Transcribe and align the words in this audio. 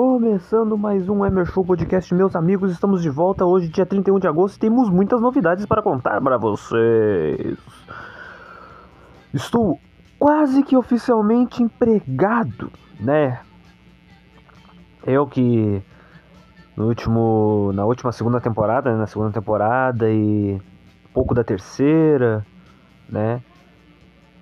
Começando 0.00 0.78
mais 0.78 1.08
um 1.08 1.26
Emer 1.26 1.44
Show 1.44 1.64
Podcast, 1.64 2.14
meus 2.14 2.36
amigos, 2.36 2.70
estamos 2.70 3.02
de 3.02 3.10
volta 3.10 3.44
hoje, 3.44 3.68
dia 3.68 3.84
31 3.84 4.20
de 4.20 4.28
agosto, 4.28 4.54
e 4.54 4.60
temos 4.60 4.88
muitas 4.88 5.20
novidades 5.20 5.66
para 5.66 5.82
contar 5.82 6.20
para 6.20 6.38
vocês. 6.38 7.58
Estou 9.34 9.76
quase 10.16 10.62
que 10.62 10.76
oficialmente 10.76 11.64
empregado, 11.64 12.70
né? 13.00 13.40
Eu 15.04 15.26
que 15.26 15.82
no 16.76 16.86
último, 16.86 17.72
na 17.74 17.84
última 17.84 18.12
segunda 18.12 18.40
temporada, 18.40 18.92
né, 18.92 18.98
na 18.98 19.06
segunda 19.08 19.32
temporada 19.32 20.08
e 20.08 20.62
pouco 21.12 21.34
da 21.34 21.42
terceira, 21.42 22.46
né? 23.08 23.42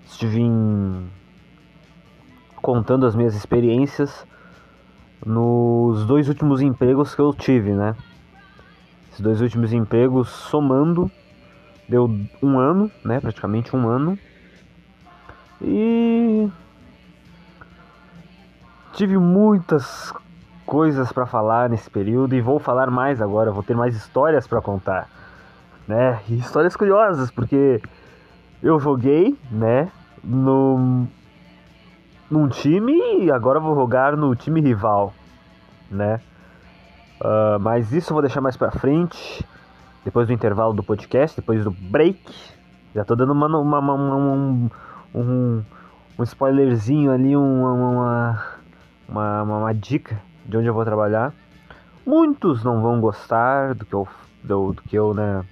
Estive 0.05 0.39
em... 0.39 1.11
contando 2.57 3.07
as 3.07 3.17
minhas 3.17 3.35
experiências 3.35 4.27
nos 5.25 6.05
dois 6.05 6.29
últimos 6.29 6.61
empregos 6.61 7.15
que 7.15 7.21
eu 7.21 7.33
tive, 7.33 7.73
né? 7.73 7.95
Esses 9.11 9.21
dois 9.21 9.41
últimos 9.41 9.73
empregos 9.73 10.29
somando 10.29 11.11
deu 11.89 12.11
um 12.43 12.59
ano, 12.59 12.91
né? 13.05 13.21
Praticamente 13.21 13.75
um 13.75 13.89
ano. 13.89 14.19
E 15.61 16.51
tive 18.93 19.17
muitas 19.19 20.13
coisas 20.65 21.13
para 21.13 21.27
falar 21.27 21.71
nesse 21.71 21.89
período 21.89 22.35
e 22.35 22.41
vou 22.41 22.59
falar 22.59 22.91
mais 22.91 23.23
agora, 23.23 23.53
vou 23.53 23.63
ter 23.63 23.75
mais 23.75 23.95
histórias 23.95 24.47
para 24.47 24.61
contar, 24.61 25.09
né? 25.87 26.21
E 26.29 26.39
histórias 26.39 26.75
curiosas, 26.75 27.31
porque 27.31 27.81
eu 28.63 28.81
joguei, 28.81 29.39
né, 29.51 29.91
no 30.25 31.07
num 32.31 32.49
time 32.49 33.25
e 33.25 33.31
agora 33.31 33.61
vou 33.61 33.75
jogar 33.75 34.17
no 34.17 34.35
time 34.35 34.61
rival, 34.61 35.13
né? 35.91 36.21
Uh, 37.21 37.59
mas 37.61 37.93
isso 37.93 38.11
eu 38.11 38.15
vou 38.15 38.23
deixar 38.23 38.41
mais 38.41 38.57
pra 38.57 38.71
frente, 38.71 39.45
depois 40.05 40.27
do 40.27 40.33
intervalo 40.33 40.73
do 40.73 40.83
podcast, 40.83 41.37
depois 41.41 41.65
do 41.65 41.71
break. 41.71 42.21
Já 42.95 43.05
tô 43.05 43.15
dando 43.15 43.33
uma, 43.33 43.47
uma, 43.47 43.79
uma, 43.79 43.95
um, 43.95 44.71
um, 45.15 45.63
um 46.19 46.23
spoilerzinho 46.23 47.11
ali, 47.11 47.37
uma, 47.37 47.73
uma, 47.73 48.45
uma, 49.09 49.43
uma, 49.43 49.75
dica 49.75 50.21
de 50.45 50.57
onde 50.57 50.67
eu 50.67 50.75
vou 50.75 50.85
trabalhar. 50.85 51.33
Muitos 52.07 52.63
não 52.63 52.83
vão 52.83 53.01
gostar 53.01 53.75
do 53.75 53.85
que 53.85 53.95
eu, 53.95 54.07
do, 54.43 54.73
do 54.73 54.83
que 54.83 54.97
eu, 54.97 55.13
né? 55.15 55.45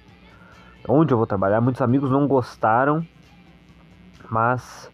Onde 0.87 1.13
eu 1.13 1.17
vou 1.17 1.27
trabalhar. 1.27 1.61
Muitos 1.61 1.81
amigos 1.81 2.11
não 2.11 2.27
gostaram, 2.27 3.05
mas 4.29 4.89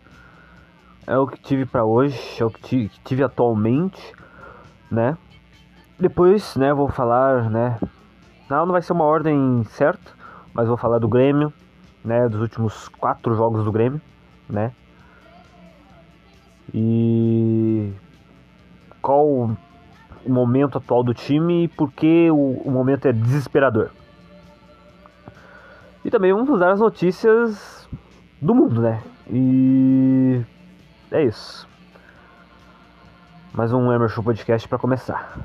é 1.11 1.17
o 1.17 1.27
que 1.27 1.37
tive 1.41 1.65
para 1.65 1.83
hoje, 1.83 2.17
é 2.39 2.45
o 2.45 2.49
que 2.49 2.89
tive, 3.03 3.21
atualmente, 3.21 4.01
né? 4.89 5.17
Depois, 5.99 6.55
né, 6.55 6.73
vou 6.73 6.87
falar, 6.87 7.49
né? 7.49 7.77
Não, 8.49 8.65
não 8.65 8.71
vai 8.71 8.81
ser 8.81 8.93
uma 8.93 9.03
ordem 9.03 9.61
certa, 9.65 10.09
mas 10.53 10.69
vou 10.69 10.77
falar 10.77 10.99
do 10.99 11.09
Grêmio, 11.09 11.51
né? 12.01 12.29
Dos 12.29 12.39
últimos 12.39 12.87
quatro 12.87 13.35
jogos 13.35 13.65
do 13.65 13.73
Grêmio, 13.73 13.99
né? 14.49 14.71
E 16.73 17.91
qual 19.01 19.27
o 19.27 19.57
momento 20.25 20.77
atual 20.77 21.03
do 21.03 21.13
time 21.13 21.65
e 21.65 21.67
por 21.67 21.91
que 21.91 22.31
o, 22.31 22.61
o 22.63 22.71
momento 22.71 23.05
é 23.09 23.11
desesperador. 23.11 23.89
E 26.05 26.09
também 26.09 26.31
vamos 26.31 26.57
dar 26.57 26.71
as 26.71 26.79
notícias 26.79 27.85
do 28.41 28.55
mundo, 28.55 28.81
né? 28.81 29.03
E 29.29 30.41
é 31.11 31.23
isso. 31.23 31.67
Mais 33.53 33.73
um 33.73 33.91
Emerson 33.91 34.23
Podcast 34.23 34.67
para 34.67 34.77
começar. 34.77 35.37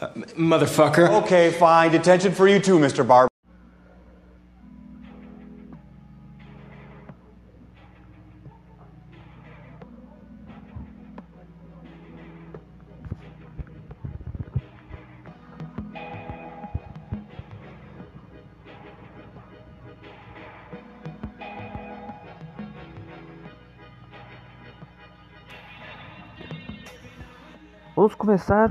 Uh, 0.00 0.08
motherfucker. 0.34 1.10
Okay, 1.24 1.50
fine. 1.50 1.92
Detention 1.92 2.32
for 2.32 2.48
you 2.48 2.58
too, 2.58 2.78
Mr. 2.78 3.06
Barber. 3.06 3.28
Vamos 27.94 28.14
começar 28.14 28.70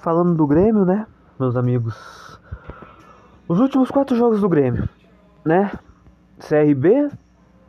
falando 0.00 0.34
do 0.34 0.46
Grêmio, 0.46 0.84
né, 0.84 1.06
meus 1.38 1.56
amigos? 1.56 2.40
Os 3.48 3.60
últimos 3.60 3.90
quatro 3.90 4.16
jogos 4.16 4.40
do 4.40 4.48
Grêmio, 4.48 4.88
né? 5.44 5.72
CRB, 6.38 7.10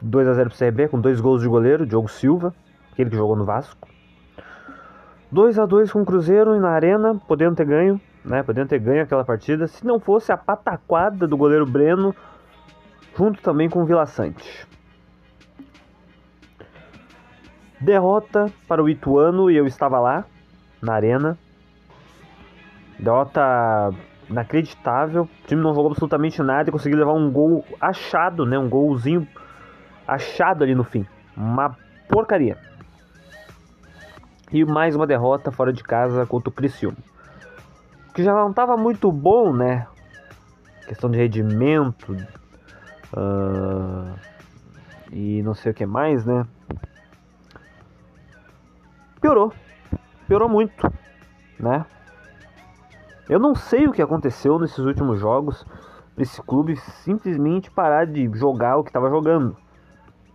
2 0.02 0.28
a 0.28 0.34
0 0.34 0.50
pro 0.50 0.58
CRB, 0.58 0.88
com 0.90 1.00
dois 1.00 1.20
gols 1.20 1.42
de 1.42 1.48
goleiro, 1.48 1.86
Diogo 1.86 2.08
Silva, 2.08 2.54
aquele 2.92 3.10
que 3.10 3.16
jogou 3.16 3.36
no 3.36 3.46
Vasco. 3.46 3.88
2 5.32 5.60
a 5.60 5.66
2 5.66 5.92
com 5.92 6.02
o 6.02 6.06
Cruzeiro 6.06 6.60
na 6.60 6.70
Arena, 6.70 7.16
podendo 7.28 7.56
ter 7.56 7.66
ganho, 7.66 8.02
né? 8.26 8.44
Podendo 8.44 8.68
ter 8.68 8.80
ganho 8.80 9.04
aquela 9.04 9.24
partida, 9.24 9.68
se 9.68 9.86
não 9.86 10.00
fosse 10.00 10.32
a 10.32 10.38
pataquada 10.38 11.28
do 11.28 11.38
goleiro 11.38 11.66
Breno, 11.66 12.16
junto 13.18 13.42
também 13.42 13.70
com 13.70 13.82
o 13.82 13.86
Vila 13.86 14.06
Sante. 14.06 14.68
Derrota 17.80 18.52
para 18.68 18.84
o 18.84 18.90
Ituano 18.90 19.50
e 19.50 19.56
eu 19.56 19.66
estava 19.66 20.00
lá, 20.00 20.26
na 20.82 20.94
arena. 20.94 21.38
Derrota 23.00 23.94
inacreditável. 24.30 25.24
O 25.24 25.48
time 25.48 25.62
não 25.62 25.74
jogou 25.74 25.92
absolutamente 25.92 26.42
nada 26.42 26.70
e 26.70 26.72
conseguiu 26.72 27.00
levar 27.00 27.14
um 27.14 27.32
gol 27.32 27.66
achado, 27.80 28.46
né? 28.46 28.58
Um 28.60 28.70
golzinho 28.70 29.28
achado 30.08 30.64
ali 30.64 30.76
no 30.76 30.84
fim. 30.84 31.06
Uma 31.36 31.76
porcaria. 32.08 32.58
E 34.52 34.66
mais 34.66 34.96
uma 34.96 35.08
derrota 35.08 35.52
fora 35.52 35.72
de 35.72 35.84
casa 35.84 36.26
contra 36.26 36.50
o 36.50 36.54
Criciúma. 36.54 36.98
Que 38.14 38.24
já 38.24 38.34
não 38.34 38.50
estava 38.50 38.76
muito 38.76 39.12
bom, 39.12 39.54
né? 39.54 39.88
Questão 40.88 41.10
de 41.10 41.18
rendimento. 41.18 42.14
Uh, 43.14 44.16
e 45.12 45.42
não 45.44 45.54
sei 45.54 45.72
o 45.72 45.76
que 45.76 45.86
mais, 45.86 46.26
né? 46.26 46.46
Piorou. 49.22 49.54
Piorou 50.28 50.50
muito, 50.50 50.92
né? 51.60 51.86
Eu 53.30 53.40
não 53.40 53.54
sei 53.54 53.88
o 53.88 53.92
que 53.92 54.02
aconteceu 54.02 54.58
nesses 54.58 54.80
últimos 54.80 55.20
jogos 55.20 55.64
esse 56.18 56.42
clube 56.42 56.76
simplesmente 56.76 57.70
parar 57.70 58.06
de 58.06 58.28
jogar 58.34 58.78
o 58.78 58.84
que 58.84 58.90
estava 58.90 59.08
jogando. 59.08 59.56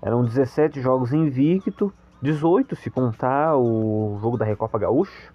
Eram 0.00 0.24
17 0.24 0.80
jogos 0.80 1.12
invicto, 1.12 1.92
18 2.22 2.76
se 2.76 2.90
contar 2.90 3.56
o 3.56 4.16
jogo 4.22 4.38
da 4.38 4.44
Recopa 4.44 4.78
Gaúcha. 4.78 5.32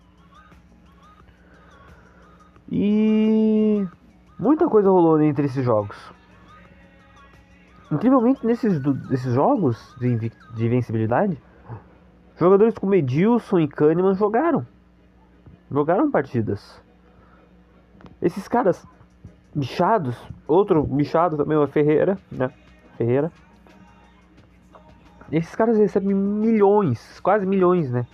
E 2.72 3.86
muita 4.40 4.68
coisa 4.68 4.90
rolou 4.90 5.22
entre 5.22 5.46
esses 5.46 5.64
jogos. 5.64 5.98
Incrivelmente 7.92 8.46
nesses, 8.46 8.82
jogos 9.34 9.96
de, 10.00 10.32
de 10.56 10.66
invencibilidade, 10.66 11.38
jogadores 12.38 12.78
como 12.78 12.96
Edilson 12.96 13.60
e 13.60 13.68
Kahneman 13.68 14.14
jogaram. 14.14 14.66
Jogaram 15.70 16.10
partidas. 16.10 16.82
Esses 18.22 18.48
caras 18.48 18.86
bichados, 19.54 20.16
outro 20.48 20.84
bichado 20.84 21.38
também 21.38 21.62
é 21.62 21.68
Ferreira, 21.68 22.18
né? 22.32 22.52
Ferreira. 22.98 23.32
Esses 25.32 25.56
caras 25.56 25.78
recebem 25.78 26.14
milhões, 26.14 27.20
quase 27.20 27.46
milhões, 27.46 27.92
né? 27.92 28.06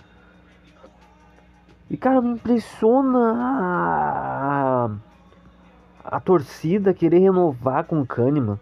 E 1.88 1.96
cara, 1.96 2.20
me 2.20 2.32
impressiona 2.32 3.32
a, 3.36 4.90
a 6.04 6.20
torcida 6.20 6.92
querer 6.92 7.20
renovar 7.20 7.84
com 7.84 8.00
o 8.00 8.06
Kahneman. 8.06 8.58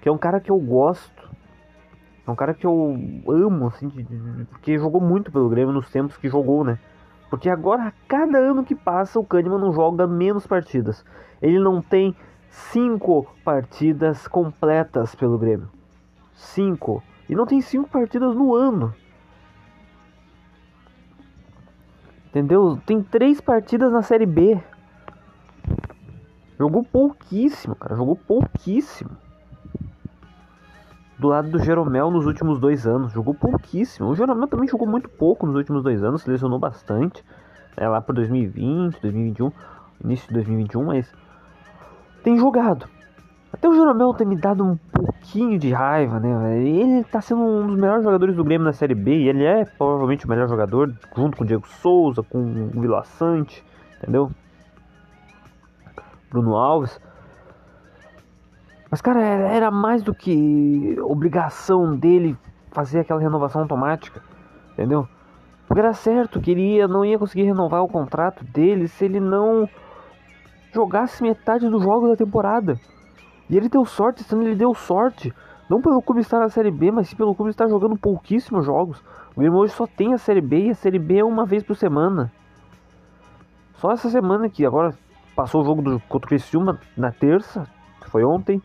Que 0.00 0.08
é 0.08 0.12
um 0.12 0.18
cara 0.18 0.40
que 0.40 0.50
eu 0.50 0.58
gosto. 0.58 1.28
É 2.26 2.30
um 2.30 2.36
cara 2.36 2.54
que 2.54 2.66
eu 2.66 2.96
amo, 3.26 3.66
assim, 3.66 3.90
porque 4.50 4.78
jogou 4.78 5.00
muito 5.00 5.32
pelo 5.32 5.48
Grêmio 5.48 5.72
nos 5.72 5.90
tempos 5.90 6.16
que 6.16 6.28
jogou, 6.28 6.62
né? 6.62 6.78
Porque 7.30 7.48
agora, 7.48 7.84
a 7.84 7.92
cada 8.08 8.36
ano 8.38 8.64
que 8.64 8.74
passa, 8.74 9.20
o 9.20 9.24
Kahneman 9.24 9.60
não 9.60 9.72
joga 9.72 10.06
menos 10.06 10.46
partidas. 10.46 11.04
Ele 11.40 11.60
não 11.60 11.80
tem 11.80 12.14
cinco 12.50 13.24
partidas 13.44 14.26
completas 14.26 15.14
pelo 15.14 15.38
Grêmio. 15.38 15.70
Cinco. 16.34 17.00
E 17.28 17.34
não 17.36 17.46
tem 17.46 17.60
cinco 17.60 17.88
partidas 17.88 18.34
no 18.34 18.52
ano. 18.52 18.92
Entendeu? 22.26 22.78
Tem 22.84 23.00
três 23.00 23.40
partidas 23.40 23.92
na 23.92 24.02
Série 24.02 24.26
B. 24.26 24.60
Jogou 26.58 26.82
pouquíssimo, 26.82 27.76
cara. 27.76 27.94
Jogou 27.94 28.16
pouquíssimo 28.16 29.16
do 31.20 31.28
lado 31.28 31.50
do 31.50 31.58
Jeromel 31.58 32.10
nos 32.10 32.26
últimos 32.26 32.58
dois 32.58 32.86
anos. 32.86 33.12
Jogou 33.12 33.34
pouquíssimo. 33.34 34.08
O 34.08 34.16
Jeromel 34.16 34.48
também 34.48 34.66
jogou 34.66 34.88
muito 34.88 35.08
pouco 35.08 35.46
nos 35.46 35.54
últimos 35.54 35.82
dois 35.82 36.02
anos, 36.02 36.22
se 36.22 36.30
lesionou 36.30 36.58
bastante. 36.58 37.22
É, 37.76 37.86
lá 37.86 38.00
por 38.00 38.14
2020, 38.14 39.00
2021, 39.00 39.52
início 40.02 40.26
de 40.28 40.34
2021, 40.34 40.84
mas 40.84 41.12
tem 42.24 42.36
jogado. 42.38 42.86
Até 43.52 43.68
o 43.68 43.74
Jeromel 43.74 44.14
tem 44.14 44.26
me 44.26 44.36
dado 44.36 44.64
um 44.64 44.76
pouquinho 44.76 45.58
de 45.58 45.72
raiva, 45.72 46.18
né? 46.18 46.62
Ele 46.64 47.04
tá 47.04 47.20
sendo 47.20 47.42
um 47.42 47.66
dos 47.66 47.76
melhores 47.76 48.04
jogadores 48.04 48.34
do 48.34 48.44
Grêmio 48.44 48.64
na 48.64 48.72
Série 48.72 48.94
B 48.94 49.14
e 49.18 49.28
ele 49.28 49.44
é 49.44 49.64
provavelmente 49.64 50.24
o 50.24 50.28
melhor 50.28 50.48
jogador, 50.48 50.94
junto 51.14 51.36
com 51.36 51.44
o 51.44 51.46
Diego 51.46 51.66
Souza, 51.66 52.22
com 52.22 52.70
o 52.74 52.80
Vila 52.80 53.04
Sante, 53.04 53.64
entendeu? 53.98 54.30
Bruno 56.30 56.56
Alves. 56.56 56.98
Mas, 58.90 59.00
cara, 59.00 59.20
era 59.20 59.70
mais 59.70 60.02
do 60.02 60.12
que 60.12 60.96
obrigação 61.02 61.96
dele 61.96 62.36
fazer 62.72 63.00
aquela 63.00 63.20
renovação 63.20 63.62
automática, 63.62 64.20
entendeu? 64.72 65.06
Porque 65.66 65.80
era 65.80 65.92
certo 65.92 66.40
que 66.40 66.50
ele 66.50 66.76
ia, 66.76 66.88
não 66.88 67.04
ia 67.04 67.18
conseguir 67.18 67.44
renovar 67.44 67.82
o 67.82 67.88
contrato 67.88 68.44
dele 68.44 68.88
se 68.88 69.04
ele 69.04 69.20
não 69.20 69.68
jogasse 70.72 71.22
metade 71.22 71.68
dos 71.68 71.82
jogos 71.82 72.10
da 72.10 72.16
temporada. 72.16 72.78
E 73.48 73.56
ele 73.56 73.68
deu 73.68 73.84
sorte, 73.84 74.24
sendo 74.24 74.42
ele 74.42 74.56
deu 74.56 74.74
sorte. 74.74 75.32
Não 75.68 75.80
pelo 75.80 76.02
clube 76.02 76.20
estar 76.20 76.40
na 76.40 76.48
Série 76.48 76.72
B, 76.72 76.90
mas 76.90 77.08
sim 77.08 77.14
pelo 77.14 77.34
clube 77.34 77.50
estar 77.50 77.68
jogando 77.68 77.96
pouquíssimos 77.96 78.66
jogos. 78.66 79.00
O 79.36 79.40
Grêmio 79.40 79.58
hoje 79.58 79.72
só 79.72 79.86
tem 79.86 80.12
a 80.12 80.18
Série 80.18 80.40
B 80.40 80.66
e 80.66 80.70
a 80.70 80.74
Série 80.74 80.98
B 80.98 81.18
é 81.18 81.24
uma 81.24 81.46
vez 81.46 81.62
por 81.62 81.76
semana. 81.76 82.32
Só 83.74 83.92
essa 83.92 84.10
semana 84.10 84.48
que 84.48 84.66
agora 84.66 84.92
passou 85.36 85.62
o 85.62 85.64
jogo 85.64 85.82
do, 85.82 86.00
contra 86.08 86.26
o 86.26 86.28
Criciúma 86.28 86.80
na 86.96 87.12
terça, 87.12 87.68
foi 88.10 88.24
ontem. 88.24 88.60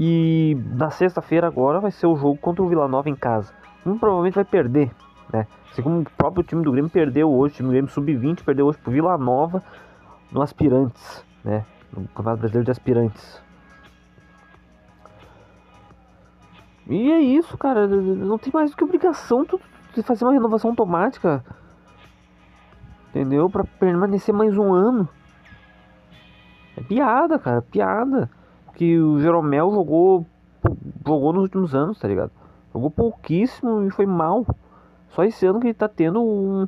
E 0.00 0.56
na 0.76 0.90
sexta-feira 0.90 1.48
agora 1.48 1.80
vai 1.80 1.90
ser 1.90 2.06
o 2.06 2.14
jogo 2.14 2.38
contra 2.38 2.62
o 2.62 2.68
Vila 2.68 2.86
Nova 2.86 3.10
em 3.10 3.16
casa. 3.16 3.52
Um 3.84 3.98
provavelmente 3.98 4.36
vai 4.36 4.44
perder, 4.44 4.92
né? 5.32 5.44
Assim 5.72 5.82
como 5.82 6.02
o 6.02 6.04
próprio 6.04 6.44
time 6.44 6.62
do 6.62 6.70
Grêmio 6.70 6.88
perdeu 6.88 7.28
hoje, 7.28 7.54
o 7.54 7.56
time 7.56 7.68
do 7.68 7.72
Grêmio 7.72 7.90
sub-20 7.90 8.44
perdeu 8.44 8.66
hoje 8.66 8.78
pro 8.78 8.92
Vila 8.92 9.18
Nova 9.18 9.60
no 10.30 10.40
Aspirantes, 10.40 11.24
né? 11.42 11.64
No 11.92 12.06
Campeonato 12.06 12.38
Brasileiro 12.38 12.64
de 12.64 12.70
Aspirantes. 12.70 13.42
E 16.86 17.10
é 17.10 17.18
isso, 17.18 17.58
cara. 17.58 17.88
Não 17.88 18.38
tem 18.38 18.52
mais 18.52 18.70
do 18.70 18.76
que 18.76 18.84
obrigação 18.84 19.44
de 19.96 20.02
fazer 20.04 20.24
uma 20.24 20.32
renovação 20.32 20.70
automática. 20.70 21.44
Entendeu? 23.10 23.50
Pra 23.50 23.64
permanecer 23.64 24.32
mais 24.32 24.56
um 24.56 24.72
ano. 24.72 25.08
É 26.76 26.82
piada, 26.84 27.36
cara. 27.36 27.60
Piada 27.62 28.30
que 28.78 28.96
o 28.96 29.20
Jeromel 29.20 29.72
jogou 29.72 30.24
jogou 31.04 31.32
nos 31.32 31.42
últimos 31.42 31.74
anos, 31.74 31.98
tá 31.98 32.06
ligado? 32.06 32.30
Jogou 32.72 32.90
pouquíssimo 32.90 33.84
e 33.84 33.90
foi 33.90 34.06
mal. 34.06 34.46
Só 35.08 35.24
esse 35.24 35.44
ano 35.44 35.58
que 35.58 35.66
ele 35.66 35.74
tá 35.74 35.88
tendo 35.88 36.22
um, 36.22 36.66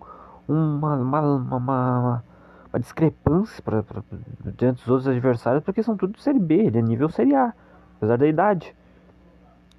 uma, 0.48 0.96
uma, 0.96 1.20
uma, 1.20 1.56
uma, 1.56 2.24
uma 2.72 2.80
discrepância 2.80 3.62
pra, 3.62 3.84
pra, 3.84 4.02
diante 4.56 4.80
dos 4.80 4.88
outros 4.88 5.06
adversários, 5.06 5.62
porque 5.62 5.84
são 5.84 5.96
tudo 5.96 6.18
Série 6.18 6.40
B, 6.40 6.54
ele 6.54 6.78
é 6.78 6.82
nível 6.82 7.08
Série 7.10 7.34
A, 7.34 7.52
apesar 7.96 8.18
da 8.18 8.26
idade. 8.26 8.74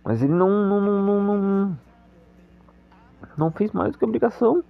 Mas 0.03 0.23
ele 0.23 0.33
não, 0.33 0.49
não, 0.49 0.81
não, 0.81 1.23
não, 1.23 1.77
não 3.37 3.51
fez 3.51 3.73
mais 3.73 3.91
do 3.91 3.97
que 3.97 4.05
obrigação. 4.05 4.63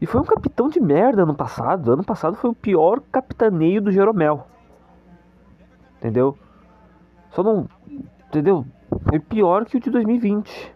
E 0.00 0.06
foi 0.06 0.20
um 0.20 0.24
capitão 0.24 0.68
de 0.68 0.80
merda 0.80 1.22
ano 1.22 1.34
passado. 1.34 1.92
Ano 1.92 2.04
passado 2.04 2.36
foi 2.36 2.50
o 2.50 2.54
pior 2.54 3.00
capitaneio 3.12 3.82
do 3.82 3.92
Jeromel. 3.92 4.46
Entendeu? 5.98 6.36
Só 7.36 7.42
não. 7.42 7.68
Entendeu? 8.28 8.64
Foi 9.10 9.20
pior 9.20 9.66
que 9.66 9.76
o 9.76 9.80
de 9.80 9.90
2020. 9.90 10.74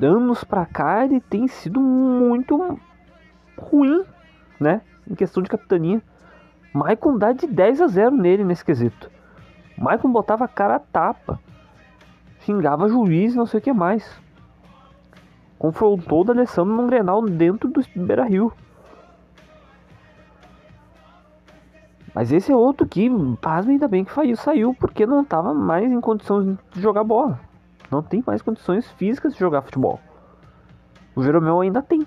Anos 0.00 0.42
pra 0.42 0.64
cá 0.64 1.04
ele 1.04 1.20
tem 1.20 1.46
sido 1.46 1.78
muito 1.78 2.78
ruim, 3.58 4.02
né? 4.58 4.80
Em 5.06 5.14
questão 5.14 5.42
de 5.42 5.50
capitania. 5.50 6.00
Maicon 6.72 7.18
dá 7.18 7.32
de 7.32 7.46
10 7.46 7.82
a 7.82 7.86
0 7.88 8.16
nele 8.16 8.42
nesse 8.42 8.64
quesito. 8.64 9.10
Maicon 9.76 10.10
botava 10.10 10.46
a 10.46 10.48
cara 10.48 10.76
a 10.76 10.80
tapa. 10.80 11.38
Xingava 12.40 12.88
juiz 12.88 13.34
não 13.34 13.44
sei 13.44 13.60
o 13.60 13.62
que 13.62 13.72
mais. 13.72 14.18
Confrontou 15.58 16.22
o 16.22 16.24
D'Alessandro 16.24 16.74
num 16.74 16.86
Grenal 16.86 17.20
dentro 17.20 17.68
do 17.68 17.82
Beira 17.94 18.24
Mas 22.14 22.30
esse 22.30 22.52
é 22.52 22.56
outro 22.56 22.86
que, 22.86 23.08
pasme, 23.40 23.72
ainda 23.72 23.88
bem 23.88 24.04
que 24.04 24.12
saiu, 24.12 24.36
saiu, 24.36 24.74
porque 24.74 25.06
não 25.06 25.22
estava 25.22 25.54
mais 25.54 25.90
em 25.90 26.00
condições 26.00 26.58
de 26.72 26.80
jogar 26.80 27.04
bola. 27.04 27.40
Não 27.90 28.02
tem 28.02 28.22
mais 28.26 28.42
condições 28.42 28.90
físicas 28.92 29.32
de 29.32 29.38
jogar 29.38 29.62
futebol. 29.62 29.98
O 31.14 31.22
Jeromel 31.22 31.60
ainda 31.60 31.82
tem. 31.82 32.06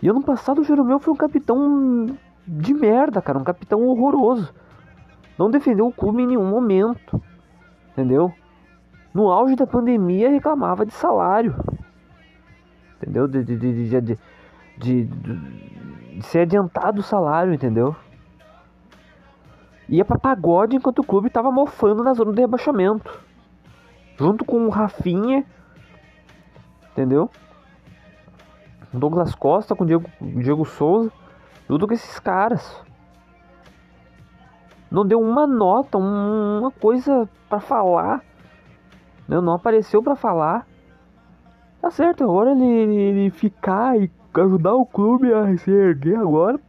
E 0.00 0.08
ano 0.08 0.22
passado 0.22 0.60
o 0.60 0.64
Jeromel 0.64 1.00
foi 1.00 1.12
um 1.12 1.16
capitão 1.16 2.06
de 2.46 2.74
merda, 2.74 3.20
cara. 3.20 3.38
Um 3.38 3.44
capitão 3.44 3.84
horroroso. 3.84 4.52
Não 5.36 5.50
defendeu 5.50 5.86
o 5.86 5.92
clube 5.92 6.22
em 6.22 6.26
nenhum 6.26 6.48
momento. 6.48 7.20
Entendeu? 7.92 8.32
No 9.12 9.30
auge 9.30 9.56
da 9.56 9.66
pandemia 9.66 10.30
reclamava 10.30 10.86
de 10.86 10.92
salário. 10.92 11.54
Entendeu? 12.96 13.26
De, 13.26 13.42
de, 13.44 13.56
de, 13.56 13.88
de, 13.88 14.18
de, 14.78 15.04
de 15.04 15.77
ser 16.20 16.40
adiantado 16.40 17.00
o 17.00 17.02
salário, 17.02 17.52
entendeu? 17.52 17.94
Ia 19.88 20.04
pra 20.04 20.18
pagode 20.18 20.76
enquanto 20.76 20.98
o 20.98 21.04
clube 21.04 21.30
tava 21.30 21.50
mofando 21.50 22.02
na 22.02 22.12
zona 22.12 22.32
do 22.32 22.40
rebaixamento. 22.40 23.26
junto 24.18 24.44
com 24.44 24.66
o 24.66 24.68
Rafinha, 24.68 25.44
entendeu? 26.90 27.30
Douglas 28.92 29.34
Costa 29.34 29.76
com 29.76 29.86
Diego, 29.86 30.10
Diego 30.20 30.64
Souza, 30.64 31.12
junto 31.68 31.86
com 31.86 31.94
esses 31.94 32.18
caras. 32.18 32.82
Não 34.90 35.06
deu 35.06 35.20
uma 35.20 35.46
nota, 35.46 35.98
uma 35.98 36.70
coisa 36.70 37.28
para 37.48 37.60
falar. 37.60 38.24
Não, 39.28 39.40
não 39.40 39.52
apareceu 39.52 40.02
para 40.02 40.16
falar. 40.16 40.66
Tá 41.80 41.90
certo, 41.90 42.24
agora 42.24 42.50
ele, 42.50 42.64
ele 42.64 43.30
ficar 43.30 43.96
e 44.00 44.10
ajudar 44.34 44.74
o 44.74 44.86
clube 44.86 45.32
a 45.32 45.56
se 45.58 45.70
erguer 45.70 46.16
agora. 46.16 46.60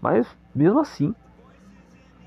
Mas 0.00 0.26
mesmo 0.54 0.80
assim. 0.80 1.14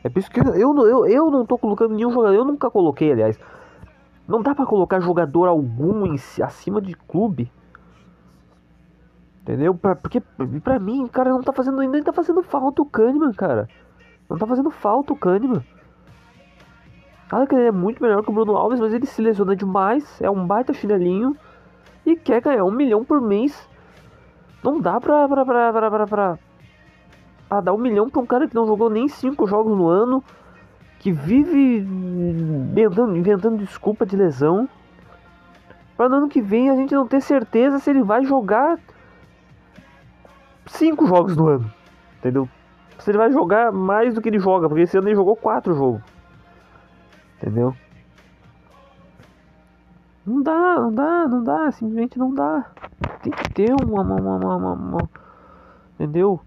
É 0.03 0.09
por 0.09 0.19
isso 0.19 0.31
que 0.31 0.39
eu, 0.39 0.53
eu, 0.87 1.05
eu 1.07 1.31
não 1.31 1.45
tô 1.45 1.57
colocando 1.57 1.95
nenhum 1.95 2.11
jogador. 2.11 2.35
Eu 2.35 2.45
nunca 2.45 2.69
coloquei, 2.69 3.11
aliás. 3.11 3.39
Não 4.27 4.41
dá 4.41 4.53
para 4.53 4.65
colocar 4.65 4.99
jogador 4.99 5.47
algum 5.47 6.05
em, 6.05 6.15
acima 6.43 6.81
de 6.81 6.93
clube. 6.93 7.51
Entendeu? 9.41 9.73
Pra, 9.73 9.95
porque 9.95 10.21
pra 10.63 10.77
mim, 10.77 11.07
cara, 11.07 11.31
não 11.31 11.41
tá 11.41 11.51
fazendo. 11.51 11.77
Nem 11.77 12.03
tá 12.03 12.13
fazendo 12.13 12.43
falta 12.43 12.81
o 12.81 12.85
Kahneman, 12.85 13.33
cara. 13.33 13.67
Não 14.29 14.37
tá 14.37 14.45
fazendo 14.45 14.69
falta 14.69 15.11
o 15.11 15.15
Kahneman. 15.15 15.63
Claro 17.27 17.47
que 17.47 17.55
ele 17.55 17.67
é 17.67 17.71
muito 17.71 18.01
melhor 18.01 18.23
que 18.23 18.29
o 18.29 18.33
Bruno 18.33 18.55
Alves, 18.55 18.79
mas 18.79 18.93
ele 18.93 19.05
se 19.05 19.21
lesiona 19.21 19.55
demais. 19.55 20.21
É 20.21 20.29
um 20.29 20.45
baita 20.45 20.73
chinelinho. 20.73 21.35
E 22.05 22.15
quer 22.15 22.41
ganhar 22.41 22.63
um 22.63 22.71
milhão 22.71 23.03
por 23.03 23.19
mês. 23.19 23.67
Não 24.63 24.79
dá 24.79 24.99
pra, 24.99 25.27
pra, 25.27 25.45
pra, 25.45 25.73
pra, 25.73 25.89
pra, 25.89 26.07
pra, 26.07 26.39
pra 27.47 27.61
dar 27.61 27.73
um 27.73 27.77
milhão 27.77 28.09
pra 28.09 28.21
um 28.21 28.25
cara 28.25 28.47
que 28.47 28.55
não 28.55 28.67
jogou 28.67 28.89
nem 28.89 29.07
cinco 29.07 29.47
jogos 29.47 29.77
no 29.77 29.87
ano. 29.87 30.23
Que 30.99 31.11
vive 31.11 31.77
inventando, 31.79 33.15
inventando 33.15 33.57
desculpa 33.57 34.05
de 34.05 34.17
lesão. 34.17 34.67
Pra 35.95 36.09
no 36.09 36.15
ano 36.15 36.29
que 36.29 36.41
vem 36.41 36.69
a 36.69 36.75
gente 36.75 36.93
não 36.93 37.07
ter 37.07 37.21
certeza 37.21 37.79
se 37.79 37.89
ele 37.89 38.03
vai 38.03 38.25
jogar 38.25 38.77
cinco 40.65 41.05
jogos 41.07 41.35
no 41.37 41.47
ano. 41.47 41.73
Entendeu? 42.17 42.47
Se 42.99 43.09
ele 43.11 43.17
vai 43.17 43.31
jogar 43.31 43.71
mais 43.71 44.13
do 44.13 44.21
que 44.21 44.27
ele 44.27 44.39
joga, 44.39 44.67
porque 44.67 44.83
esse 44.83 44.97
ano 44.97 45.07
ele 45.07 45.15
jogou 45.15 45.35
quatro 45.37 45.73
jogos. 45.73 46.01
Entendeu? 47.37 47.73
Não 50.25 50.41
dá, 50.41 50.79
não 50.79 50.93
dá, 50.93 51.27
não 51.27 51.43
dá, 51.43 51.71
simplesmente 51.71 52.19
não 52.19 52.33
dá. 52.33 52.71
Tem 53.23 53.31
que 53.31 53.53
ter 53.53 53.73
uma, 53.73 54.01
uma, 54.01 54.15
uma, 54.15 54.55
uma, 54.55 54.73
uma 54.73 55.09
entendeu? 55.95 56.39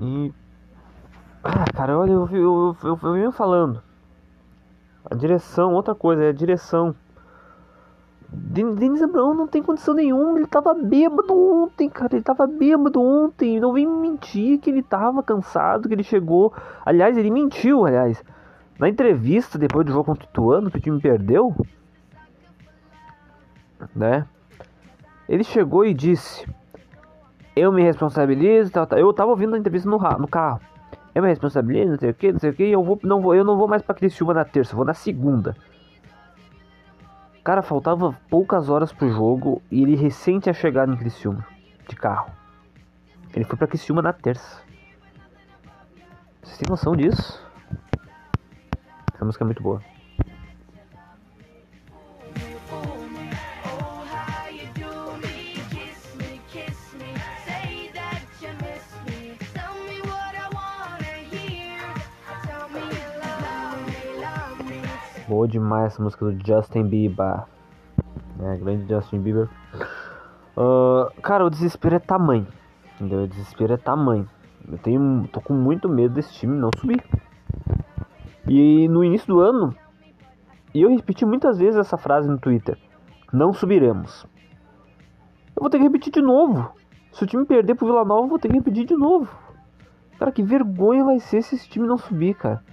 E 0.00 0.32
ah, 1.42 1.66
cara, 1.74 1.98
olha, 1.98 2.12
eu, 2.12 2.26
eu, 2.32 2.76
eu, 2.82 2.98
eu 3.02 3.12
venho 3.12 3.30
falando. 3.30 3.82
A 5.10 5.14
direção, 5.14 5.74
outra 5.74 5.94
coisa, 5.94 6.24
é 6.24 6.28
a 6.30 6.32
direção. 6.32 6.94
Denis 8.30 9.02
Abraão 9.02 9.34
não 9.34 9.46
tem 9.46 9.62
condição 9.62 9.94
nenhuma, 9.94 10.38
ele 10.38 10.46
tava 10.46 10.74
bêbado 10.74 11.32
ontem, 11.32 11.88
cara, 11.88 12.16
ele 12.16 12.24
tava 12.24 12.46
bêbado 12.46 13.00
ontem, 13.00 13.60
não 13.60 13.72
vem 13.72 13.86
mentir 13.86 14.58
que 14.58 14.70
ele 14.70 14.82
tava 14.82 15.22
cansado, 15.22 15.86
que 15.86 15.94
ele 15.94 16.02
chegou. 16.02 16.52
Aliás, 16.84 17.16
ele 17.16 17.30
mentiu, 17.30 17.84
aliás. 17.84 18.24
Na 18.78 18.88
entrevista 18.88 19.58
depois 19.58 19.86
do 19.86 19.92
jogo 19.92 20.06
contra 20.06 20.24
o 20.24 20.28
Ituano, 20.28 20.70
que 20.70 20.78
o 20.78 20.80
time 20.80 21.00
perdeu, 21.00 21.54
né? 23.94 24.26
Ele 25.28 25.42
chegou 25.42 25.84
e 25.84 25.94
disse: 25.94 26.46
Eu 27.56 27.72
me 27.72 27.82
responsabilizo, 27.82 28.70
tá, 28.70 28.86
tá. 28.86 28.98
eu 28.98 29.12
tava 29.12 29.30
ouvindo 29.30 29.54
a 29.54 29.58
entrevista 29.58 29.88
no, 29.88 29.98
no 30.18 30.28
carro. 30.28 30.60
Eu 31.14 31.22
me 31.22 31.28
responsabilizo, 31.28 31.92
não 31.92 31.98
sei 31.98 32.10
o 32.10 32.14
que, 32.14 32.32
não 32.32 32.38
sei 32.40 32.50
o 32.50 32.54
que, 32.54 32.64
eu 32.64 32.82
vou, 32.82 32.98
não 33.02 33.20
vou, 33.20 33.34
eu 33.34 33.44
não 33.44 33.56
vou 33.56 33.68
mais 33.68 33.82
para 33.82 33.94
Criciúma 33.94 34.34
na 34.34 34.44
terça, 34.44 34.74
vou 34.74 34.84
na 34.84 34.94
segunda. 34.94 35.56
Cara, 37.44 37.62
faltava 37.62 38.16
poucas 38.28 38.68
horas 38.68 38.92
pro 38.92 39.08
jogo 39.10 39.62
e 39.70 39.82
ele 39.82 39.94
recém 39.94 40.40
tinha 40.40 40.52
chegado 40.52 40.92
em 40.92 40.96
Criciúma 40.96 41.46
de 41.88 41.94
carro. 41.94 42.30
Ele 43.32 43.44
foi 43.44 43.56
para 43.56 43.66
Criciúma 43.66 44.02
na 44.02 44.12
terça. 44.12 44.62
Vocês 46.42 46.58
têm 46.58 46.66
noção 46.68 46.96
disso? 46.96 47.40
Essa 49.14 49.24
música 49.24 49.44
é 49.44 49.46
muito 49.46 49.62
boa. 49.62 49.80
Boa 65.44 65.50
demais 65.50 65.92
essa 65.92 66.02
música 66.02 66.24
do 66.24 66.46
Justin 66.46 66.84
Bieber. 66.84 67.42
É, 68.40 68.56
grande 68.56 68.88
Justin 68.88 69.20
Bieber. 69.20 69.46
Uh, 70.56 71.20
cara, 71.20 71.44
o 71.44 71.50
desespero 71.50 71.96
é 71.96 71.98
tamanho. 71.98 72.46
Entendeu? 72.94 73.24
O 73.24 73.28
desespero 73.28 73.74
é 73.74 73.76
tamanho. 73.76 74.26
Eu 74.66 74.78
tenho. 74.78 75.28
tô 75.30 75.42
com 75.42 75.52
muito 75.52 75.86
medo 75.86 76.14
desse 76.14 76.32
time 76.32 76.56
não 76.56 76.70
subir. 76.78 77.04
E 78.48 78.88
no 78.88 79.04
início 79.04 79.26
do 79.26 79.40
ano, 79.40 79.76
e 80.72 80.80
eu 80.80 80.88
repeti 80.88 81.26
muitas 81.26 81.58
vezes 81.58 81.76
essa 81.76 81.98
frase 81.98 82.26
no 82.26 82.38
Twitter: 82.38 82.78
Não 83.30 83.52
subiremos. 83.52 84.26
Eu 85.54 85.60
vou 85.60 85.68
ter 85.68 85.76
que 85.76 85.84
repetir 85.84 86.10
de 86.10 86.22
novo. 86.22 86.72
Se 87.12 87.22
o 87.22 87.26
time 87.26 87.44
perder 87.44 87.74
pro 87.74 87.86
Vila 87.86 88.02
Nova, 88.02 88.24
eu 88.24 88.30
vou 88.30 88.38
ter 88.38 88.48
que 88.48 88.54
repetir 88.54 88.86
de 88.86 88.96
novo. 88.96 89.30
Cara, 90.18 90.32
que 90.32 90.42
vergonha 90.42 91.04
vai 91.04 91.20
ser 91.20 91.42
se 91.42 91.54
esse 91.54 91.68
time 91.68 91.86
não 91.86 91.98
subir, 91.98 92.34
cara. 92.34 92.64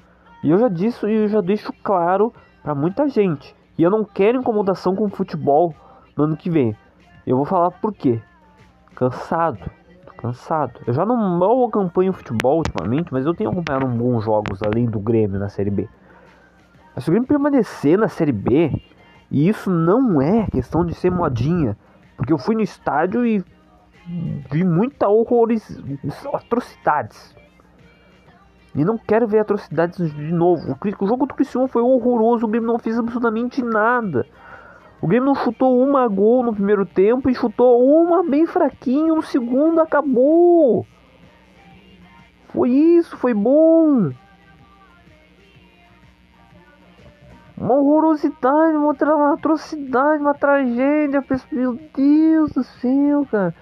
E 0.42 0.50
eu 0.50 0.58
já 0.58 0.70
disse 0.70 1.06
e 1.06 1.14
eu 1.14 1.28
já 1.28 1.42
deixo 1.42 1.74
claro 1.84 2.34
para 2.62 2.76
muita 2.76 3.08
gente. 3.08 3.56
E 3.78 3.84
eu 3.84 3.90
não 3.90 4.04
quero 4.04 4.40
incomodação 4.40 4.96
com 4.96 5.10
futebol 5.10 5.74
no 6.16 6.26
ano 6.26 6.38
que 6.38 6.50
vem. 6.50 6.76
Eu 7.26 7.38
vou 7.38 7.46
falar 7.46 7.72
por 7.72 7.94
quê. 7.94 8.22
Cansado. 8.96 9.72
Tô 10.06 10.14
cansado. 10.14 10.80
Eu 10.86 10.94
já 10.94 11.06
não 11.06 11.16
mal 11.16 11.66
acompanho 11.66 12.14
futebol 12.14 12.58
ultimamente, 12.58 13.12
mas 13.12 13.26
eu 13.26 13.34
tenho 13.34 13.50
acompanhado 13.50 13.88
bons 13.88 14.24
jogos 14.24 14.62
além 14.64 14.86
do 14.86 15.00
Grêmio 15.00 15.40
na 15.40 15.50
Série 15.50 15.72
B. 15.72 15.88
Mas 16.94 17.04
se 17.04 17.10
o 17.10 17.12
Grêmio 17.12 17.28
permanecer 17.28 17.98
na 17.98 18.08
Série 18.08 18.32
B, 18.32 18.72
e 19.30 19.48
isso 19.48 19.70
não 19.70 20.22
é 20.22 20.46
questão 20.48 20.86
de 20.86 20.94
ser 20.94 21.10
modinha, 21.10 21.78
porque 22.18 22.34
eu 22.34 22.38
fui 22.38 22.54
no 22.54 22.62
estádio 22.62 23.26
e 23.26 23.44
vi 24.52 24.64
muita 24.64 25.08
horrores, 25.08 25.82
atrocidades. 26.34 27.36
E 28.74 28.86
não 28.86 28.98
quero 28.98 29.28
ver 29.28 29.40
atrocidades 29.40 30.14
de 30.14 30.32
novo. 30.32 30.78
O 31.00 31.08
jogo 31.08 31.26
do 31.26 31.34
Criciúma 31.34 31.68
foi 31.68 31.82
horroroso. 31.82 32.46
O 32.46 32.50
Grêmio 32.50 32.68
não 32.68 32.80
fez 32.80 32.98
absolutamente 32.98 33.62
nada. 33.62 34.26
O 35.02 35.08
Grêmio 35.08 35.26
não 35.26 35.36
chutou 35.36 35.82
uma 35.82 36.08
gol 36.08 36.44
no 36.44 36.54
primeiro 36.54 36.86
tempo 36.86 37.30
e 37.30 37.36
chutou 37.36 37.84
uma 37.84 38.24
bem 38.24 38.46
fraquinho 38.46 39.16
no 39.16 39.22
segundo. 39.22 39.82
Acabou. 39.82 40.86
Foi 42.50 42.70
isso, 42.70 43.18
foi 43.18 43.34
bom. 43.34 44.12
Uma 47.58 47.76
horrorosidade, 47.76 48.76
uma, 48.76 48.94
uma 48.94 49.34
atrocidade, 49.34 50.22
uma 50.22 50.34
tragédia. 50.34 51.24
Meu 51.52 51.78
Deus 51.94 52.52
do 52.54 52.64
céu, 52.64 53.28
cara. 53.30 53.54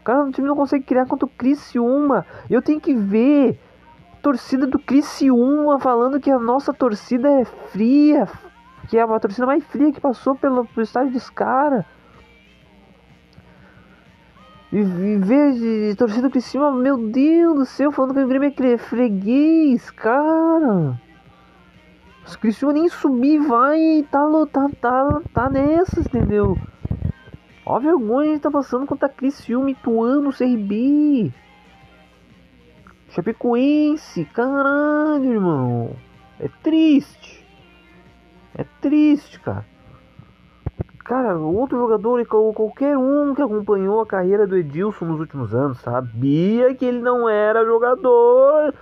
O 0.00 0.02
cara 0.02 0.24
do 0.24 0.32
time 0.32 0.48
não 0.48 0.56
consegue 0.56 0.84
criar 0.84 1.06
contra 1.06 1.26
o 1.26 1.30
Criciúma. 1.30 2.26
Eu 2.50 2.60
tenho 2.60 2.80
que 2.80 2.94
ver 2.94 3.60
torcida 4.22 4.66
do 4.66 4.78
Criciúma 4.78 5.78
falando 5.78 6.20
que 6.20 6.30
a 6.30 6.38
nossa 6.38 6.72
torcida 6.72 7.28
é 7.28 7.44
fria, 7.44 8.26
que 8.88 8.98
é 8.98 9.02
a 9.02 9.20
torcida 9.20 9.46
mais 9.46 9.64
fria 9.64 9.92
que 9.92 10.00
passou 10.00 10.34
pelo, 10.34 10.66
pelo 10.66 10.82
estádio 10.82 11.12
dos 11.12 11.30
caras. 11.30 11.84
E, 14.72 14.78
e 14.78 15.18
ver 15.18 15.96
torcida 15.96 16.28
do 16.28 16.32
Criciúma, 16.32 16.72
meu 16.72 17.08
Deus 17.08 17.54
do 17.54 17.64
céu, 17.64 17.92
falando 17.92 18.14
que 18.14 18.20
o 18.20 18.28
Grêmio 18.28 18.52
é 18.58 18.76
freguês, 18.76 19.90
cara. 19.90 21.00
Os 22.26 22.34
Criciúma 22.34 22.74
nem 22.74 22.88
subir 22.88 23.38
vai 23.38 24.04
tá, 24.10 24.20
tá, 24.50 24.68
tá, 24.80 25.20
tá 25.32 25.48
nessas, 25.48 26.06
entendeu? 26.06 26.58
Ó 27.64 27.78
vergonha 27.78 28.30
a 28.30 28.32
gente 28.32 28.42
tá 28.42 28.50
passando 28.50 28.86
contra 28.86 29.08
Criciúma, 29.08 29.70
Ituano, 29.70 30.32
CRB. 30.32 31.32
Chapecoense, 33.08 34.24
caralho, 34.26 35.32
irmão. 35.32 35.96
É 36.38 36.48
triste. 36.62 37.46
É 38.56 38.64
triste, 38.80 39.40
cara. 39.40 39.64
Cara, 41.04 41.38
outro 41.38 41.78
jogador, 41.78 42.26
qualquer 42.26 42.98
um 42.98 43.32
que 43.32 43.40
acompanhou 43.40 44.00
a 44.00 44.06
carreira 44.06 44.44
do 44.44 44.56
Edilson 44.56 45.04
nos 45.04 45.20
últimos 45.20 45.54
anos, 45.54 45.78
sabia 45.78 46.74
que 46.74 46.84
ele 46.84 47.00
não 47.00 47.28
era 47.28 47.64
jogador 47.64 48.74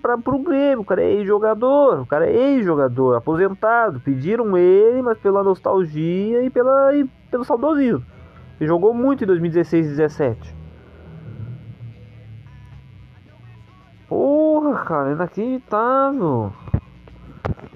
para 0.00 0.18
pro 0.18 0.38
Grêmio. 0.38 0.80
O 0.80 0.84
cara 0.84 1.02
é 1.02 1.12
ex-jogador, 1.14 2.00
o 2.02 2.06
cara 2.06 2.26
é 2.26 2.36
ex-jogador, 2.36 3.16
aposentado. 3.16 4.00
Pediram 4.00 4.56
ele, 4.56 5.00
mas 5.02 5.18
pela 5.18 5.42
nostalgia 5.42 6.42
e, 6.42 6.50
pela, 6.50 6.94
e 6.94 7.04
pelo 7.30 7.44
saudosismo. 7.44 8.04
Ele 8.60 8.68
jogou 8.68 8.94
muito 8.94 9.24
em 9.24 9.26
2016 9.26 9.86
e 9.86 9.96
2017. 9.96 10.55
Cara, 14.84 15.12
inacreditável. 15.12 16.52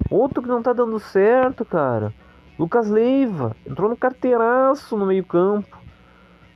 Outro 0.09 0.41
que 0.41 0.49
não 0.49 0.61
tá 0.61 0.73
dando 0.73 0.99
certo, 0.99 1.63
cara. 1.63 2.13
Lucas 2.59 2.89
Leiva 2.89 3.55
entrou 3.65 3.89
no 3.89 3.97
carteiraço 3.97 4.97
no 4.97 5.05
meio-campo. 5.05 5.79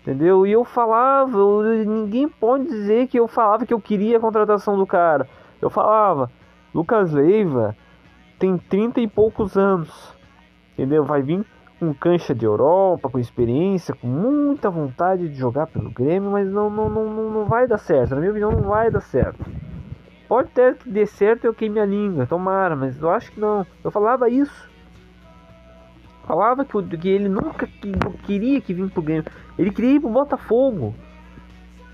Entendeu? 0.02 0.46
E 0.46 0.52
eu 0.52 0.64
falava, 0.64 1.38
eu, 1.38 1.64
ninguém 1.86 2.30
pode 2.30 2.66
dizer 2.66 3.08
que 3.08 3.18
eu 3.18 3.28
falava 3.28 3.66
que 3.66 3.74
eu 3.74 3.80
queria 3.80 4.18
a 4.18 4.20
contratação 4.20 4.78
do 4.78 4.86
cara. 4.86 5.28
Eu 5.62 5.70
falava, 5.70 6.30
Lucas 6.74 7.12
Leiva 7.12 7.76
tem 8.38 8.58
30 8.58 9.02
e 9.02 9.08
poucos 9.08 9.58
anos. 9.58 10.14
Entendeu? 10.74 11.04
Vai 11.04 11.24
vir 11.24 11.44
um 11.82 11.94
cancha 11.94 12.36
de 12.36 12.46
Europa, 12.46 13.10
com 13.10 13.18
experiência, 13.18 13.96
com 13.96 14.08
muita 14.08 14.70
vontade 14.70 15.28
de 15.28 15.36
jogar 15.36 15.68
pelo 15.68 15.90
Grêmio, 15.90 16.32
mas 16.32 16.48
não, 16.52 16.70
não, 16.70 16.90
não, 16.90 17.32
não 17.32 17.46
vai 17.46 17.68
dar 17.68 17.78
certo. 17.78 18.12
Na 18.12 18.18
minha 18.18 18.32
opinião, 18.32 18.52
não 18.52 18.70
vai 18.70 18.92
dar 18.92 19.02
certo. 19.02 19.44
Pode 20.28 20.50
ter 20.50 20.76
que 20.76 20.90
dê 20.90 21.06
certo 21.06 21.46
eu 21.46 21.54
queime 21.54 21.80
a 21.80 21.86
língua, 21.86 22.26
tomara, 22.26 22.76
mas 22.76 23.00
eu 23.02 23.10
acho 23.10 23.32
que 23.32 23.40
não. 23.40 23.66
Eu 23.84 23.92
falava 23.92 24.30
isso. 24.30 24.70
Falava 26.26 26.66
que, 26.66 26.98
que 26.98 27.08
ele 27.08 27.30
nunca 27.30 27.68
que, 27.68 27.92
queria 28.26 28.60
que 28.60 28.74
vinha 28.74 28.90
pro 28.90 29.02
Grêmio. 29.02 29.26
Ele 29.58 29.72
queria 29.72 29.92
ir 29.92 30.00
pro 30.00 30.10
Botafogo. 30.10 30.96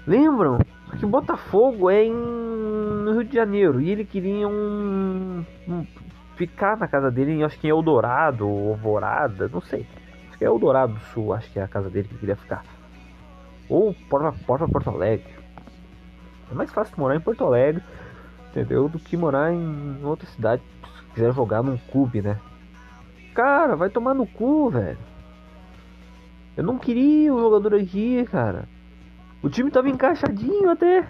Lembram? 0.08 0.60
Que 0.98 1.06
Botafogo 1.06 1.90
é 1.90 2.06
em, 2.06 2.14
no 2.14 3.12
Rio 3.12 3.24
de 3.26 3.36
Janeiro. 3.36 3.82
E 3.82 3.90
ele 3.90 4.06
queria 4.06 4.48
um, 4.48 5.46
um 5.68 5.86
ficar 6.36 6.78
na 6.78 6.88
casa 6.88 7.12
dele, 7.12 7.44
acho 7.44 7.60
que 7.60 7.68
em 7.68 7.70
Eldorado 7.70 8.48
ou 8.48 8.70
Alvorada, 8.70 9.48
não 9.48 9.62
sei. 9.62 9.86
Acho 10.30 10.38
que 10.38 10.46
é 10.46 10.48
Eldorado 10.48 10.94
do 10.94 11.00
Sul, 11.00 11.34
acho 11.34 11.52
que 11.52 11.60
é 11.60 11.64
a 11.64 11.68
casa 11.68 11.90
dele 11.90 12.08
que 12.08 12.18
queria 12.18 12.36
ficar. 12.36 12.64
Ou 13.70 13.94
Porta, 14.10 14.38
Porta 14.46 14.68
Porto 14.68 14.90
Alegre. 14.90 15.34
É 16.50 16.54
mais 16.54 16.72
fácil 16.72 16.96
morar 16.98 17.16
em 17.16 17.22
Porto 17.22 17.46
Alegre, 17.46 17.84
entendeu? 18.52 18.88
Do 18.88 19.00
que 19.00 19.18
morar 19.18 19.52
em 19.52 20.04
outra 20.04 20.28
cidade, 20.28 20.62
se 20.84 21.14
quiser 21.14 21.34
jogar 21.34 21.64
num 21.64 21.78
clube, 21.78 22.22
né? 22.22 22.38
Cara, 23.34 23.76
vai 23.76 23.90
tomar 23.90 24.14
no 24.14 24.28
cu, 24.28 24.70
velho. 24.70 25.00
Eu 26.56 26.64
não 26.64 26.78
queria 26.78 27.34
o 27.34 27.40
jogador 27.40 27.76
aqui, 27.76 28.24
cara. 28.26 28.68
O 29.42 29.50
time 29.50 29.72
tava 29.72 29.90
encaixadinho 29.90 30.70
até. 30.70 31.08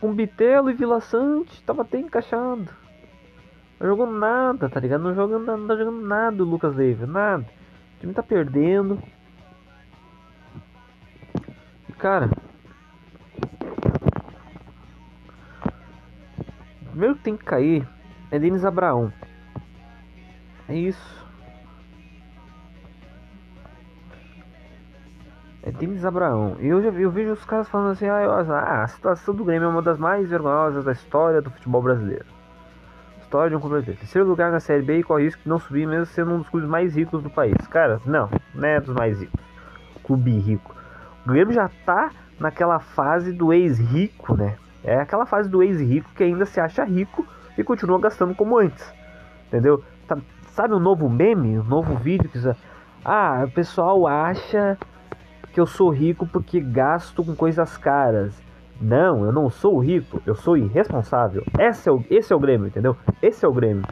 Com 0.00 0.14
Bitelo 0.14 0.70
e 0.70 0.74
Vila 0.74 1.00
Sante, 1.00 1.62
tava 1.62 1.82
até 1.82 1.98
encaixado. 1.98 2.68
Não 3.78 3.86
jogou 3.86 4.06
nada, 4.06 4.68
tá 4.68 4.80
ligado? 4.80 5.02
Não, 5.02 5.14
jogando, 5.14 5.44
não 5.44 5.66
tá 5.66 5.76
jogando 5.76 6.00
nada 6.00 6.42
o 6.42 6.46
Lucas 6.46 6.74
Leiva, 6.74 7.06
nada. 7.06 7.44
O 7.96 8.00
time 8.00 8.14
tá 8.14 8.22
perdendo. 8.22 8.98
Cara. 11.98 12.30
Primeiro 16.98 17.14
que 17.14 17.22
tem 17.22 17.36
que 17.36 17.44
cair 17.44 17.88
é 18.28 18.40
Denis 18.40 18.64
Abraão. 18.64 19.12
É 20.68 20.74
isso. 20.74 21.28
É 25.62 25.70
Denis 25.70 26.04
Abraão. 26.04 26.56
E 26.58 26.66
eu 26.66 26.82
já 26.82 26.88
eu 26.88 27.10
vejo 27.10 27.32
os 27.32 27.44
caras 27.44 27.68
falando 27.68 27.92
assim: 27.92 28.08
ah, 28.08 28.44
ah, 28.48 28.82
a 28.82 28.88
situação 28.88 29.32
do 29.32 29.44
Grêmio 29.44 29.66
é 29.66 29.68
uma 29.68 29.80
das 29.80 29.96
mais 29.96 30.28
vergonhosas 30.28 30.84
da 30.84 30.90
história 30.90 31.40
do 31.40 31.50
futebol 31.50 31.80
brasileiro. 31.80 32.26
História 33.20 33.50
de 33.50 33.56
um 33.56 33.60
clube. 33.60 33.84
Terceiro 33.84 34.26
lugar 34.26 34.50
na 34.50 34.58
Série 34.58 34.82
B 34.82 34.98
e 34.98 35.02
corre 35.04 35.24
risco 35.24 35.42
de 35.42 35.48
não 35.48 35.60
subir, 35.60 35.86
mesmo 35.86 36.06
sendo 36.06 36.32
um 36.32 36.38
dos 36.38 36.48
clubes 36.48 36.68
mais 36.68 36.96
ricos 36.96 37.22
do 37.22 37.30
país. 37.30 37.54
Cara, 37.68 38.00
não, 38.04 38.28
não 38.54 38.68
é 38.68 38.80
dos 38.80 38.94
mais 38.94 39.20
ricos. 39.20 39.40
Clube 40.02 40.36
rico. 40.38 40.74
O 41.24 41.28
Grêmio 41.28 41.54
já 41.54 41.70
tá 41.86 42.10
naquela 42.40 42.80
fase 42.80 43.32
do 43.32 43.52
ex-rico, 43.52 44.36
né? 44.36 44.56
É 44.88 45.00
aquela 45.00 45.26
fase 45.26 45.50
do 45.50 45.62
ex-rico 45.62 46.08
que 46.16 46.24
ainda 46.24 46.46
se 46.46 46.58
acha 46.58 46.82
rico 46.82 47.26
e 47.58 47.62
continua 47.62 48.00
gastando 48.00 48.34
como 48.34 48.56
antes. 48.56 48.90
Entendeu? 49.46 49.84
Tá, 50.06 50.16
sabe 50.52 50.72
um 50.72 50.78
novo 50.78 51.10
meme, 51.10 51.58
um 51.58 51.62
novo 51.62 51.94
vídeo 51.94 52.30
que 52.30 52.38
ah, 53.04 53.44
o 53.44 53.50
pessoal 53.50 54.06
acha 54.06 54.78
que 55.52 55.60
eu 55.60 55.66
sou 55.66 55.90
rico 55.90 56.26
porque 56.26 56.58
gasto 56.58 57.22
com 57.22 57.36
coisas 57.36 57.76
caras. 57.76 58.42
Não, 58.80 59.26
eu 59.26 59.32
não 59.32 59.50
sou 59.50 59.78
rico, 59.78 60.22
eu 60.24 60.34
sou 60.34 60.56
irresponsável. 60.56 61.44
Esse 61.58 61.86
é 61.90 61.92
o, 61.92 62.02
esse 62.08 62.32
é 62.32 62.36
o 62.36 62.40
Grêmio, 62.40 62.68
entendeu? 62.68 62.96
Esse 63.20 63.44
é 63.44 63.48
o 63.48 63.52
Grêmio. 63.52 63.84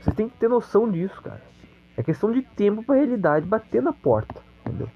Você 0.00 0.10
tem 0.10 0.28
que 0.28 0.36
ter 0.36 0.48
noção 0.48 0.90
disso, 0.90 1.22
cara. 1.22 1.42
É 1.96 2.02
questão 2.02 2.32
de 2.32 2.42
tempo 2.42 2.82
para 2.82 2.96
a 2.96 2.98
realidade 2.98 3.46
bater 3.46 3.80
na 3.80 3.92
porta, 3.92 4.40
entendeu? 4.66 4.88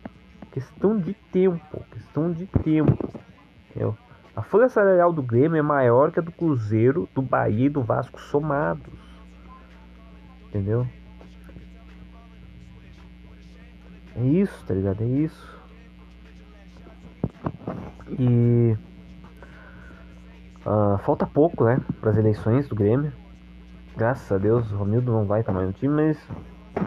Questão 0.51 0.99
de 0.99 1.15
tempo, 1.31 1.81
questão 1.93 2.33
de 2.33 2.47
tempo, 2.47 3.09
entendeu? 3.71 3.97
A 4.39 4.43
folha 4.43 4.69
salarial 4.69 5.13
do 5.13 5.21
Grêmio 5.21 5.59
é 5.59 5.63
maior 5.63 6.13
que 6.13 6.21
a 6.21 6.23
do 6.23 6.31
Cruzeiro, 6.31 7.09
do 7.13 7.21
Bahia 7.21 7.67
e 7.67 7.69
do 7.69 7.83
Vasco 7.83 8.21
somados. 8.21 8.95
Entendeu? 10.47 10.87
É 14.15 14.23
isso, 14.25 14.65
tá 14.65 14.75
ligado? 14.75 15.03
É 15.03 15.07
isso. 15.09 15.61
E 18.17 18.77
uh, 20.65 20.99
falta 20.99 21.27
pouco, 21.27 21.65
né, 21.65 21.81
para 22.01 22.11
as 22.11 22.17
eleições 22.17 22.69
do 22.69 22.77
Grêmio. 22.77 23.13
Graças 23.97 24.31
a 24.31 24.39
Deus, 24.39 24.71
o 24.71 24.77
Romildo 24.77 25.11
não 25.11 25.27
vai 25.27 25.41
estar 25.41 25.53
mais 25.53 25.67
no 25.67 25.73
time, 25.73 25.97
mas 25.97 26.29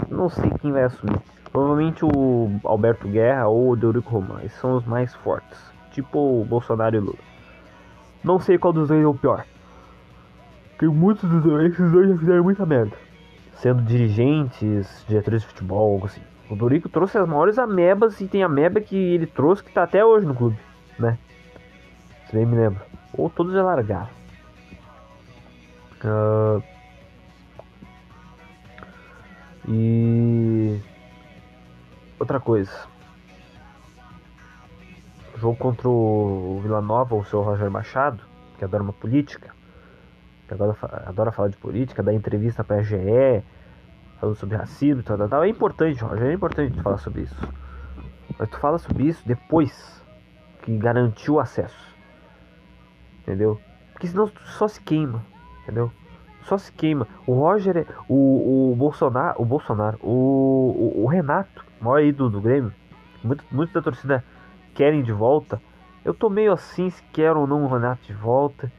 não 0.09 0.29
sei 0.29 0.49
quem 0.61 0.71
vai 0.71 0.83
assumir. 0.83 1.19
Provavelmente 1.51 2.05
o 2.05 2.61
Alberto 2.63 3.09
Guerra 3.09 3.49
ou 3.49 3.71
o 3.71 3.75
Deurico 3.75 4.09
Romão. 4.09 4.39
Esses 4.39 4.57
são 4.57 4.77
os 4.77 4.85
mais 4.85 5.13
fortes. 5.15 5.59
Tipo 5.91 6.17
o 6.39 6.45
Bolsonaro 6.45 6.95
e 6.95 6.99
Lula. 7.01 7.30
Não 8.23 8.39
sei 8.39 8.57
qual 8.57 8.73
dos 8.73 8.87
dois 8.87 9.03
é 9.03 9.07
o 9.07 9.13
pior. 9.13 9.45
Porque 10.71 10.87
muitos 10.87 11.29
dos 11.29 11.43
dois, 11.43 11.73
esses 11.73 11.91
dois 11.91 12.09
já 12.09 12.17
fizeram 12.17 12.43
muita 12.43 12.65
merda. 12.65 12.95
Sendo 13.55 13.81
dirigentes, 13.83 15.05
diretores 15.07 15.41
de 15.41 15.47
futebol, 15.47 15.93
algo 15.93 16.05
assim. 16.07 16.21
O 16.49 16.55
Dorico 16.55 16.89
trouxe 16.89 17.17
as 17.17 17.27
maiores 17.27 17.57
amebas 17.57 18.19
e 18.19 18.27
tem 18.27 18.43
ameba 18.43 18.81
que 18.81 18.95
ele 18.95 19.25
trouxe 19.25 19.63
que 19.63 19.71
tá 19.71 19.83
até 19.83 20.03
hoje 20.03 20.25
no 20.25 20.35
clube 20.35 20.57
né? 21.01 21.17
Se 22.27 22.35
nem 22.35 22.45
me 22.45 22.55
lembro. 22.55 22.81
Ou 23.13 23.29
todos 23.29 23.53
já 23.53 23.63
largaram. 23.63 24.09
Uh, 26.03 26.63
e 29.67 30.79
outra 32.19 32.39
coisa. 32.39 32.71
Jogo 35.41 35.57
contra 35.57 35.89
o 35.89 36.59
Vila 36.61 36.83
Nova, 36.83 37.15
o 37.15 37.25
seu 37.25 37.41
Roger 37.41 37.71
Machado, 37.71 38.23
que 38.59 38.63
adora 38.63 38.83
uma 38.83 38.93
política, 38.93 39.49
que 40.47 40.53
adora, 40.53 40.77
adora 41.07 41.31
falar 41.31 41.47
de 41.47 41.57
política, 41.57 42.03
dá 42.03 42.13
entrevista 42.13 42.63
pra 42.63 42.83
GE, 42.83 43.43
falando 44.19 44.35
sobre 44.35 44.55
racismo 44.55 45.01
e 45.01 45.03
tal, 45.03 45.17
tal, 45.17 45.27
tal. 45.27 45.43
É 45.43 45.49
importante, 45.49 45.99
Roger, 46.03 46.27
é 46.27 46.33
importante 46.33 46.79
falar 46.83 46.99
sobre 46.99 47.23
isso. 47.23 47.35
Mas 48.37 48.49
tu 48.51 48.59
fala 48.59 48.77
sobre 48.77 49.05
isso 49.05 49.27
depois 49.27 50.05
que 50.61 50.77
garantiu 50.77 51.33
o 51.33 51.39
acesso. 51.39 51.91
Entendeu? 53.21 53.59
Porque 53.93 54.05
senão 54.05 54.31
só 54.45 54.67
se 54.67 54.79
queima, 54.79 55.25
entendeu? 55.63 55.91
Só 56.43 56.55
se 56.59 56.71
queima. 56.71 57.07
O 57.25 57.33
Roger, 57.33 57.77
é, 57.77 57.85
o, 58.07 58.73
o 58.73 58.75
Bolsonaro, 58.75 59.41
o 59.41 59.45
Bolsonaro, 59.45 59.97
o, 60.03 60.93
o, 60.97 61.03
o 61.03 61.07
Renato, 61.07 61.65
maior 61.81 62.03
ídolo 62.03 62.29
do 62.29 62.41
Grêmio, 62.41 62.71
muitos 63.23 63.45
muito 63.51 63.73
da 63.73 63.81
torcida 63.81 64.23
querem 64.73 65.01
de 65.01 65.11
volta. 65.11 65.61
Eu 66.03 66.13
tô 66.13 66.29
meio 66.29 66.51
assim 66.51 66.89
se 66.89 67.03
quero 67.13 67.41
ou 67.41 67.47
não 67.47 67.63
o 67.63 67.67
Renato 67.67 68.01
de 68.03 68.13
volta. 68.13 68.71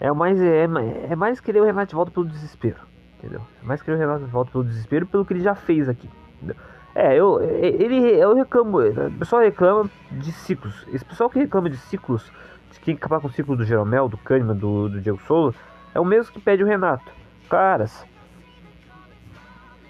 É 0.00 0.10
mais, 0.12 0.40
é, 0.40 0.66
é 1.10 1.16
mais 1.16 1.40
querer 1.40 1.60
o 1.60 1.64
Renato 1.64 1.90
de 1.90 1.94
volta 1.94 2.10
pelo 2.10 2.26
desespero. 2.26 2.80
Entendeu? 3.18 3.42
É 3.62 3.66
mais 3.66 3.82
querer 3.82 3.96
o 3.96 4.00
Renato 4.00 4.24
de 4.24 4.30
volta 4.30 4.50
pelo 4.50 4.64
desespero 4.64 5.06
pelo 5.06 5.24
que 5.24 5.32
ele 5.32 5.42
já 5.42 5.54
fez 5.54 5.88
aqui. 5.88 6.08
Entendeu? 6.36 6.56
É, 6.94 7.16
eu, 7.16 7.40
ele, 7.40 7.96
eu 8.18 8.34
reclamo, 8.34 8.80
o 8.80 9.18
pessoal 9.18 9.42
reclama 9.42 9.88
de 10.10 10.30
ciclos. 10.32 10.86
Esse 10.92 11.04
pessoal 11.04 11.30
que 11.30 11.38
reclama 11.38 11.70
de 11.70 11.76
ciclos, 11.76 12.30
de 12.70 12.80
quem 12.80 12.94
acabar 12.94 13.20
com 13.20 13.28
o 13.28 13.32
ciclo 13.32 13.56
do 13.56 13.64
Jeromel, 13.64 14.08
do 14.08 14.18
Kahneman, 14.18 14.56
do, 14.56 14.90
do 14.90 15.00
Diego 15.00 15.20
Souza, 15.22 15.56
é 15.94 16.00
o 16.00 16.04
mesmo 16.04 16.32
que 16.32 16.40
pede 16.40 16.62
o 16.62 16.66
Renato. 16.66 17.10
Caras, 17.48 18.04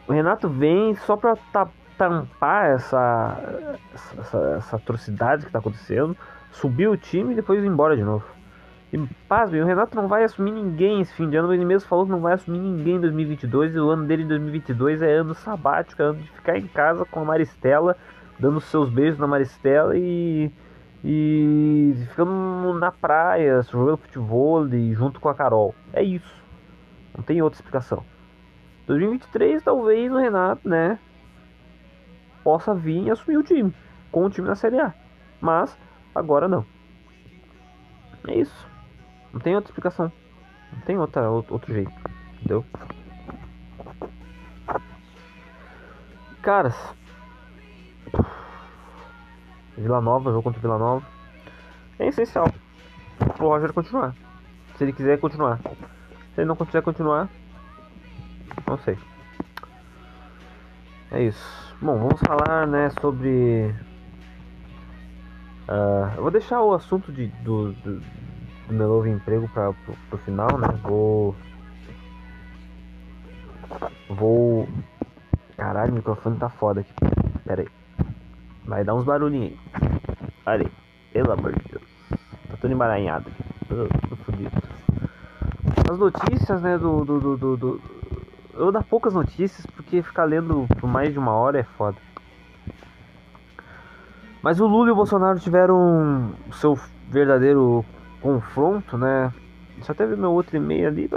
o 0.07 0.13
Renato 0.13 0.49
vem 0.49 0.95
só 0.95 1.17
pra 1.17 1.35
tampar 2.03 2.71
essa, 2.71 3.69
essa, 4.19 4.39
essa 4.59 4.77
atrocidade 4.77 5.47
que 5.47 5.53
tá 5.53 5.61
acontecendo, 5.61 6.17
subir 6.51 6.89
o 6.89 6.97
time 6.97 7.33
e 7.33 7.37
depois 7.37 7.63
ir 7.63 7.67
embora 7.67 7.97
de 7.97 8.03
novo. 8.03 8.25
E 8.93 8.99
pasme, 9.29 9.61
o 9.61 9.65
Renato 9.65 9.95
não 9.95 10.09
vai 10.09 10.25
assumir 10.25 10.51
ninguém 10.51 11.01
esse 11.01 11.15
fim 11.15 11.31
de 11.31 11.37
ano, 11.37 11.55
ele 11.55 11.65
mesmo 11.65 11.89
falou 11.89 12.05
que 12.05 12.11
não 12.11 12.21
vai 12.21 12.35
assumir 12.35 12.59
ninguém 12.59 12.97
em 12.97 13.01
2022 13.01 13.75
e 13.75 13.79
o 13.79 13.89
ano 13.89 14.05
dele 14.05 14.25
em 14.25 14.29
2022 14.29 15.01
é 15.01 15.13
ano 15.13 15.33
sabático, 15.33 16.03
é 16.03 16.07
ano 16.07 16.19
de 16.19 16.31
ficar 16.33 16.59
em 16.59 16.67
casa 16.67 17.05
com 17.05 17.21
a 17.21 17.25
Maristela, 17.25 17.97
dando 18.39 18.61
seus 18.61 18.91
beijos 18.91 19.19
na 19.19 19.27
Maristela 19.27 19.97
e 19.97 20.51
e 21.05 21.95
ficando 22.11 22.79
na 22.79 22.93
praia, 22.93 23.61
jogando 23.63 23.97
futebol 23.97 24.69
e 24.69 24.95
junto 24.95 25.19
com 25.19 25.29
a 25.29 25.35
Carol. 25.35 25.75
É 25.93 26.01
isso. 26.01 26.33
Não 27.17 27.25
tem 27.25 27.43
outra 27.43 27.59
explicação. 27.59 28.05
2023 28.87 29.63
talvez 29.63 30.13
o 30.13 30.19
Renato, 30.19 30.69
né, 30.69 30.99
possa 32.43 32.75
vir 32.75 33.05
e 33.05 33.11
assumir 33.11 33.37
o 33.37 33.43
time 33.43 33.75
com 34.11 34.25
o 34.25 34.31
time 34.31 34.49
na 34.49 34.55
Série 34.55 34.81
A. 34.81 34.95
Mas 35.41 35.77
agora 36.15 36.47
não. 36.49 36.65
É 38.29 38.39
isso. 38.39 38.67
Não 39.33 39.41
tem 39.41 39.55
outra 39.55 39.71
explicação. 39.71 40.13
Não 40.73 40.81
tem 40.83 40.99
outra, 40.99 41.29
outro 41.31 41.73
jeito. 41.73 41.93
Entendeu? 42.37 42.65
Caras, 46.43 46.77
Vila 49.77 50.01
Nova, 50.01 50.31
jogo 50.31 50.43
contra 50.43 50.61
Vila 50.61 50.79
Nova, 50.79 51.07
é 51.99 52.09
essencial 52.09 52.47
pro 53.37 53.49
Roger 53.49 53.73
continuar. 53.73 54.15
Se 54.77 54.85
ele 54.85 54.93
quiser 54.93 55.19
continuar. 55.21 55.59
Se 56.35 56.41
ele 56.41 56.47
não 56.47 56.57
quiser 56.57 56.83
continuar, 56.83 57.29
não 58.67 58.77
sei. 58.79 58.99
É 61.13 61.25
isso. 61.25 61.77
Bom, 61.83 61.99
vamos 61.99 62.21
falar, 62.21 62.67
né, 62.67 62.89
sobre. 62.99 63.75
Uh, 65.69 66.17
eu 66.17 66.23
vou 66.23 66.31
deixar 66.31 66.63
o 66.63 66.73
assunto 66.73 67.13
de, 67.13 67.27
do, 67.45 67.73
do, 67.73 68.01
do 68.01 68.75
meu 68.75 68.89
novo 68.89 69.07
emprego 69.07 69.47
para 69.51 69.75
pro, 70.09 70.19
final, 70.19 70.57
né? 70.57 70.69
Vou. 70.83 71.37
Vou. 74.09 74.67
Caralho, 75.55 75.93
o 75.93 75.97
microfone 75.97 76.39
tá 76.39 76.49
foda 76.49 76.81
aqui. 76.81 76.95
Pera 77.45 77.61
aí. 77.61 77.69
Vai 78.65 78.83
dar 78.83 78.95
uns 78.95 79.05
barulhinhos 79.05 79.53
aí. 79.53 79.59
Olha 80.47 80.67
aí. 80.67 80.73
Pelo 81.13 81.33
amor 81.33 81.53
de 81.53 81.69
Deus. 81.69 81.85
Tá 82.49 82.57
tudo 82.59 82.73
emaranhado 82.73 83.29
aqui. 83.29 83.45
Tô, 83.69 83.87
tô. 83.87 84.23
As 85.93 85.99
notícias, 85.99 86.63
né, 86.63 86.79
do, 86.79 87.05
do, 87.05 87.37
do, 87.37 87.57
do... 87.57 87.81
Eu 88.55 88.71
dar 88.71 88.85
poucas 88.85 89.15
notícias 89.15 89.65
porque 89.67 90.03
ficar 90.03 90.25
lendo 90.25 90.67
por 90.79 90.87
mais 90.89 91.13
de 91.13 91.19
uma 91.19 91.33
hora 91.33 91.61
é 91.61 91.63
foda. 91.63 91.97
Mas 94.43 94.61
o 94.61 94.67
Lula 94.67 94.89
e 94.89 94.93
o 94.93 94.97
Bolsonaro 94.97 95.39
tiveram 95.39 96.33
seu 96.53 96.79
verdadeiro 97.09 97.85
confronto, 98.21 98.99
né? 98.99 99.33
Só 99.83 99.95
teve 99.95 100.17
meu 100.17 100.33
outro 100.33 100.57
e-mail 100.57 100.89
ali. 100.89 101.09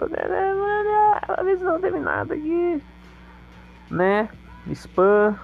Às 1.27 1.45
vezes 1.45 1.63
não 1.63 1.79
teve 1.79 1.99
nada 1.99 2.33
aqui. 2.33 2.81
Né? 3.89 4.29
Spam. 4.71 5.35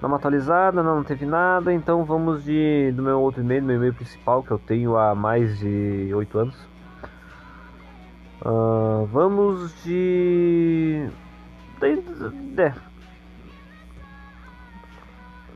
Dá 0.00 0.06
uma 0.06 0.16
atualizada, 0.16 0.82
não, 0.82 0.96
não 0.96 1.04
teve 1.04 1.26
nada. 1.26 1.72
Então 1.72 2.04
vamos 2.04 2.44
de 2.44 2.92
do 2.92 3.02
meu 3.02 3.20
outro 3.20 3.42
e-mail, 3.42 3.60
do 3.60 3.66
meu 3.66 3.76
e-mail 3.76 3.94
principal 3.94 4.42
que 4.42 4.50
eu 4.50 4.58
tenho 4.58 4.96
há 4.96 5.14
mais 5.14 5.58
de 5.58 6.10
8 6.14 6.38
anos. 6.38 6.68
Uh, 8.44 9.06
vamos 9.06 9.82
de. 9.82 11.08
É. 12.56 12.72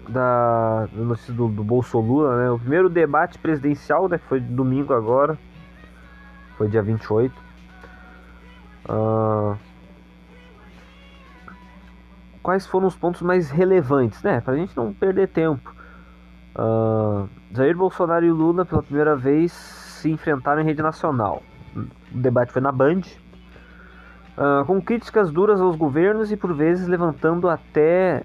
Da, 0.08 0.88
notícia 0.92 1.32
do, 1.32 1.48
do 1.48 1.62
Bolsonaro, 1.62 2.36
né? 2.36 2.50
O 2.50 2.58
primeiro 2.58 2.88
debate 2.88 3.38
presidencial, 3.38 4.08
né? 4.08 4.18
Que 4.18 4.26
foi 4.26 4.40
domingo 4.40 4.92
agora. 4.92 5.38
Foi 6.56 6.68
dia 6.68 6.82
28. 6.82 7.32
Uh, 8.88 9.56
quais 12.42 12.66
foram 12.66 12.88
os 12.88 12.96
pontos 12.96 13.22
mais 13.22 13.50
relevantes, 13.50 14.22
né? 14.22 14.40
Pra 14.40 14.56
gente 14.56 14.76
não 14.76 14.92
perder 14.92 15.28
tempo. 15.28 15.72
Uh, 16.56 17.28
Jair 17.52 17.76
Bolsonaro 17.76 18.24
e 18.24 18.30
Lula 18.30 18.64
pela 18.64 18.82
primeira 18.82 19.16
vez 19.16 19.52
se 19.52 20.10
enfrentaram 20.10 20.60
em 20.60 20.64
rede 20.64 20.82
nacional. 20.82 21.42
O 21.74 22.18
debate 22.18 22.52
foi 22.52 22.60
na 22.60 22.72
Band, 22.72 23.00
uh, 24.36 24.64
com 24.66 24.80
críticas 24.80 25.30
duras 25.30 25.60
aos 25.60 25.76
governos 25.76 26.30
e 26.30 26.36
por 26.36 26.54
vezes 26.54 26.86
levantando 26.86 27.48
até 27.48 28.24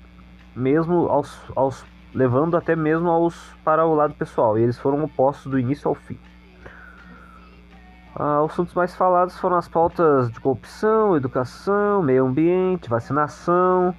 mesmo 0.55 1.07
aos, 1.07 1.39
aos 1.55 1.85
levando 2.13 2.57
até 2.57 2.75
mesmo 2.75 3.09
aos 3.09 3.53
para 3.63 3.85
o 3.85 3.93
lado 3.93 4.13
pessoal. 4.15 4.57
E 4.57 4.63
eles 4.63 4.77
foram 4.77 5.03
opostos 5.03 5.51
do 5.51 5.59
início 5.59 5.87
ao 5.87 5.95
fim. 5.95 6.17
Os 8.15 8.51
assuntos 8.51 8.73
mais 8.73 8.95
falados 8.95 9.37
foram 9.37 9.57
as 9.57 9.67
pautas 9.67 10.31
de 10.31 10.39
corrupção, 10.39 11.15
educação, 11.15 12.01
meio 12.01 12.25
ambiente, 12.25 12.89
vacinação 12.89 13.93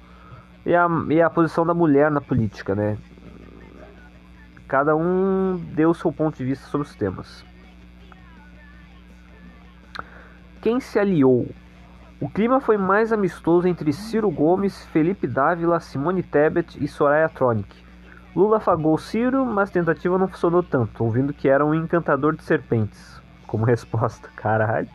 e 0.65 0.75
a, 0.75 0.87
e 1.09 1.21
a 1.21 1.29
posição 1.29 1.65
da 1.65 1.73
mulher 1.73 2.11
na 2.11 2.19
política, 2.19 2.75
né? 2.75 2.97
Cada 4.67 4.93
um 4.93 5.55
deu 5.73 5.93
seu 5.93 6.11
ponto 6.11 6.37
de 6.37 6.43
vista 6.43 6.67
sobre 6.67 6.85
os 6.85 6.93
temas. 6.95 7.48
Quem 10.61 10.81
se 10.81 10.99
aliou? 10.99 11.47
O 12.19 12.27
clima 12.27 12.59
foi 12.59 12.77
mais 12.77 13.13
amistoso 13.13 13.65
entre 13.65 13.93
Ciro 13.93 14.29
Gomes, 14.29 14.85
Felipe 14.87 15.25
Dávila, 15.25 15.79
Simone 15.79 16.21
Tebet 16.21 16.77
e 16.83 16.85
Soraya 16.85 17.29
Tronic. 17.29 17.73
Lula 18.35 18.57
afagou 18.57 18.97
Ciro, 18.97 19.45
mas 19.45 19.69
a 19.69 19.73
tentativa 19.73 20.17
não 20.17 20.27
funcionou 20.27 20.61
tanto, 20.61 21.01
ouvindo 21.01 21.31
que 21.31 21.47
era 21.47 21.65
um 21.65 21.73
encantador 21.73 22.35
de 22.35 22.43
serpentes. 22.43 23.21
Como 23.47 23.63
resposta, 23.63 24.27
caralho. 24.35 24.89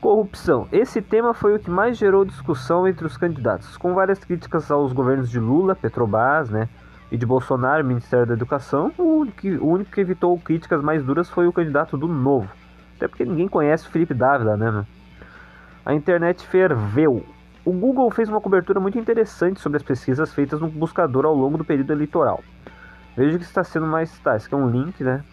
Corrupção. 0.00 0.66
Esse 0.72 1.02
tema 1.02 1.34
foi 1.34 1.54
o 1.54 1.58
que 1.58 1.70
mais 1.70 1.98
gerou 1.98 2.24
discussão 2.24 2.88
entre 2.88 3.04
os 3.04 3.18
candidatos, 3.18 3.76
com 3.76 3.92
várias 3.92 4.20
críticas 4.20 4.70
aos 4.70 4.94
governos 4.94 5.28
de 5.28 5.38
Lula, 5.38 5.76
Petrobras, 5.76 6.48
né, 6.48 6.66
e 7.10 7.18
de 7.18 7.26
Bolsonaro, 7.26 7.84
Ministério 7.84 8.24
da 8.24 8.32
Educação. 8.32 8.90
O 8.96 9.18
único, 9.18 9.46
o 9.46 9.68
único 9.68 9.90
que 9.90 10.00
evitou 10.00 10.38
críticas 10.38 10.82
mais 10.82 11.04
duras 11.04 11.28
foi 11.28 11.46
o 11.46 11.52
candidato 11.52 11.98
do 11.98 12.08
Novo. 12.08 12.61
Até 13.02 13.08
porque 13.08 13.24
ninguém 13.24 13.48
conhece 13.48 13.88
o 13.88 13.90
Felipe 13.90 14.14
Dávila, 14.14 14.56
né? 14.56 14.86
A 15.84 15.92
internet 15.92 16.46
ferveu. 16.46 17.26
O 17.64 17.72
Google 17.72 18.08
fez 18.12 18.28
uma 18.28 18.40
cobertura 18.40 18.78
muito 18.78 18.96
interessante 18.96 19.58
sobre 19.58 19.76
as 19.76 19.82
pesquisas 19.82 20.32
feitas 20.32 20.60
no 20.60 20.68
buscador 20.68 21.24
ao 21.24 21.34
longo 21.34 21.58
do 21.58 21.64
período 21.64 21.92
eleitoral. 21.92 22.44
Veja 23.16 23.38
que 23.38 23.44
está 23.44 23.64
sendo 23.64 23.88
mais. 23.88 24.16
Tá, 24.20 24.36
esse 24.36 24.46
aqui 24.46 24.54
é 24.54 24.58
um 24.58 24.70
link, 24.70 25.02
né? 25.02 25.24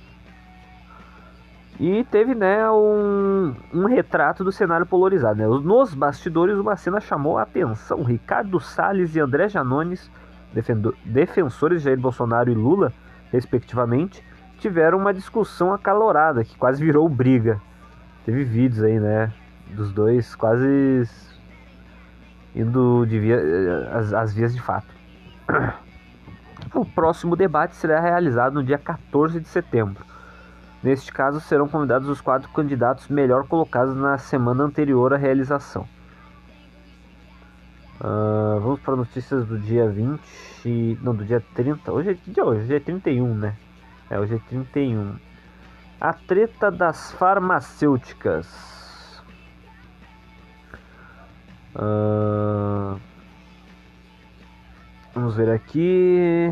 E 1.79 2.03
teve 2.05 2.33
né, 2.33 2.67
um, 2.71 3.55
um 3.71 3.85
retrato 3.85 4.43
do 4.43 4.51
cenário 4.51 4.87
polarizado. 4.87 5.37
Né? 5.37 5.45
Nos 5.45 5.93
bastidores, 5.93 6.57
uma 6.57 6.75
cena 6.75 6.99
chamou 6.99 7.37
a 7.37 7.43
atenção. 7.43 8.01
Ricardo 8.01 8.59
Salles 8.59 9.15
e 9.15 9.19
André 9.19 9.47
Janones, 9.47 10.09
defensores 11.05 11.83
de 11.83 11.85
Jair 11.85 11.99
Bolsonaro 11.99 12.49
e 12.49 12.55
Lula, 12.55 12.91
respectivamente, 13.31 14.23
tiveram 14.59 14.97
uma 14.97 15.13
discussão 15.13 15.73
acalorada 15.73 16.43
que 16.43 16.57
quase 16.57 16.83
virou 16.83 17.07
briga. 17.09 17.61
Teve 18.25 18.43
vídeos 18.43 18.83
aí, 18.83 18.99
né? 18.99 19.31
Dos 19.71 19.91
dois 19.91 20.35
quase 20.35 21.07
indo 22.55 23.05
de 23.05 23.19
via, 23.19 23.39
as, 23.93 24.13
as 24.13 24.33
vias 24.33 24.53
de 24.53 24.61
fato. 24.61 24.87
O 26.75 26.85
próximo 26.85 27.37
debate 27.37 27.73
será 27.75 27.99
realizado 28.01 28.53
no 28.53 28.63
dia 28.63 28.77
14 28.77 29.39
de 29.39 29.47
setembro. 29.47 30.05
Neste 30.83 31.11
caso, 31.11 31.39
serão 31.39 31.67
convidados 31.67 32.07
os 32.07 32.21
quatro 32.21 32.49
candidatos 32.49 33.07
melhor 33.07 33.47
colocados 33.47 33.95
na 33.95 34.17
semana 34.17 34.65
anterior 34.65 35.13
à 35.13 35.17
realização. 35.17 35.87
Uh, 37.99 38.59
vamos 38.61 38.79
para 38.81 38.95
notícias 38.95 39.45
do 39.45 39.57
dia 39.57 39.89
20. 39.89 40.99
Não, 41.01 41.15
do 41.15 41.25
dia 41.25 41.43
30. 41.55 41.91
Hoje 41.91 42.11
é 42.11 42.13
dia? 42.13 42.45
Hoje 42.45 42.75
é 42.75 42.79
31, 42.79 43.33
né? 43.33 43.55
É, 44.09 44.19
hoje 44.19 44.35
é 44.35 44.39
31. 44.49 45.17
A 46.01 46.13
treta 46.13 46.71
das 46.71 47.11
farmacêuticas. 47.11 48.47
Uh, 51.75 52.99
vamos 55.13 55.35
ver 55.35 55.51
aqui. 55.51 56.51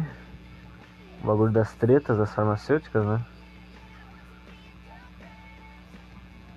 O 1.24 1.28
bagulho 1.28 1.52
das 1.52 1.74
tretas 1.74 2.18
das 2.20 2.32
farmacêuticas, 2.36 3.04
né? 3.04 3.26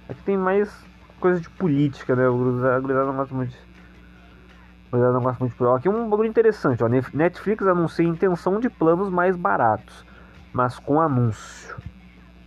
Aqui 0.06 0.22
tem 0.24 0.36
mais 0.36 0.70
coisa 1.18 1.40
de 1.40 1.48
política, 1.48 2.14
né? 2.14 2.26
A 2.26 2.78
gurizada 2.78 3.06
não 3.06 3.16
gosta 3.16 3.34
muito. 3.34 3.54
A 3.54 4.90
gurizada 4.90 5.14
não 5.14 5.22
gosta 5.22 5.42
muito 5.42 5.56
de 5.56 5.70
Aqui 5.78 5.88
é 5.88 5.90
um 5.90 6.10
bagulho 6.10 6.28
interessante, 6.28 6.84
ó. 6.84 6.88
Netflix 6.88 7.66
anuncia 7.66 8.04
intenção 8.04 8.60
de 8.60 8.68
planos 8.68 9.08
mais 9.08 9.34
baratos, 9.34 10.04
mas 10.52 10.78
com 10.78 11.00
anúncio. 11.00 11.76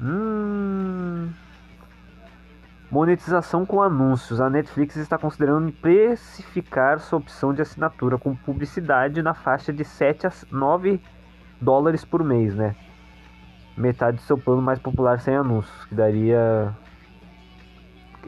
Hum. 0.02 1.30
Monetização 2.92 3.66
com 3.66 3.82
anúncios. 3.82 4.40
A 4.40 4.50
Netflix 4.50 4.96
está 4.98 5.18
considerando 5.18 5.72
precificar 5.72 7.00
sua 7.00 7.18
opção 7.18 7.54
de 7.54 7.62
assinatura 7.62 8.18
com 8.18 8.36
publicidade 8.36 9.22
na 9.24 9.34
faixa 9.34 9.74
de 9.74 9.84
7 9.84 10.28
a 10.28 10.32
9 10.52 11.02
dólares 11.60 12.06
por 12.06 12.24
mês, 12.24 12.54
né? 12.54 12.76
Metade 13.76 14.18
do 14.18 14.24
seu 14.24 14.38
plano 14.38 14.62
mais 14.62 14.78
popular 14.78 15.20
sem 15.20 15.36
anúncios, 15.36 15.86
que 15.86 15.96
daria 15.96 16.72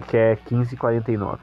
que 0.08 0.18
é 0.18 0.36
15,49. 0.36 1.38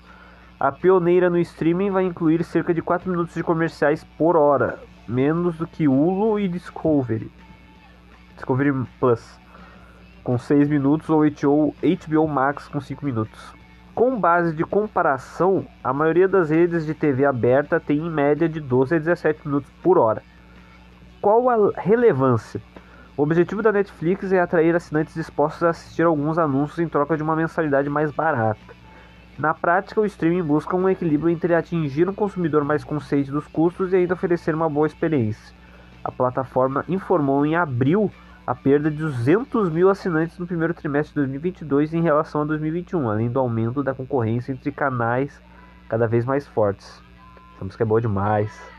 A 0.59 0.73
pioneira 0.73 1.31
no 1.31 1.39
streaming 1.39 1.91
vai 1.91 2.05
incluir 2.05 2.43
cerca 2.45 2.75
de 2.75 2.83
4 2.83 3.11
minutos 3.11 3.35
de 3.35 3.43
comerciais 3.43 4.05
por 4.17 4.37
hora, 4.37 4.81
menos 5.07 5.57
do 5.59 5.67
que 5.67 5.87
Hulu 5.87 6.39
e 6.39 6.49
Discovery. 6.49 7.31
Discovery 8.43 8.73
Plus 8.99 9.41
com 10.25 10.37
6 10.37 10.69
minutos 10.69 11.09
ou 11.09 11.21
HBO, 11.21 11.75
HBO 11.81 12.29
Max 12.29 12.67
com 12.67 12.81
5 12.81 13.05
minutos. 13.05 13.55
Com 13.95 14.19
base 14.19 14.53
de 14.53 14.65
comparação, 14.65 15.65
a 15.83 15.93
maioria 15.93 16.27
das 16.27 16.51
redes 16.51 16.85
de 16.85 16.93
TV 16.93 17.25
aberta 17.25 17.79
tem 17.79 17.99
em 17.99 18.11
média 18.11 18.49
de 18.49 18.59
12 18.59 18.97
a 18.97 18.99
17 18.99 19.47
minutos 19.47 19.71
por 19.81 19.97
hora. 19.97 20.23
Qual 21.21 21.49
a 21.49 21.71
relevância? 21.77 22.61
O 23.17 23.23
objetivo 23.23 23.63
da 23.63 23.71
Netflix 23.71 24.33
é 24.33 24.41
atrair 24.41 24.75
assinantes 24.75 25.15
dispostos 25.15 25.63
a 25.63 25.71
assistir 25.71 26.03
alguns 26.03 26.37
anúncios 26.37 26.81
em 26.81 26.89
troca 26.89 27.17
de 27.17 27.23
uma 27.23 27.37
mensalidade 27.37 27.89
mais 27.89 28.11
barata. 28.11 28.75
Na 29.39 29.55
prática, 29.55 30.01
o 30.01 30.07
streaming 30.07 30.43
busca 30.43 30.75
um 30.75 30.89
equilíbrio 30.89 31.31
entre 31.31 31.55
atingir 31.55 32.09
um 32.09 32.15
consumidor 32.15 32.65
mais 32.65 32.83
consciente 32.83 33.31
dos 33.31 33.47
custos 33.47 33.93
e 33.93 33.97
ainda 33.97 34.15
oferecer 34.15 34.53
uma 34.53 34.69
boa 34.69 34.87
experiência. 34.87 35.55
A 36.05 36.11
plataforma 36.11 36.85
informou 36.89 37.47
em 37.47 37.55
abril 37.55 38.11
a 38.47 38.55
perda 38.55 38.91
de 38.91 38.97
200 38.97 39.71
mil 39.71 39.89
assinantes 39.89 40.39
no 40.39 40.47
primeiro 40.47 40.75
trimestre 40.75 41.13
de 41.13 41.21
2022 41.21 41.95
em 41.95 42.03
relação 42.03 42.43
a 42.43 42.45
2021, 42.45 43.09
além 43.09 43.31
do 43.31 43.39
aumento 43.39 43.83
da 43.83 43.95
concorrência 43.95 44.53
entre 44.53 44.73
canais 44.73 45.41
cada 45.89 46.07
vez 46.07 46.25
mais 46.25 46.47
fortes. 46.47 47.03
Essa 47.55 47.65
música 47.65 47.85
é 47.85 47.87
boa 47.87 48.01
demais. 48.01 48.72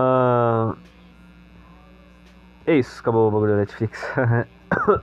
Ah, 0.00 0.76
É 2.64 2.76
isso, 2.76 3.00
acabou 3.00 3.26
o 3.26 3.30
bagulho 3.32 3.52
da 3.52 3.58
Netflix. 3.58 4.00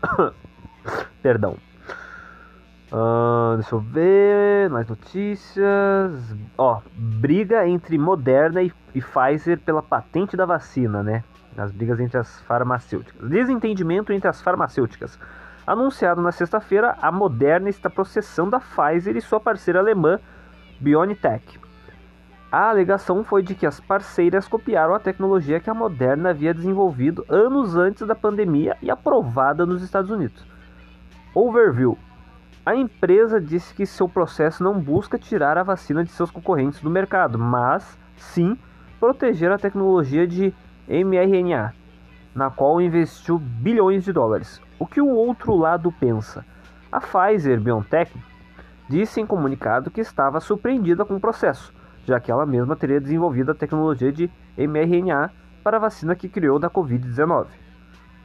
Perdão. 1.21 1.57
Ah, 2.93 3.55
deixa 3.57 3.75
eu 3.75 3.79
ver. 3.79 4.69
Mais 4.69 4.87
notícias. 4.87 6.35
Ó, 6.57 6.79
briga 6.95 7.67
entre 7.67 7.97
Moderna 7.97 8.63
e, 8.63 8.71
e 8.93 9.01
Pfizer 9.01 9.59
pela 9.59 9.83
patente 9.83 10.37
da 10.37 10.45
vacina, 10.45 11.03
né? 11.03 11.25
As 11.57 11.71
brigas 11.71 11.99
entre 11.99 12.17
as 12.17 12.39
farmacêuticas. 12.41 13.29
Desentendimento 13.29 14.13
entre 14.13 14.29
as 14.29 14.41
farmacêuticas. 14.41 15.19
Anunciado 15.67 16.21
na 16.21 16.31
sexta-feira, 16.31 16.95
a 17.01 17.11
Moderna 17.11 17.67
está 17.69 17.89
processando 17.89 18.55
a 18.55 18.61
Pfizer 18.61 19.17
e 19.17 19.21
sua 19.21 19.41
parceira 19.41 19.79
alemã 19.79 20.19
BioNTech. 20.79 21.64
A 22.51 22.69
alegação 22.69 23.23
foi 23.23 23.41
de 23.41 23.55
que 23.55 23.65
as 23.65 23.79
parceiras 23.79 24.47
copiaram 24.47 24.93
a 24.93 24.99
tecnologia 24.99 25.59
que 25.59 25.69
a 25.69 25.73
Moderna 25.73 26.29
havia 26.29 26.53
desenvolvido 26.53 27.25
anos 27.27 27.75
antes 27.75 28.07
da 28.07 28.15
pandemia 28.15 28.77
e 28.81 28.89
aprovada 28.89 29.65
nos 29.65 29.81
Estados 29.81 30.11
Unidos. 30.11 30.45
Overview. 31.33 31.97
A 32.65 32.75
empresa 32.75 33.41
disse 33.41 33.73
que 33.73 33.85
seu 33.85 34.07
processo 34.07 34.63
não 34.63 34.79
busca 34.79 35.19
tirar 35.19 35.57
a 35.57 35.63
vacina 35.63 36.03
de 36.03 36.11
seus 36.11 36.31
concorrentes 36.31 36.81
do 36.81 36.89
mercado, 36.89 37.37
mas 37.37 37.97
sim 38.15 38.57
proteger 38.99 39.51
a 39.51 39.57
tecnologia 39.57 40.25
de 40.25 40.53
mRNA, 40.87 41.73
na 42.33 42.49
qual 42.49 42.81
investiu 42.81 43.37
bilhões 43.37 44.03
de 44.03 44.13
dólares. 44.13 44.61
O 44.79 44.87
que 44.87 45.01
o 45.01 45.09
outro 45.09 45.55
lado 45.55 45.91
pensa? 45.91 46.45
A 46.91 46.99
Pfizer 47.01 47.59
BioNTech 47.59 48.11
disse 48.87 49.19
em 49.19 49.25
comunicado 49.25 49.91
que 49.91 50.01
estava 50.01 50.39
surpreendida 50.39 51.03
com 51.03 51.15
o 51.15 51.19
processo, 51.19 51.73
já 52.05 52.19
que 52.19 52.31
ela 52.31 52.45
mesma 52.45 52.75
teria 52.75 53.01
desenvolvido 53.01 53.51
a 53.51 53.55
tecnologia 53.55 54.11
de 54.11 54.29
mRNA 54.57 55.31
para 55.63 55.77
a 55.77 55.79
vacina 55.79 56.15
que 56.15 56.29
criou 56.29 56.59
da 56.59 56.69
Covid-19. 56.69 57.47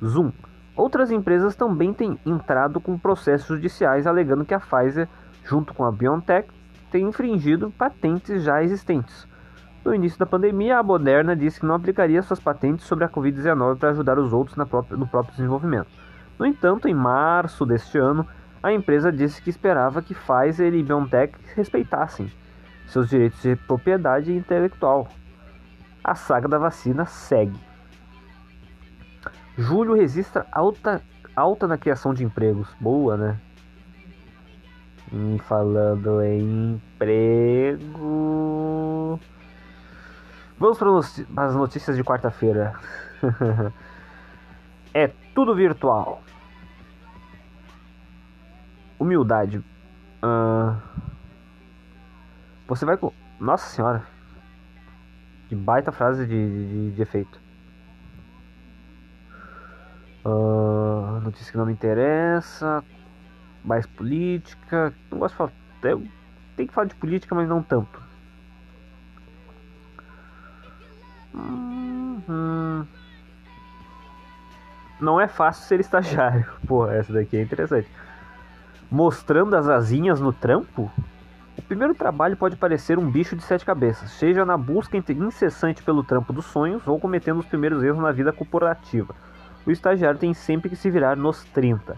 Zoom. 0.05 0.31
Outras 0.77 1.11
empresas 1.11 1.57
também 1.57 1.93
têm 1.93 2.19
entrado 2.25 2.81
com 2.81 2.99
processos 2.99 3.49
judiciais 3.49 4.07
alegando 4.07 4.45
que 4.45 4.55
a 4.55 4.61
Pfizer, 4.61 5.09
junto 5.45 5.75
com 5.75 5.85
a 5.85 5.91
BioNTech, 5.91 6.49
tem 6.91 7.07
infringido 7.07 7.71
patentes 7.71 8.43
já 8.43 8.63
existentes. 8.63 9.27
No 9.85 9.95
início 9.95 10.19
da 10.19 10.27
pandemia, 10.27 10.79
a 10.79 10.83
Moderna 10.83 11.35
disse 11.35 11.61
que 11.61 11.67
não 11.67 11.75
aplicaria 11.75 12.23
suas 12.23 12.39
patentes 12.39 12.87
sobre 12.87 13.05
a 13.05 13.09
Covid-19 13.09 13.79
para 13.79 13.91
ajudar 13.91 14.19
os 14.19 14.33
outros 14.33 14.57
no 14.57 15.07
próprio 15.07 15.35
desenvolvimento. 15.35 15.89
No 16.39 16.45
entanto, 16.47 16.89
em 16.89 16.95
março 16.95 17.65
deste 17.65 17.99
ano, 17.99 18.27
a 18.63 18.73
empresa 18.73 19.11
disse 19.11 19.41
que 19.41 19.49
esperava 19.49 20.03
que 20.03 20.15
Pfizer 20.15 20.75
e 20.75 20.83
BioNTech 20.83 21.35
respeitassem 21.55 22.31
seus 22.91 23.09
direitos 23.09 23.41
de 23.41 23.57
propriedade 23.57 24.33
intelectual. 24.33 25.09
A 26.03 26.15
saga 26.15 26.49
da 26.49 26.59
vacina 26.59 27.05
segue. 27.07 27.59
Julho 29.57 29.95
registra 29.95 30.47
alta, 30.51 31.01
alta 31.37 31.69
na 31.69 31.79
criação 31.79 32.13
de 32.15 32.25
empregos. 32.25 32.69
Boa, 32.81 33.17
né? 33.17 33.39
E 35.13 35.39
falando 35.41 36.23
em 36.23 36.75
emprego. 36.75 38.11
Vamos 40.59 40.79
para 40.79 40.91
as 41.47 41.55
notícias 41.55 41.97
de 41.97 42.03
quarta-feira. 42.05 42.75
é 44.95 45.09
tudo 45.35 45.55
virtual. 45.55 46.23
Humildade. 48.99 49.63
Ah, 50.23 50.77
você 52.71 52.85
vai 52.85 52.97
com. 52.97 53.13
Nossa 53.41 53.69
senhora. 53.69 54.05
Que 55.49 55.57
baita 55.57 55.91
frase 55.91 56.25
de, 56.25 56.69
de, 56.69 56.91
de 56.93 57.03
efeito. 57.03 57.41
Ah, 60.25 61.19
notícia 61.21 61.51
que 61.51 61.59
não 61.59 61.67
me 61.67 61.73
interessa. 61.73 62.85
Mais 63.65 63.85
política. 63.87 64.95
Não 65.11 65.19
gosto 65.19 65.33
de 65.33 65.39
falar. 65.39 65.53
Tenho 65.83 66.69
que 66.69 66.73
falar 66.73 66.87
de 66.87 66.95
política, 66.95 67.35
mas 67.35 67.49
não 67.49 67.61
tanto. 67.61 68.01
Uhum. 71.35 72.87
Não 75.01 75.21
é 75.21 75.27
fácil 75.27 75.67
ser 75.67 75.81
estagiário. 75.81 76.47
Porra, 76.69 76.95
essa 76.95 77.13
daqui 77.13 77.37
é 77.37 77.43
interessante. 77.43 77.91
Mostrando 78.89 79.57
as 79.57 79.69
asinhas 79.69 80.21
no 80.21 80.33
trampo? 80.33 80.89
Primeiro 81.67 81.95
trabalho 81.95 82.37
pode 82.37 82.57
parecer 82.57 82.99
um 82.99 83.11
bicho 83.11 83.37
de 83.37 83.43
sete 83.43 83.65
cabeças, 83.65 84.11
seja 84.11 84.45
na 84.45 84.57
busca 84.57 84.97
incessante 84.97 85.83
pelo 85.83 86.03
trampo 86.03 86.33
dos 86.33 86.45
sonhos 86.47 86.87
ou 86.87 86.99
cometendo 86.99 87.41
os 87.41 87.47
primeiros 87.47 87.83
erros 87.83 88.03
na 88.03 88.13
vida 88.13 88.33
corporativa. 88.33 89.15
O 89.67 89.71
estagiário 89.71 90.19
tem 90.19 90.33
sempre 90.33 90.69
que 90.69 90.77
se 90.77 90.91
virar 90.91 91.17
nos 91.17 91.45
30. 91.45 91.97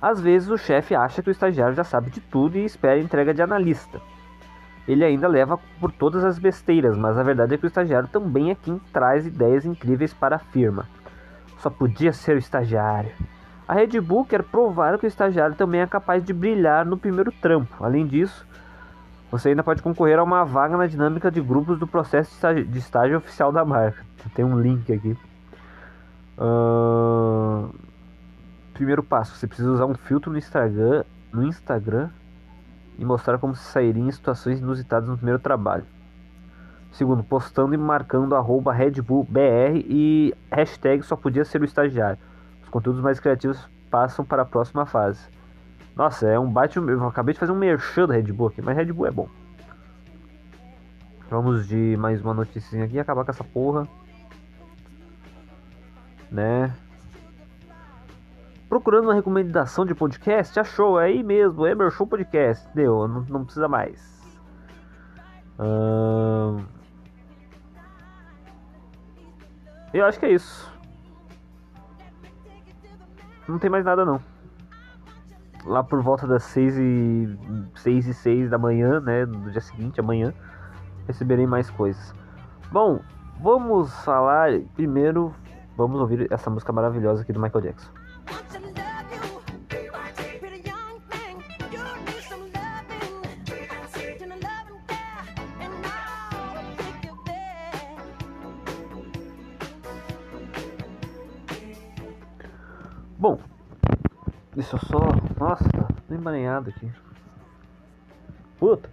Às 0.00 0.20
vezes 0.20 0.50
o 0.50 0.58
chefe 0.58 0.94
acha 0.94 1.22
que 1.22 1.28
o 1.28 1.32
estagiário 1.32 1.74
já 1.74 1.84
sabe 1.84 2.10
de 2.10 2.20
tudo 2.20 2.58
e 2.58 2.64
espera 2.64 2.94
a 2.94 3.02
entrega 3.02 3.32
de 3.32 3.40
analista. 3.40 4.00
Ele 4.86 5.04
ainda 5.04 5.28
leva 5.28 5.58
por 5.80 5.92
todas 5.92 6.24
as 6.24 6.38
besteiras, 6.38 6.96
mas 6.96 7.16
a 7.16 7.22
verdade 7.22 7.54
é 7.54 7.58
que 7.58 7.64
o 7.64 7.68
estagiário 7.68 8.08
também 8.08 8.50
é 8.50 8.54
quem 8.56 8.80
traz 8.92 9.26
ideias 9.26 9.64
incríveis 9.64 10.12
para 10.12 10.36
a 10.36 10.40
firma. 10.40 10.88
Só 11.58 11.70
podia 11.70 12.12
ser 12.12 12.34
o 12.34 12.38
estagiário. 12.38 13.12
A 13.68 13.74
Red 13.74 14.00
Bull 14.00 14.24
quer 14.24 14.42
provar 14.42 14.98
que 14.98 15.06
o 15.06 15.08
estagiário 15.08 15.54
também 15.54 15.80
é 15.80 15.86
capaz 15.86 16.22
de 16.24 16.32
brilhar 16.32 16.84
no 16.84 16.98
primeiro 16.98 17.30
trampo. 17.30 17.84
Além 17.84 18.06
disso, 18.06 18.44
você 19.32 19.48
ainda 19.48 19.64
pode 19.64 19.82
concorrer 19.82 20.20
a 20.20 20.22
uma 20.22 20.44
vaga 20.44 20.76
na 20.76 20.86
dinâmica 20.86 21.28
de 21.28 21.40
grupos 21.40 21.76
do 21.78 21.86
processo 21.88 22.30
de 22.30 22.36
estágio, 22.36 22.64
de 22.64 22.78
estágio 22.78 23.18
oficial 23.18 23.50
da 23.50 23.64
marca. 23.64 24.04
Tem 24.34 24.44
um 24.44 24.60
link 24.60 24.92
aqui. 24.92 25.16
Ahn, 26.38 27.70
Primeiro 28.74 29.02
passo, 29.02 29.36
você 29.36 29.46
precisa 29.46 29.70
usar 29.70 29.86
um 29.86 29.94
filtro 29.94 30.32
no 30.32 30.38
Instagram, 30.38 31.04
no 31.32 31.44
Instagram 31.44 32.08
e 32.98 33.04
mostrar 33.04 33.38
como 33.38 33.54
se 33.54 33.62
sairia 33.64 34.02
em 34.02 34.10
situações 34.10 34.60
inusitadas 34.60 35.08
no 35.08 35.16
primeiro 35.16 35.38
trabalho. 35.38 35.84
Segundo, 36.90 37.22
postando 37.22 37.74
e 37.74 37.78
marcando 37.78 38.34
arroba 38.34 38.72
Red 38.72 39.02
Bull 39.02 39.24
BR 39.24 39.84
e 39.86 40.34
hashtag 40.50 41.02
só 41.02 41.16
podia 41.16 41.44
ser 41.44 41.60
o 41.60 41.64
estagiário. 41.64 42.18
Os 42.62 42.68
conteúdos 42.68 43.00
mais 43.00 43.20
criativos 43.20 43.68
passam 43.90 44.24
para 44.24 44.42
a 44.42 44.46
próxima 44.46 44.84
fase. 44.86 45.20
Nossa, 45.94 46.26
é 46.26 46.38
um 46.38 46.50
bate. 46.50 46.78
Eu 46.78 47.06
acabei 47.06 47.34
de 47.34 47.40
fazer 47.40 47.52
um 47.52 47.56
merchan 47.56 48.06
da 48.06 48.14
Red 48.14 48.32
Bull 48.32 48.48
aqui, 48.48 48.62
mas 48.62 48.76
Red 48.76 48.92
Bull 48.92 49.06
é 49.06 49.10
bom. 49.10 49.28
Vamos 51.28 51.66
de 51.66 51.96
mais 51.96 52.20
uma 52.20 52.34
notícia 52.34 52.84
aqui 52.84 52.98
acabar 52.98 53.24
com 53.24 53.30
essa 53.30 53.44
porra. 53.44 53.88
Né? 56.30 56.74
Procurando 58.68 59.04
uma 59.04 59.14
recomendação 59.14 59.84
de 59.84 59.94
podcast? 59.94 60.58
Achou, 60.58 60.98
é 60.98 61.06
aí 61.06 61.22
mesmo, 61.22 61.66
é 61.66 61.74
meu 61.74 61.90
show 61.90 62.06
podcast. 62.06 62.66
Deu, 62.74 63.06
não, 63.06 63.20
não 63.28 63.44
precisa 63.44 63.68
mais. 63.68 64.22
Ahn, 65.58 66.64
Eu 69.92 70.06
acho 70.06 70.18
que 70.18 70.24
é 70.24 70.32
isso. 70.32 70.72
Não 73.46 73.58
tem 73.58 73.68
mais 73.68 73.84
nada 73.84 74.06
não. 74.06 74.31
Lá 75.64 75.82
por 75.84 76.02
volta 76.02 76.26
das 76.26 76.42
6 76.44 76.76
e 76.76 77.38
6 77.76 78.06
e 78.08 78.14
6 78.14 78.50
da 78.50 78.58
manhã, 78.58 79.00
né, 79.00 79.24
no 79.24 79.50
dia 79.50 79.60
seguinte, 79.60 80.00
amanhã, 80.00 80.32
receberei 81.06 81.46
mais 81.46 81.70
coisas. 81.70 82.14
Bom, 82.70 83.00
vamos 83.40 83.92
falar 84.04 84.60
primeiro, 84.74 85.32
vamos 85.76 86.00
ouvir 86.00 86.26
essa 86.32 86.50
música 86.50 86.72
maravilhosa 86.72 87.22
aqui 87.22 87.32
do 87.32 87.40
Michael 87.40 87.64
Jackson. 87.64 87.90
Emaranhado 106.22 106.70
aqui. 106.70 106.90
Puta! 108.58 108.88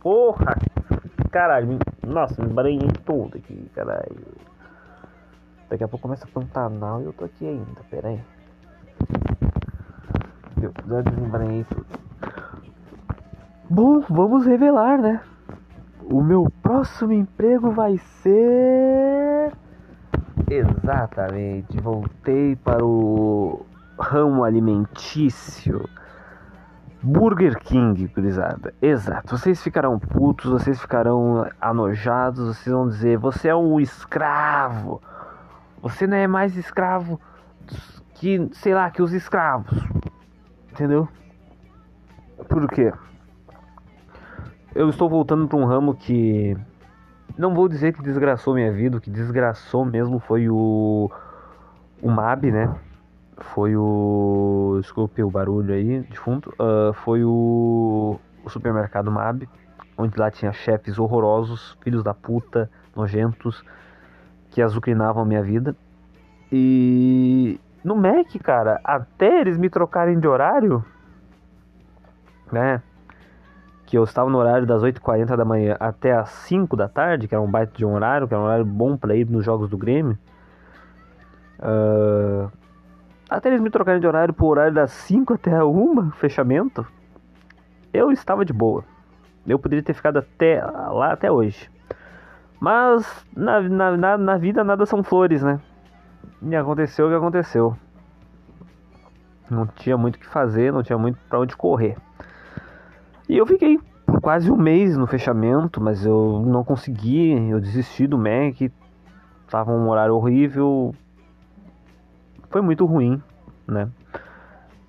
Porra! 0.00 0.56
Caralho, 1.30 1.78
nossa, 2.06 2.42
me 2.44 2.50
emaranhei 2.50 2.90
todo 3.04 3.36
aqui, 3.36 3.70
caralho. 3.74 4.34
Daqui 5.68 5.82
a 5.82 5.88
pouco 5.88 6.02
começa 6.02 6.26
a 6.26 6.28
Pantanal 6.28 7.02
e 7.02 7.06
eu 7.06 7.12
tô 7.12 7.24
aqui 7.24 7.46
ainda, 7.46 7.80
pera 7.90 8.08
aí. 8.08 8.20
Eu 10.62 10.72
já 10.86 11.00
desembranhei 11.00 11.64
tudo. 11.64 11.86
Bom, 13.68 14.00
vamos 14.08 14.46
revelar, 14.46 14.98
né? 14.98 15.20
O 16.04 16.22
meu 16.22 16.46
próximo 16.62 17.12
emprego 17.12 17.70
vai 17.70 17.98
ser. 17.98 19.52
Exatamente, 20.48 21.80
voltei 21.80 22.54
para 22.56 22.84
o 22.84 23.64
ramo 23.98 24.44
alimentício. 24.44 25.88
Burger 27.04 27.58
King, 27.58 28.06
gurizada. 28.06 28.72
Exato. 28.80 29.36
Vocês 29.36 29.62
ficarão 29.62 29.98
putos, 29.98 30.50
vocês 30.50 30.80
ficarão 30.80 31.46
anojados, 31.60 32.56
vocês 32.56 32.74
vão 32.74 32.88
dizer: 32.88 33.18
você 33.18 33.48
é 33.48 33.54
um 33.54 33.78
escravo. 33.78 35.02
Você 35.82 36.06
não 36.06 36.16
é 36.16 36.26
mais 36.26 36.56
escravo 36.56 37.20
que, 38.14 38.48
sei 38.54 38.72
lá, 38.72 38.90
que 38.90 39.02
os 39.02 39.12
escravos. 39.12 39.78
Entendeu? 40.72 41.06
Por 42.48 42.66
quê? 42.68 42.90
Eu 44.74 44.88
estou 44.88 45.08
voltando 45.08 45.46
para 45.46 45.58
um 45.58 45.66
ramo 45.66 45.94
que 45.94 46.56
não 47.36 47.54
vou 47.54 47.68
dizer 47.68 47.92
que 47.92 48.02
desgraçou 48.02 48.54
minha 48.54 48.72
vida, 48.72 48.96
o 48.96 49.00
que 49.00 49.10
desgraçou 49.10 49.84
mesmo 49.84 50.18
foi 50.18 50.48
o 50.48 51.10
o 52.00 52.10
MAB, 52.10 52.50
né? 52.50 52.74
Foi 53.36 53.76
o 53.76 54.78
desculpe 54.80 55.22
o 55.22 55.30
barulho 55.30 55.74
aí 55.74 56.00
de 56.02 56.18
fundo, 56.18 56.54
ah, 56.58 56.92
foi 56.92 57.24
o, 57.24 58.18
o 58.44 58.50
supermercado 58.50 59.10
MAB, 59.10 59.48
onde 59.98 60.18
lá 60.18 60.30
tinha 60.30 60.52
chefes 60.52 60.98
horrorosos, 60.98 61.76
filhos 61.82 62.02
da 62.02 62.14
puta, 62.14 62.70
nojentos, 62.94 63.64
que 64.50 64.62
azucrinavam 64.62 65.22
a 65.22 65.26
minha 65.26 65.42
vida. 65.42 65.76
E 66.52 67.60
no 67.84 67.96
Mac, 67.96 68.32
cara, 68.42 68.80
até 68.84 69.40
eles 69.40 69.58
me 69.58 69.68
trocarem 69.68 70.18
de 70.18 70.28
horário, 70.28 70.84
né? 72.52 72.80
Que 73.86 73.98
eu 73.98 74.04
estava 74.04 74.30
no 74.30 74.38
horário 74.38 74.66
das 74.66 74.82
8h40 74.82 75.36
da 75.36 75.44
manhã 75.44 75.76
até 75.78 76.12
as 76.12 76.30
5 76.30 76.76
da 76.76 76.88
tarde, 76.88 77.28
que 77.28 77.34
era 77.34 77.42
um 77.42 77.50
baita 77.50 77.72
de 77.76 77.84
um 77.84 77.94
horário, 77.94 78.26
que 78.26 78.34
era 78.34 78.42
um 78.42 78.46
horário 78.46 78.64
bom 78.64 78.96
pra 78.96 79.14
ir 79.14 79.28
nos 79.28 79.44
jogos 79.44 79.68
do 79.68 79.76
Grêmio. 79.76 80.18
Ah, 81.58 82.48
até 83.36 83.48
eles 83.48 83.60
me 83.60 83.70
trocarem 83.70 84.00
de 84.00 84.06
horário 84.06 84.32
pro 84.32 84.46
horário 84.46 84.72
das 84.72 84.92
5 84.92 85.34
até 85.34 85.54
a 85.54 85.64
1, 85.64 86.12
fechamento, 86.12 86.86
eu 87.92 88.10
estava 88.10 88.44
de 88.44 88.52
boa. 88.52 88.84
Eu 89.46 89.58
poderia 89.58 89.82
ter 89.82 89.94
ficado 89.94 90.18
até 90.18 90.64
lá 90.64 91.12
até 91.12 91.30
hoje. 91.30 91.70
Mas 92.60 93.26
na, 93.36 93.60
na, 93.60 93.96
na, 93.96 94.18
na 94.18 94.36
vida 94.36 94.64
nada 94.64 94.86
são 94.86 95.02
flores, 95.02 95.42
né? 95.42 95.60
E 96.42 96.54
aconteceu 96.56 97.06
o 97.06 97.10
que 97.10 97.16
aconteceu. 97.16 97.76
Não 99.50 99.66
tinha 99.66 99.96
muito 99.96 100.16
o 100.16 100.18
que 100.18 100.26
fazer, 100.26 100.72
não 100.72 100.82
tinha 100.82 100.96
muito 100.96 101.18
pra 101.28 101.40
onde 101.40 101.56
correr. 101.56 101.96
E 103.28 103.36
eu 103.36 103.46
fiquei 103.46 103.78
por 104.06 104.20
quase 104.20 104.50
um 104.50 104.56
mês 104.56 104.96
no 104.96 105.06
fechamento, 105.06 105.80
mas 105.80 106.06
eu 106.06 106.42
não 106.46 106.64
consegui, 106.64 107.32
eu 107.50 107.60
desisti 107.60 108.06
do 108.06 108.16
Mac. 108.16 108.70
Tava 109.48 109.72
um 109.72 109.88
horário 109.88 110.14
horrível. 110.14 110.94
Foi 112.54 112.62
muito 112.62 112.86
ruim, 112.86 113.20
né? 113.66 113.88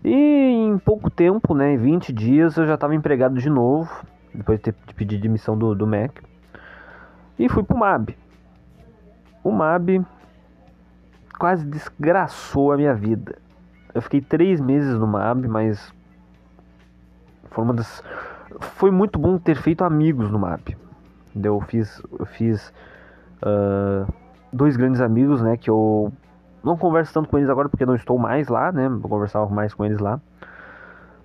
E 0.04 0.13
em 0.13 0.78
pouco 0.78 1.10
tempo, 1.10 1.56
né, 1.56 1.73
em 1.73 1.78
20 1.78 2.13
dias, 2.13 2.56
eu 2.58 2.67
já 2.67 2.75
estava 2.75 2.93
empregado 2.93 3.39
de 3.39 3.49
novo, 3.49 4.06
depois 4.32 4.60
de 4.60 4.65
ter 4.65 4.75
pedir 4.93 5.17
demissão 5.17 5.58
do, 5.58 5.73
do 5.73 5.88
Mac. 5.88 6.12
E 7.39 7.49
fui 7.49 7.63
pro 7.63 7.75
MAB. 7.75 8.15
O 9.43 9.51
MAB 9.51 10.06
quase 11.39 11.65
desgraçou 11.65 12.71
a 12.71 12.78
minha 12.78 12.93
vida. 12.93 13.36
Eu 13.95 14.01
fiquei 14.04 14.21
três 14.21 14.62
meses 14.62 14.93
no 14.93 15.08
MAB, 15.08 15.47
mas 15.47 15.91
foi 17.49 17.63
uma 17.63 17.73
das. 17.73 18.04
Foi 18.60 18.91
muito 18.91 19.17
bom 19.17 19.39
ter 19.39 19.56
feito 19.56 19.84
amigos 19.84 20.30
no 20.30 20.38
MAB. 20.38 20.78
Eu 21.43 21.60
fiz, 21.62 21.99
eu 22.19 22.28
fiz 22.28 22.71
ah, 23.41 24.06
dois 24.54 24.78
grandes 24.78 25.01
amigos, 25.01 25.41
né? 25.41 25.58
Que 25.58 25.71
eu 25.71 26.13
não 26.65 26.75
converso 26.75 27.13
tanto 27.13 27.30
com 27.30 27.38
eles 27.38 27.49
agora 27.49 27.69
porque 27.69 27.86
não 27.86 27.95
estou 27.95 28.17
mais 28.17 28.47
lá, 28.47 28.71
né? 28.71 28.88
Eu 28.88 28.99
conversava 29.01 29.47
mais 29.54 29.73
com 29.73 29.86
eles 29.86 29.99
lá. 29.99 30.19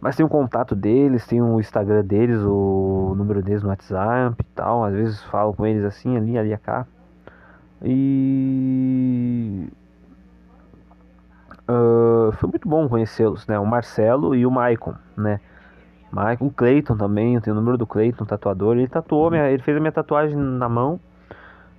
Mas 0.01 0.17
tem 0.17 0.25
o 0.25 0.29
contato 0.29 0.75
deles, 0.75 1.27
tem 1.27 1.43
o 1.43 1.61
Instagram 1.61 2.05
deles, 2.05 2.41
o 2.43 3.15
número 3.17 3.43
deles 3.43 3.63
no 3.63 3.69
WhatsApp 3.69 4.37
e 4.39 4.45
tal. 4.55 4.85
Às 4.85 4.95
vezes 4.95 5.23
falo 5.25 5.53
com 5.53 5.67
eles 5.67 5.85
assim, 5.85 6.17
ali, 6.17 6.39
ali, 6.39 6.57
cá. 6.59 6.87
E. 7.83 9.69
ah, 11.69 12.31
foi 12.33 12.49
muito 12.51 12.69
bom 12.69 12.89
conhecê-los, 12.89 13.47
né? 13.47 13.59
O 13.59 13.67
Marcelo 13.67 14.35
e 14.35 14.47
o 14.47 14.51
Maicon, 14.51 14.95
né? 15.17 15.41
Maicon, 16.11 16.47
o 16.47 16.51
Cleiton 16.51 16.97
também, 16.97 17.35
eu 17.37 17.41
tenho 17.41 17.55
o 17.55 17.61
número 17.61 17.79
do 17.79 17.87
Cleiton, 17.87 18.25
tatuador. 18.25 18.77
Ele 18.77 18.89
tatuou, 18.89 19.31
minha, 19.31 19.49
ele 19.51 19.63
fez 19.63 19.77
a 19.77 19.81
minha 19.81 19.93
tatuagem 19.93 20.37
na 20.37 20.69
mão. 20.69 20.99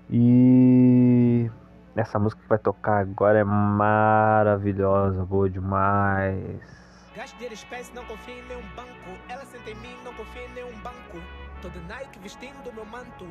E. 0.09 1.49
Essa 1.95 2.17
música 2.17 2.41
que 2.41 2.47
vai 2.47 2.57
tocar 2.57 3.01
agora 3.01 3.39
é 3.39 3.43
maravilhosa, 3.43 5.25
boa 5.25 5.49
demais. 5.49 6.61
Gasto 7.13 7.37
de 7.37 7.53
espécie, 7.53 7.93
não 7.93 8.05
confio 8.05 8.33
em 8.33 8.47
nenhum 8.47 8.65
banco. 8.75 9.19
Ela 9.27 9.43
senta 9.45 9.69
em 9.69 9.75
mim, 9.75 9.97
não 10.05 10.13
confia 10.13 10.45
em 10.45 10.53
nenhum 10.53 10.73
banco. 10.79 11.21
Toda 11.61 11.77
Nike 11.81 12.17
vestindo 12.19 12.73
meu 12.73 12.85
manto. 12.85 13.27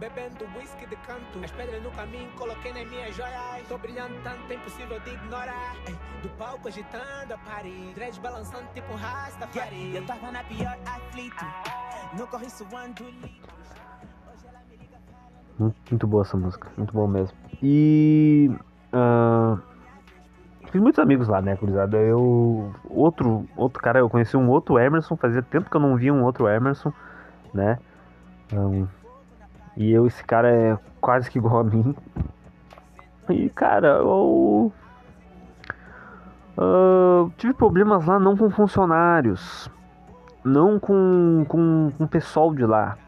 Bebendo 0.00 0.44
whisky 0.56 0.86
de 0.86 0.96
canto. 0.96 1.38
As 1.44 1.52
pedras 1.52 1.80
no 1.84 1.92
caminho, 1.92 2.28
coloquei 2.32 2.72
nas 2.72 2.84
minhas 2.88 3.14
joias. 3.14 3.68
Tô 3.68 3.78
brilhando 3.78 4.20
tanto, 4.24 4.50
é 4.50 4.56
impossível 4.56 4.98
de 4.98 5.10
ignorar. 5.10 5.76
Do 6.20 6.28
palco 6.30 6.66
agitando 6.66 7.32
a 7.32 7.38
parede. 7.38 7.94
Dreads 7.94 8.18
balançando 8.18 8.66
tipo 8.74 8.92
um 8.92 8.96
rastafari. 8.96 9.76
Yeah, 9.76 9.98
eu 10.00 10.06
tava 10.06 10.32
na 10.32 10.42
pior 10.42 10.76
aflito. 10.84 11.44
No 12.18 12.26
corre 12.26 12.50
suando 12.50 13.04
litros. 13.04 13.83
Muito, 15.58 16.06
boa 16.06 16.22
essa 16.22 16.36
música, 16.36 16.68
muito 16.76 16.92
bom 16.92 17.06
mesmo. 17.06 17.36
E. 17.62 18.50
ah, 18.92 19.56
fiz 20.70 20.80
muitos 20.80 20.98
amigos 20.98 21.28
lá, 21.28 21.40
né, 21.40 21.54
gurizada? 21.54 21.96
Eu. 21.96 22.72
Outro, 22.90 23.46
outro 23.56 23.80
cara, 23.80 24.00
eu 24.00 24.10
conheci 24.10 24.36
um 24.36 24.48
outro 24.48 24.78
Emerson, 24.78 25.16
fazia 25.16 25.42
tempo 25.42 25.70
que 25.70 25.76
eu 25.76 25.80
não 25.80 25.96
via 25.96 26.12
um 26.12 26.24
outro 26.24 26.48
Emerson, 26.48 26.92
né? 27.52 27.78
Ahn, 28.52 28.86
e 29.76 29.92
eu, 29.92 30.06
esse 30.06 30.24
cara 30.24 30.50
é 30.50 30.78
quase 31.00 31.30
que 31.30 31.38
igual 31.38 31.58
a 31.60 31.64
mim. 31.64 31.94
E, 33.30 33.48
cara, 33.50 33.98
eu. 33.98 34.72
ah, 36.58 37.30
tive 37.36 37.54
problemas 37.54 38.04
lá 38.06 38.18
não 38.18 38.36
com 38.36 38.50
funcionários, 38.50 39.70
não 40.44 40.78
com, 40.80 41.44
com, 41.48 41.92
com 41.96 42.04
o 42.04 42.08
pessoal 42.08 42.52
de 42.52 42.66
lá. 42.66 42.98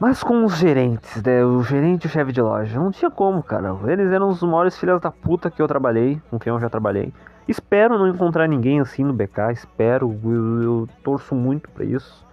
Mas 0.00 0.22
com 0.22 0.46
os 0.46 0.56
gerentes, 0.56 1.22
né? 1.22 1.44
O 1.44 1.62
gerente 1.62 2.04
e 2.04 2.06
o 2.06 2.10
chefe 2.10 2.32
de 2.32 2.40
loja. 2.40 2.80
Não 2.80 2.90
tinha 2.90 3.10
como, 3.10 3.42
cara. 3.42 3.76
Eles 3.86 4.10
eram 4.10 4.30
os 4.30 4.42
maiores 4.42 4.78
filhas 4.78 4.98
da 4.98 5.10
puta 5.10 5.50
que 5.50 5.60
eu 5.60 5.68
trabalhei, 5.68 6.22
com 6.30 6.38
quem 6.38 6.50
eu 6.50 6.58
já 6.58 6.70
trabalhei. 6.70 7.12
Espero 7.46 7.98
não 7.98 8.08
encontrar 8.08 8.48
ninguém 8.48 8.80
assim 8.80 9.04
no 9.04 9.12
BK. 9.12 9.52
Espero. 9.52 10.18
Eu, 10.24 10.62
eu 10.62 10.88
torço 11.04 11.34
muito 11.34 11.68
pra 11.68 11.84
isso. 11.84 12.26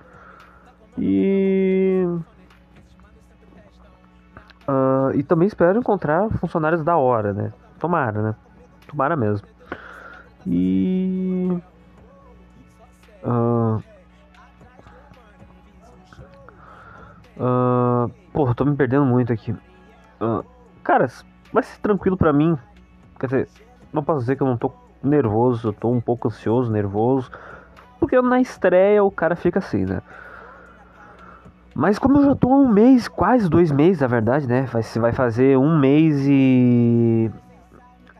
E. 0.97 2.07
Ah, 4.65 5.11
e 5.13 5.21
também 5.21 5.49
espero 5.49 5.77
encontrar 5.77 6.29
funcionários 6.39 6.81
da 6.85 6.95
hora, 6.95 7.33
né? 7.33 7.51
Tomara, 7.79 8.21
né? 8.21 8.35
Tomara 8.87 9.17
mesmo. 9.17 9.45
E. 10.45 11.57
ah, 13.25 13.79
Ah, 17.39 18.09
porra, 18.33 18.55
tô 18.55 18.65
me 18.65 18.75
perdendo 18.75 19.05
muito 19.05 19.31
aqui. 19.31 19.55
Ah, 20.19 20.43
cara, 20.83 21.07
vai 21.53 21.63
ser 21.63 21.79
tranquilo 21.79 22.17
pra 22.17 22.33
mim. 22.33 22.57
Quer 23.19 23.27
dizer, 23.27 23.49
não 23.93 24.03
posso 24.03 24.21
dizer 24.21 24.35
que 24.35 24.43
eu 24.43 24.47
não 24.47 24.57
tô 24.57 24.71
nervoso, 25.03 25.69
eu 25.69 25.73
tô 25.73 25.89
um 25.89 26.01
pouco 26.01 26.27
ansioso, 26.27 26.71
nervoso. 26.71 27.31
Porque 27.99 28.19
na 28.21 28.39
estreia 28.39 29.03
o 29.03 29.11
cara 29.11 29.35
fica 29.35 29.59
assim, 29.59 29.85
né? 29.85 30.01
Mas 31.75 31.99
como 31.99 32.17
eu 32.17 32.25
já 32.25 32.35
tô 32.35 32.49
um 32.49 32.67
mês, 32.67 33.07
quase 33.07 33.47
dois 33.47 33.71
meses, 33.71 34.01
na 34.01 34.07
verdade, 34.07 34.47
né? 34.47 34.63
Vai, 34.63 34.81
vai 34.81 35.11
fazer 35.11 35.57
um 35.57 35.77
mês 35.77 36.25
e. 36.27 37.31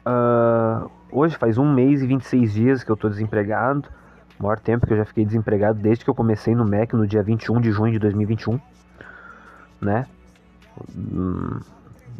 ah, 0.06 0.86
hoje 1.12 1.36
faz 1.38 1.58
um 1.58 1.72
mês 1.74 2.04
e 2.04 2.08
26 2.08 2.54
dias 2.54 2.84
que 2.84 2.92
eu 2.92 2.98
tô 2.98 3.10
desempregado. 3.10 3.90
O 4.40 4.44
maior 4.44 4.60
tempo 4.60 4.86
que 4.86 4.94
eu 4.94 4.98
já 4.98 5.06
fiquei 5.06 5.26
desempregado 5.26 5.80
desde 5.80 6.04
que 6.04 6.10
eu 6.10 6.14
comecei 6.14 6.54
no 6.54 6.64
MEC 6.64 6.96
no 6.96 7.08
dia 7.08 7.24
21 7.24 7.60
de 7.60 7.72
junho 7.72 7.92
de 7.92 7.98
2021 7.98 8.60
né? 9.82 10.06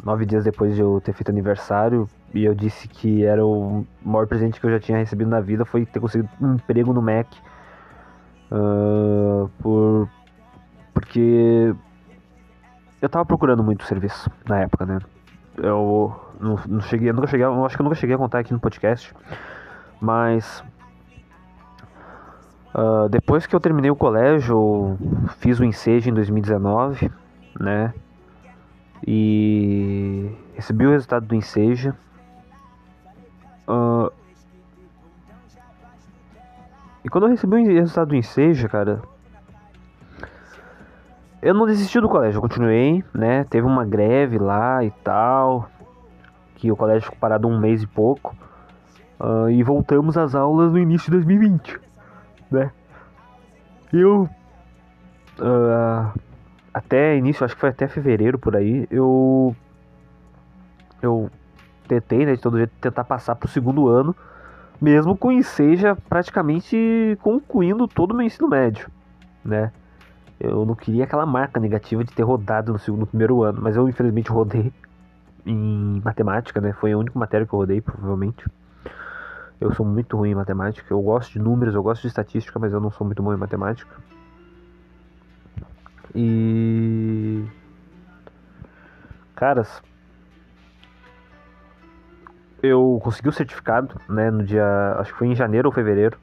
Nove 0.04 0.26
dias 0.26 0.44
depois 0.44 0.74
de 0.74 0.80
eu 0.80 1.00
ter 1.04 1.12
feito 1.12 1.30
aniversário, 1.30 2.08
e 2.34 2.44
eu 2.44 2.54
disse 2.54 2.88
que 2.88 3.24
era 3.24 3.44
o 3.44 3.86
maior 4.02 4.26
presente 4.26 4.60
que 4.60 4.66
eu 4.66 4.70
já 4.70 4.80
tinha 4.80 4.98
recebido 4.98 5.28
na 5.28 5.40
vida 5.40 5.64
foi 5.64 5.86
ter 5.86 6.00
conseguido 6.00 6.28
um 6.40 6.54
emprego 6.54 6.92
no 6.92 7.02
Mac. 7.02 7.26
Ah, 8.50 9.48
por 9.60 10.08
porque 10.94 11.74
eu 13.00 13.08
tava 13.08 13.24
procurando 13.24 13.62
muito 13.62 13.84
serviço 13.84 14.28
na 14.48 14.60
época, 14.60 14.84
né? 14.84 14.98
Eu 15.56 16.14
não, 16.40 16.58
não 16.66 16.80
cheguei, 16.80 17.10
eu 17.10 17.14
nunca 17.14 17.28
cheguei, 17.28 17.46
eu 17.46 17.64
acho 17.64 17.76
que 17.76 17.82
eu 17.82 17.84
nunca 17.84 17.96
cheguei 17.96 18.16
a 18.16 18.18
contar 18.18 18.40
aqui 18.40 18.52
no 18.52 18.60
podcast, 18.60 19.14
mas 20.00 20.62
ah, 22.74 23.06
depois 23.10 23.46
que 23.46 23.54
eu 23.54 23.60
terminei 23.60 23.90
o 23.90 23.96
colégio, 23.96 24.98
fiz 25.38 25.60
o 25.60 25.64
ensejo 25.64 26.10
em 26.10 26.14
2019, 26.14 27.10
né? 27.58 27.92
E 29.06 30.30
recebi 30.54 30.86
o 30.86 30.90
resultado 30.90 31.26
do 31.26 31.34
ensejo. 31.34 31.94
Ah, 33.66 34.10
e 37.04 37.08
quando 37.08 37.24
eu 37.24 37.30
recebi 37.30 37.56
o 37.56 37.64
resultado 37.64 38.08
do 38.08 38.16
ensejo, 38.16 38.68
cara, 38.68 39.00
eu 41.40 41.54
não 41.54 41.66
desisti 41.66 42.00
do 42.00 42.08
colégio, 42.08 42.38
eu 42.38 42.42
continuei, 42.42 43.04
né? 43.14 43.44
Teve 43.44 43.66
uma 43.66 43.84
greve 43.84 44.38
lá 44.38 44.84
e 44.84 44.90
tal, 44.90 45.70
que 46.56 46.70
o 46.70 46.76
colégio 46.76 47.04
ficou 47.04 47.18
parado 47.18 47.46
um 47.48 47.58
mês 47.58 47.82
e 47.82 47.86
pouco. 47.86 48.36
ah, 49.20 49.50
e 49.50 49.62
voltamos 49.62 50.16
às 50.18 50.34
aulas 50.34 50.72
no 50.72 50.78
início 50.78 51.06
de 51.06 51.18
2020, 51.18 51.80
né? 52.50 52.70
Eu. 53.92 54.28
ah, 55.40 56.12
até 56.78 57.16
início, 57.16 57.44
acho 57.44 57.54
que 57.54 57.60
foi 57.60 57.70
até 57.70 57.86
fevereiro 57.86 58.38
por 58.38 58.56
aí, 58.56 58.86
eu. 58.90 59.54
Eu 61.00 61.30
tentei, 61.86 62.26
né, 62.26 62.34
de 62.34 62.40
todo 62.40 62.56
jeito, 62.56 62.72
tentar 62.80 63.04
passar 63.04 63.34
pro 63.36 63.48
segundo 63.48 63.88
ano, 63.88 64.14
mesmo 64.80 65.16
com 65.16 65.30
Enseja 65.30 65.96
praticamente 66.08 67.16
concluindo 67.22 67.86
todo 67.86 68.12
o 68.12 68.16
meu 68.16 68.26
ensino 68.26 68.48
médio, 68.48 68.90
né? 69.44 69.72
Eu 70.40 70.64
não 70.64 70.74
queria 70.74 71.04
aquela 71.04 71.26
marca 71.26 71.58
negativa 71.58 72.04
de 72.04 72.12
ter 72.12 72.22
rodado 72.22 72.72
no 72.72 72.78
segundo 72.78 73.00
no 73.00 73.06
primeiro 73.06 73.42
ano, 73.42 73.60
mas 73.60 73.76
eu 73.76 73.88
infelizmente 73.88 74.30
rodei 74.30 74.72
em 75.44 76.00
matemática, 76.04 76.60
né? 76.60 76.72
Foi 76.72 76.92
a 76.92 76.98
única 76.98 77.18
matéria 77.18 77.46
que 77.46 77.52
eu 77.52 77.58
rodei, 77.58 77.80
provavelmente. 77.80 78.44
Eu 79.60 79.74
sou 79.74 79.84
muito 79.84 80.16
ruim 80.16 80.30
em 80.30 80.34
matemática. 80.34 80.86
Eu 80.92 81.00
gosto 81.00 81.32
de 81.32 81.38
números, 81.40 81.74
eu 81.74 81.82
gosto 81.82 82.02
de 82.02 82.08
estatística, 82.08 82.58
mas 82.58 82.72
eu 82.72 82.80
não 82.80 82.90
sou 82.90 83.04
muito 83.04 83.22
bom 83.22 83.34
em 83.34 83.36
matemática. 83.36 83.90
E. 86.20 87.44
Caras. 89.36 89.80
Eu 92.60 92.98
consegui 93.04 93.28
o 93.28 93.32
certificado, 93.32 93.94
né? 94.08 94.28
No 94.28 94.42
dia. 94.42 94.96
Acho 94.98 95.12
que 95.12 95.18
foi 95.18 95.28
em 95.28 95.36
janeiro 95.36 95.68
ou 95.68 95.72
fevereiro. 95.72 96.18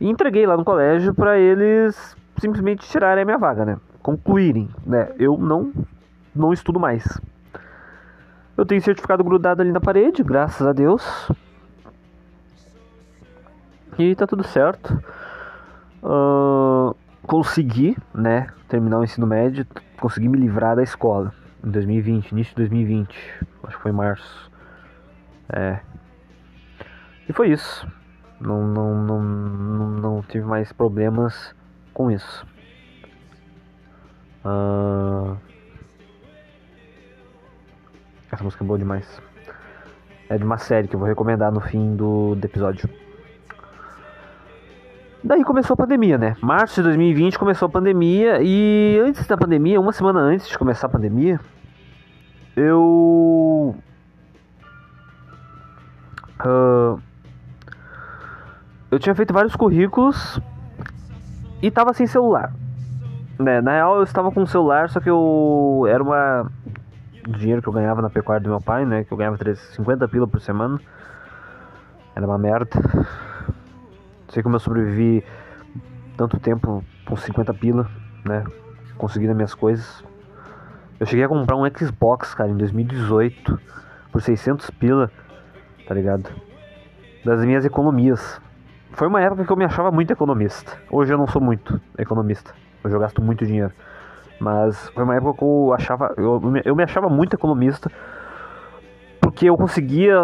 E 0.00 0.08
entreguei 0.08 0.46
lá 0.46 0.56
no 0.56 0.64
colégio 0.64 1.14
pra 1.14 1.38
eles 1.38 2.16
simplesmente 2.38 2.88
tirarem 2.88 3.22
a 3.22 3.24
minha 3.26 3.36
vaga, 3.36 3.66
né? 3.66 3.78
Concluírem, 4.02 4.70
né? 4.86 5.12
Eu 5.18 5.36
não, 5.36 5.70
não 6.34 6.54
estudo 6.54 6.80
mais. 6.80 7.06
Eu 8.56 8.64
tenho 8.64 8.80
certificado 8.80 9.22
grudado 9.22 9.60
ali 9.60 9.70
na 9.70 9.80
parede, 9.80 10.22
graças 10.22 10.66
a 10.66 10.72
Deus. 10.72 11.30
E 13.98 14.14
tá 14.14 14.26
tudo 14.26 14.42
certo. 14.44 14.98
Ahn, 16.02 16.94
consegui, 17.26 17.96
né? 18.14 18.48
Terminar 18.68 18.98
o 19.00 19.04
ensino 19.04 19.26
médio, 19.26 19.66
consegui 20.00 20.28
me 20.28 20.38
livrar 20.38 20.76
da 20.76 20.82
escola 20.82 21.32
em 21.64 21.70
2020, 21.70 22.32
início 22.32 22.50
de 22.50 22.56
2020. 22.56 23.16
Acho 23.64 23.76
que 23.76 23.82
foi 23.82 23.90
em 23.90 23.94
março. 23.94 24.50
É. 25.48 25.80
E 27.28 27.32
foi 27.32 27.50
isso. 27.50 27.86
Não, 28.40 28.66
não, 28.66 28.94
não, 29.02 29.22
não, 29.22 29.88
não 29.90 30.22
tive 30.22 30.44
mais 30.44 30.72
problemas 30.72 31.54
com 31.92 32.10
isso. 32.10 32.46
Essa 38.30 38.44
música 38.44 38.62
é 38.62 38.66
boa 38.66 38.78
demais. 38.78 39.22
É 40.28 40.36
de 40.36 40.44
uma 40.44 40.58
série 40.58 40.88
que 40.88 40.96
eu 40.96 40.98
vou 40.98 41.08
recomendar 41.08 41.52
no 41.52 41.60
fim 41.60 41.96
do, 41.96 42.34
do 42.34 42.44
episódio. 42.44 42.88
Daí 45.24 45.42
começou 45.42 45.72
a 45.72 45.76
pandemia, 45.78 46.18
né? 46.18 46.36
Março 46.42 46.74
de 46.74 46.82
2020 46.82 47.38
começou 47.38 47.64
a 47.64 47.70
pandemia 47.70 48.42
e 48.42 49.00
antes 49.02 49.26
da 49.26 49.38
pandemia, 49.38 49.80
uma 49.80 49.90
semana 49.90 50.20
antes 50.20 50.46
de 50.46 50.58
começar 50.58 50.86
a 50.86 50.90
pandemia, 50.90 51.40
eu. 52.54 53.74
ah, 56.40 56.96
eu 58.90 58.98
tinha 58.98 59.14
feito 59.14 59.32
vários 59.32 59.56
currículos 59.56 60.38
e 61.62 61.70
tava 61.70 61.94
sem 61.94 62.06
celular. 62.06 62.52
Né? 63.38 63.62
Na 63.62 63.72
real, 63.72 63.96
eu 63.96 64.02
estava 64.02 64.30
com 64.30 64.42
um 64.42 64.46
celular, 64.46 64.90
só 64.90 65.00
que 65.00 65.08
eu. 65.08 65.86
Era 65.88 66.02
uma. 66.02 66.52
Dinheiro 67.38 67.62
que 67.62 67.68
eu 67.68 67.72
ganhava 67.72 68.02
na 68.02 68.10
pecuária 68.10 68.42
do 68.44 68.50
meu 68.50 68.60
pai, 68.60 68.84
né? 68.84 69.04
Que 69.04 69.10
eu 69.10 69.16
ganhava 69.16 69.38
50 69.38 70.06
pila 70.06 70.28
por 70.28 70.38
semana. 70.42 70.78
Era 72.14 72.26
uma 72.26 72.36
merda. 72.36 72.78
Sei 74.28 74.42
como 74.42 74.56
eu 74.56 74.60
sobrevivi 74.60 75.24
tanto 76.16 76.38
tempo 76.38 76.84
com 77.06 77.16
50 77.16 77.52
pila, 77.54 77.88
né? 78.24 78.44
Conseguindo 78.96 79.34
minhas 79.34 79.54
coisas. 79.54 80.04
Eu 80.98 81.06
cheguei 81.06 81.24
a 81.24 81.28
comprar 81.28 81.56
um 81.56 81.64
Xbox, 81.68 82.34
cara, 82.34 82.50
em 82.50 82.56
2018 82.56 83.58
por 84.12 84.22
600 84.22 84.70
pila, 84.70 85.10
tá 85.86 85.94
ligado? 85.94 86.30
Das 87.24 87.44
minhas 87.44 87.64
economias. 87.64 88.40
Foi 88.92 89.08
uma 89.08 89.20
época 89.20 89.44
que 89.44 89.50
eu 89.50 89.56
me 89.56 89.64
achava 89.64 89.90
muito 89.90 90.12
economista. 90.12 90.78
Hoje 90.88 91.12
eu 91.12 91.18
não 91.18 91.26
sou 91.26 91.42
muito 91.42 91.80
economista. 91.98 92.54
Hoje 92.84 92.94
eu 92.94 93.00
gasto 93.00 93.20
muito 93.20 93.44
dinheiro. 93.44 93.72
Mas 94.38 94.88
foi 94.90 95.02
uma 95.02 95.16
época 95.16 95.38
que 95.38 95.44
eu 95.44 95.72
achava. 95.72 96.14
Eu, 96.16 96.40
eu 96.64 96.76
me 96.76 96.82
achava 96.84 97.08
muito 97.08 97.34
economista. 97.34 97.90
Porque 99.20 99.46
eu 99.46 99.56
conseguia 99.56 100.16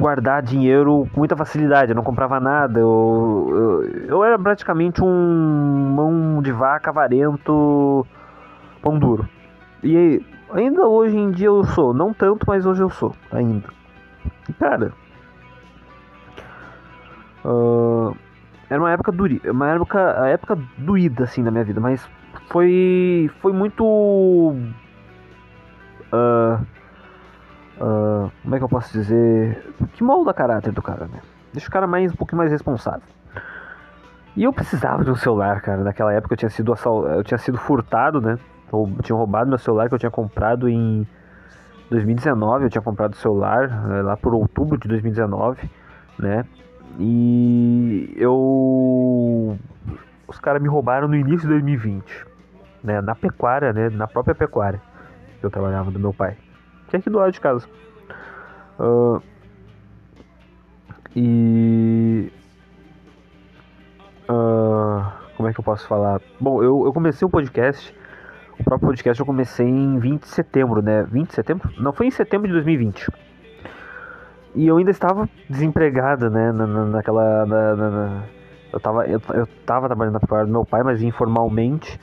guardar 0.00 0.42
dinheiro 0.42 1.08
com 1.12 1.20
muita 1.20 1.36
facilidade. 1.36 1.92
Eu 1.92 1.96
não 1.96 2.02
comprava 2.02 2.40
nada. 2.40 2.80
Eu, 2.80 3.46
eu, 3.50 4.06
eu 4.06 4.24
era 4.24 4.38
praticamente 4.38 5.02
um 5.02 5.92
mão 5.94 6.42
de 6.42 6.50
vaca 6.50 6.90
avarento 6.90 8.06
pão 8.82 8.98
duro. 8.98 9.28
E 9.82 10.24
ainda 10.52 10.86
hoje 10.86 11.16
em 11.16 11.30
dia 11.30 11.46
eu 11.46 11.62
sou. 11.64 11.94
Não 11.94 12.12
tanto, 12.12 12.44
mas 12.46 12.66
hoje 12.66 12.82
eu 12.82 12.90
sou 12.90 13.14
ainda. 13.30 13.68
Cara. 14.58 14.92
ah, 17.44 18.12
era 18.68 18.80
uma 18.80 18.92
época 18.92 19.10
duri, 19.10 19.40
uma 19.44 19.68
época, 19.68 20.22
a 20.22 20.28
época 20.28 20.56
doída 20.78 21.24
assim 21.24 21.42
na 21.42 21.50
minha 21.50 21.64
vida, 21.64 21.80
mas 21.80 22.08
foi 22.48 23.28
foi 23.40 23.52
muito 23.52 24.54
ah, 26.12 26.60
ah, 27.80 28.30
como 28.42 28.54
é 28.54 28.58
que 28.58 28.64
eu 28.64 28.68
posso 28.68 28.92
dizer 28.92 29.74
que 29.94 30.04
molda 30.04 30.34
caráter 30.34 30.72
do 30.72 30.82
cara, 30.82 31.06
né? 31.06 31.20
Deixa 31.52 31.68
o 31.68 31.70
cara 31.70 31.86
mais 31.86 32.12
um 32.12 32.16
pouquinho 32.16 32.38
mais 32.38 32.50
responsável. 32.50 33.02
E 34.36 34.44
eu 34.44 34.52
precisava 34.52 35.04
de 35.04 35.10
um 35.10 35.16
celular, 35.16 35.60
cara. 35.60 35.82
Naquela 35.82 36.12
época 36.12 36.34
eu 36.34 36.38
tinha 36.38 36.50
sido 36.50 36.72
assal... 36.72 37.06
eu 37.06 37.24
tinha 37.24 37.38
sido 37.38 37.58
furtado, 37.58 38.20
né? 38.20 38.38
Ou 38.70 38.88
tinham 39.02 39.18
roubado 39.18 39.48
meu 39.48 39.58
celular 39.58 39.88
que 39.88 39.94
eu 39.94 39.98
tinha 39.98 40.10
comprado 40.10 40.68
em 40.68 41.06
2019. 41.90 42.64
Eu 42.64 42.70
tinha 42.70 42.82
comprado 42.82 43.14
o 43.14 43.16
celular 43.16 43.64
eh, 43.90 44.02
lá 44.02 44.16
por 44.16 44.32
outubro 44.34 44.78
de 44.78 44.86
2019, 44.86 45.68
né? 46.18 46.44
E 46.98 48.14
eu 48.16 49.58
os 50.28 50.38
caras 50.38 50.62
me 50.62 50.68
roubaram 50.68 51.08
no 51.08 51.16
início 51.16 51.40
de 51.40 51.48
2020, 51.48 52.26
né? 52.84 53.00
Na 53.00 53.16
pecuária, 53.16 53.72
né? 53.72 53.88
Na 53.90 54.06
própria 54.06 54.34
pecuária 54.34 54.80
que 55.40 55.46
eu 55.46 55.50
trabalhava 55.50 55.90
do 55.90 55.98
meu 55.98 56.12
pai, 56.12 56.36
que 56.90 56.96
é 56.96 56.98
aqui 56.98 57.08
do 57.08 57.18
lado 57.18 57.32
de 57.32 57.40
casa. 57.40 57.66
Ah, 58.78 59.20
e 61.14 62.30
ah, 64.28 65.12
como 65.36 65.48
é 65.48 65.52
que 65.52 65.60
eu 65.60 65.64
posso 65.64 65.86
falar? 65.86 66.20
Bom, 66.38 66.62
eu, 66.62 66.84
eu 66.84 66.92
comecei 66.92 67.26
o 67.26 67.30
podcast. 67.30 67.94
O 68.58 68.64
próprio 68.64 68.88
podcast 68.88 69.18
eu 69.18 69.26
comecei 69.26 69.66
em 69.66 69.98
20 69.98 70.20
de 70.22 70.28
setembro, 70.28 70.82
né? 70.82 71.02
20 71.04 71.28
de 71.28 71.34
setembro? 71.34 71.70
Não, 71.78 71.92
foi 71.92 72.06
em 72.06 72.10
setembro 72.10 72.46
de 72.46 72.52
2020. 72.52 73.08
E 74.54 74.66
eu 74.66 74.76
ainda 74.76 74.90
estava 74.90 75.28
desempregado, 75.48 76.28
né? 76.28 76.52
Na, 76.52 76.66
na- 76.66 76.84
naquela. 76.86 77.46
na- 77.46 77.76
na- 77.76 78.22
eu, 78.72 78.78
tava, 78.80 79.06
eu, 79.06 79.20
eu 79.34 79.46
tava 79.64 79.86
trabalhando 79.86 80.14
na 80.14 80.20
pecuária 80.20 80.46
do 80.46 80.52
meu 80.52 80.64
pai, 80.64 80.82
mas 80.82 81.02
informalmente. 81.02 81.98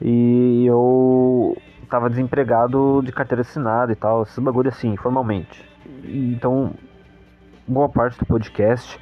E 0.00 0.64
eu 0.66 1.56
tava 1.88 2.10
desempregado 2.10 3.02
de 3.04 3.12
carteira 3.12 3.42
assinada 3.42 3.92
e 3.92 3.96
tal, 3.96 4.22
esse 4.22 4.40
bagulho 4.40 4.68
assim, 4.68 4.92
informalmente. 4.92 5.64
E, 6.04 6.32
então, 6.34 6.72
boa 7.66 7.88
parte 7.88 8.18
do 8.18 8.26
podcast 8.26 8.98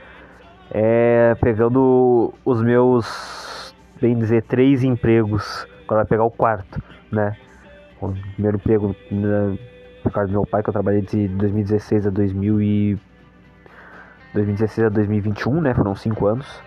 é 0.71 1.37
pegando 1.41 2.33
os 2.45 2.63
meus, 2.63 3.75
bem 4.01 4.17
dizer, 4.17 4.43
três 4.45 4.83
empregos. 4.83 5.67
Agora 5.85 6.03
vai 6.03 6.07
pegar 6.07 6.25
o 6.25 6.31
quarto, 6.31 6.83
né? 7.11 7.37
O 8.01 8.13
primeiro 8.35 8.57
emprego 8.57 8.95
né, 9.11 9.59
por 10.03 10.13
causa 10.13 10.29
do 10.29 10.33
meu 10.33 10.47
pai, 10.47 10.63
que 10.63 10.69
eu 10.69 10.73
trabalhei 10.73 11.03
de 11.03 11.29
2016 11.29 12.07
a 12.07 12.11
2000 12.11 12.61
e 12.61 12.99
2016 14.35 14.87
a 14.87 14.91
2021, 14.91 15.61
né? 15.61 15.75
Foram 15.75 15.95
cinco 15.95 16.27
anos. 16.27 16.63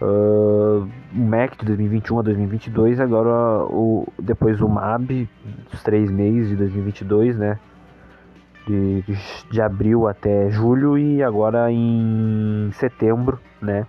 O 0.00 0.86
MEC 1.12 1.56
de 1.58 1.64
2021 1.64 2.18
a 2.18 2.22
2022, 2.22 3.00
agora 3.00 3.64
o, 3.64 4.06
depois 4.18 4.60
o 4.60 4.68
MAB, 4.68 5.26
os 5.72 5.82
três 5.82 6.10
meses 6.10 6.50
de 6.50 6.56
2022, 6.56 7.36
né? 7.38 7.58
De, 8.66 9.04
de 9.50 9.62
abril 9.62 10.06
até 10.06 10.50
julho 10.50 10.98
e 10.98 11.22
agora 11.22 11.70
em 11.70 12.70
setembro, 12.72 13.40
né? 13.62 13.86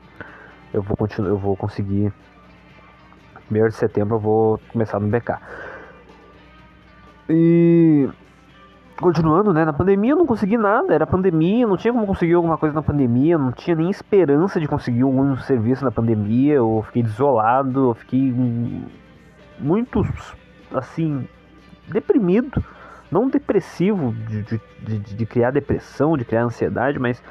Eu 0.73 0.81
vou 0.81 0.95
continuar, 0.95 1.29
eu 1.29 1.37
vou 1.37 1.57
conseguir. 1.57 2.13
Primeiro 3.45 3.69
de 3.69 3.75
setembro 3.75 4.15
eu 4.15 4.19
vou 4.19 4.59
começar 4.71 4.99
no 4.99 5.07
BK. 5.07 5.39
E 7.29 8.07
continuando, 8.97 9.53
né? 9.53 9.63
Na 9.63 9.73
pandemia 9.73 10.11
eu 10.11 10.17
não 10.17 10.25
consegui 10.25 10.57
nada, 10.57 10.93
era 10.93 11.05
pandemia, 11.05 11.67
não 11.67 11.77
tinha 11.77 11.93
como 11.93 12.05
conseguir 12.05 12.33
alguma 12.33 12.57
coisa 12.57 12.73
na 12.75 12.81
pandemia, 12.81 13.37
não 13.37 13.51
tinha 13.51 13.75
nem 13.75 13.89
esperança 13.89 14.59
de 14.59 14.67
conseguir 14.67 15.03
algum 15.03 15.37
serviço 15.37 15.85
na 15.85 15.91
pandemia, 15.91 16.55
eu 16.55 16.83
fiquei 16.87 17.03
desolado, 17.03 17.91
eu 17.91 17.93
fiquei 17.93 18.33
muito, 19.59 20.05
assim, 20.73 21.27
deprimido. 21.87 22.63
Não 23.09 23.29
depressivo 23.29 24.13
de, 24.27 24.43
de, 24.43 24.61
de, 24.81 24.99
de 25.15 25.25
criar 25.25 25.51
depressão, 25.51 26.17
de 26.17 26.25
criar 26.25 26.43
ansiedade, 26.43 26.99
mas 26.99 27.23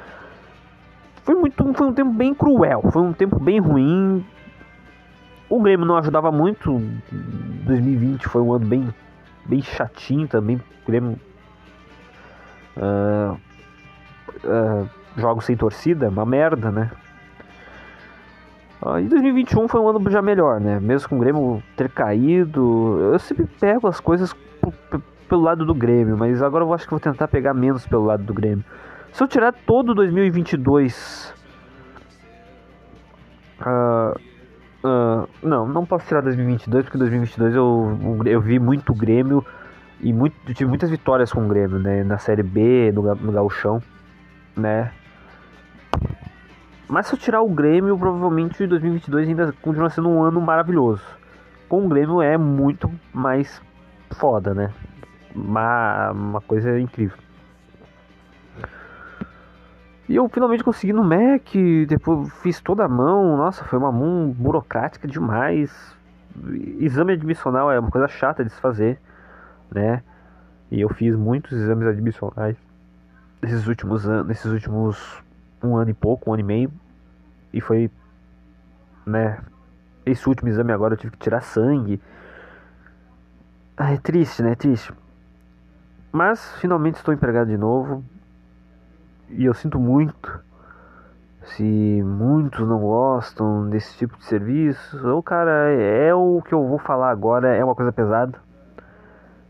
foi, 1.23 1.35
muito, 1.35 1.73
foi 1.73 1.87
um 1.87 1.93
tempo 1.93 2.11
bem 2.11 2.33
cruel, 2.33 2.81
foi 2.91 3.01
um 3.03 3.13
tempo 3.13 3.39
bem 3.39 3.59
ruim. 3.59 4.25
O 5.47 5.61
Grêmio 5.61 5.85
não 5.85 5.97
ajudava 5.97 6.31
muito, 6.31 6.81
2020 7.11 8.27
foi 8.27 8.41
um 8.41 8.53
ano 8.53 8.65
bem, 8.65 8.87
bem 9.45 9.61
chatinho 9.61 10.27
também, 10.27 10.55
o 10.55 10.87
Grêmio 10.87 11.19
ah, 12.79 13.35
ah, 14.45 14.85
jogos 15.17 15.45
sem 15.45 15.55
torcida, 15.55 16.09
uma 16.09 16.25
merda, 16.25 16.71
né? 16.71 16.91
Ah, 18.81 19.01
e 19.01 19.07
2021 19.07 19.67
foi 19.67 19.81
um 19.81 19.87
ano 19.87 20.09
já 20.09 20.21
melhor, 20.21 20.59
né? 20.59 20.79
Mesmo 20.79 21.09
com 21.09 21.15
o 21.15 21.19
Grêmio 21.19 21.63
ter 21.75 21.89
caído, 21.89 22.99
eu 23.13 23.19
sempre 23.19 23.45
pego 23.59 23.87
as 23.87 23.99
coisas 23.99 24.35
pelo 25.27 25.41
lado 25.41 25.65
do 25.65 25.73
Grêmio, 25.73 26.17
mas 26.17 26.41
agora 26.41 26.63
eu 26.63 26.73
acho 26.73 26.85
que 26.85 26.91
vou 26.91 26.99
tentar 26.99 27.27
pegar 27.27 27.53
menos 27.53 27.85
pelo 27.85 28.05
lado 28.05 28.23
do 28.23 28.33
Grêmio. 28.33 28.63
Se 29.11 29.23
eu 29.23 29.27
tirar 29.27 29.51
todo 29.51 29.95
2022. 29.95 31.33
ah, 33.59 34.15
ah, 34.83 35.27
não, 35.41 35.67
não 35.67 35.85
posso 35.85 36.05
tirar 36.07 36.21
2022 36.21 36.85
porque 36.85 36.97
2022 36.97 37.55
eu, 37.55 37.97
eu 38.25 38.39
vi 38.39 38.59
muito 38.59 38.93
Grêmio 38.93 39.43
e 39.99 40.13
muito, 40.13 40.35
tive 40.53 40.69
muitas 40.69 40.89
vitórias 40.89 41.31
com 41.31 41.45
o 41.45 41.47
Grêmio, 41.47 41.79
né? 41.79 42.03
Na 42.03 42.17
Série 42.17 42.43
B, 42.43 42.91
no, 42.91 43.15
no 43.15 43.31
Gauchão, 43.31 43.81
né? 44.55 44.91
Mas 46.87 47.07
se 47.07 47.15
eu 47.15 47.19
tirar 47.19 47.41
o 47.41 47.49
Grêmio, 47.49 47.97
provavelmente 47.97 48.65
2022 48.65 49.27
ainda 49.27 49.53
continua 49.61 49.89
sendo 49.89 50.09
um 50.09 50.21
ano 50.23 50.39
maravilhoso. 50.39 51.03
Com 51.67 51.85
o 51.85 51.89
Grêmio 51.89 52.21
é 52.21 52.37
muito 52.37 52.89
mais 53.13 53.61
foda, 54.11 54.53
né? 54.53 54.71
Uma, 55.35 56.11
uma 56.11 56.41
coisa 56.41 56.79
incrível. 56.79 57.17
E 60.07 60.15
eu 60.15 60.29
finalmente 60.29 60.63
consegui 60.63 60.93
no 60.93 61.03
Mac, 61.03 61.53
depois 61.85 62.31
fiz 62.41 62.61
toda 62.61 62.85
a 62.85 62.87
mão, 62.87 63.35
nossa, 63.35 63.65
foi 63.65 63.77
uma 63.77 63.91
mão 63.91 64.31
burocrática 64.31 65.05
demais. 65.05 65.69
Exame 66.79 67.13
admissional 67.13 67.69
é 67.69 67.77
uma 67.77 67.91
coisa 67.91 68.07
chata 68.07 68.45
de 68.45 68.49
se 68.49 68.61
fazer, 68.61 68.97
né? 69.71 70.03
E 70.69 70.81
eu 70.81 70.89
fiz 70.89 71.15
muitos 71.15 71.51
exames 71.53 71.87
admissionais 71.87 72.57
nesses 73.41 73.67
últimos 73.67 74.07
anos, 74.07 74.27
nesses 74.27 74.51
últimos 74.51 75.23
um 75.63 75.75
ano 75.75 75.89
e 75.89 75.93
pouco, 75.93 76.29
um 76.29 76.33
ano 76.33 76.41
e 76.41 76.45
meio. 76.45 76.71
E 77.53 77.61
foi, 77.61 77.89
né? 79.05 79.39
Esse 80.05 80.27
último 80.27 80.49
exame 80.49 80.71
agora 80.71 80.93
eu 80.93 80.97
tive 80.97 81.11
que 81.11 81.19
tirar 81.19 81.41
sangue. 81.41 82.01
Ah, 83.75 83.91
é 83.91 83.97
triste, 83.97 84.41
né? 84.41 84.51
É 84.51 84.55
triste. 84.55 84.93
Mas 86.11 86.55
finalmente 86.59 86.95
estou 86.95 87.13
empregado 87.13 87.47
de 87.47 87.57
novo. 87.57 88.03
E 89.29 89.45
eu 89.45 89.53
sinto 89.53 89.79
muito. 89.79 90.39
Se 91.43 91.63
muitos 92.03 92.67
não 92.67 92.79
gostam 92.79 93.69
desse 93.69 93.97
tipo 93.97 94.17
de 94.17 94.25
serviço, 94.25 95.07
ou 95.07 95.23
cara, 95.23 95.71
é 95.71 96.13
o 96.13 96.41
que 96.41 96.53
eu 96.53 96.67
vou 96.67 96.77
falar 96.77 97.09
agora, 97.09 97.55
é 97.55 97.63
uma 97.63 97.75
coisa 97.75 97.91
pesada. 97.91 98.37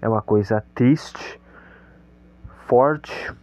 É 0.02 0.08
uma 0.08 0.22
coisa 0.22 0.64
triste, 0.76 1.40
forte. 2.66 3.34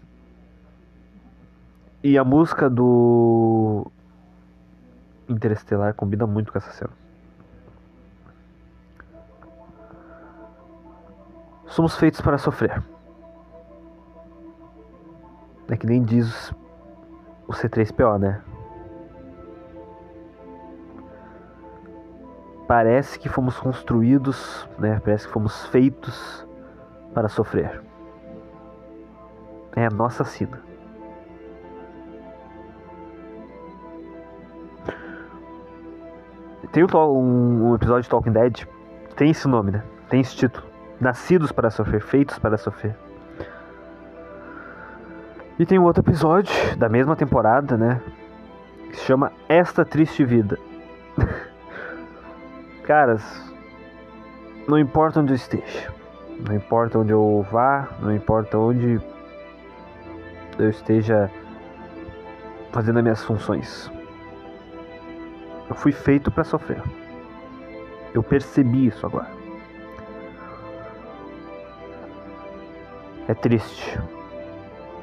E 2.03 2.19
a 2.19 2.25
música 2.25 2.69
do 2.69 3.91
Interestelar 5.29 5.95
combina 5.95 6.27
muito 6.27 6.53
com 6.53 6.59
essa 6.59 6.71
cena. 6.71 6.93
Somos 11.67 11.97
feitos 11.97 12.21
para 12.21 12.39
sofrer. 12.39 12.83
É 15.69 15.77
que 15.77 15.87
nem 15.87 16.03
diz 16.03 16.53
o 17.49 17.53
C3PO, 17.53 18.19
né? 18.19 18.43
Parece 22.67 23.19
que 23.19 23.29
fomos 23.29 23.59
construídos, 23.59 24.69
né? 24.79 25.01
Parece 25.05 25.27
que 25.27 25.33
fomos 25.33 25.67
feitos 25.67 26.47
para 27.13 27.29
sofrer. 27.29 27.83
É 29.77 29.87
a 29.87 29.91
nossa 29.91 30.25
sina. 30.25 30.61
Tem 36.73 36.83
um, 36.83 37.71
um 37.71 37.75
episódio 37.77 38.03
de 38.03 38.09
Talking 38.09 38.33
Dead, 38.33 38.67
tem 39.15 39.31
esse 39.31 39.47
nome, 39.47 39.71
né? 39.71 39.85
Tem 40.09 40.21
esse 40.21 40.35
título. 40.35 40.67
Nascidos 41.01 41.53
para 41.53 41.71
sofrer, 41.71 42.01
feitos 42.01 42.37
para 42.39 42.57
sofrer. 42.57 42.97
E 45.57 45.65
tem 45.65 45.79
um 45.79 45.85
outro 45.85 46.03
episódio 46.03 46.53
da 46.77 46.89
mesma 46.89 47.15
temporada, 47.15 47.77
né? 47.77 48.01
Que 48.91 48.97
se 48.97 49.05
chama 49.05 49.31
Esta 49.49 49.85
Triste 49.85 50.25
Vida. 50.25 50.59
Caras, 52.85 53.25
não 54.69 54.79
importa 54.79 55.21
onde 55.21 55.33
eu 55.33 55.37
esteja, 55.37 55.91
não 56.47 56.55
importa 56.55 56.99
onde 56.99 57.13
eu 57.13 57.47
vá, 57.51 57.89
não 57.99 58.15
importa 58.15 58.59
onde 58.59 59.01
eu 60.59 60.69
esteja 60.69 61.31
fazendo 62.73 62.99
as 62.99 63.03
minhas 63.03 63.25
funções. 63.25 63.91
Eu 65.67 65.75
fui 65.75 65.93
feito 65.93 66.31
para 66.31 66.45
sofrer. 66.45 66.83
Eu 68.13 68.23
percebi 68.23 68.89
isso 68.89 69.07
agora. 69.07 69.31
É 73.27 73.33
triste. 73.35 73.99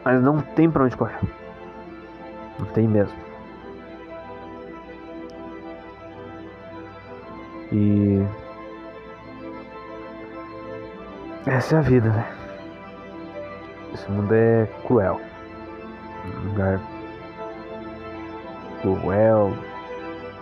Mas 0.06 0.22
não 0.22 0.40
tem 0.40 0.70
pra 0.70 0.84
onde 0.84 0.96
correr. 0.96 1.20
Não 2.60 2.68
tem 2.68 2.88
mesmo. 2.88 3.31
E. 7.72 8.26
Essa 11.46 11.76
é 11.76 11.80
a 11.80 11.82
vida, 11.82 12.10
né? 12.10 12.26
Esse 13.94 14.10
mundo 14.12 14.34
é 14.34 14.68
cruel. 14.86 15.20
Um 16.26 16.50
lugar. 16.50 16.80
Cruel. 18.82 19.54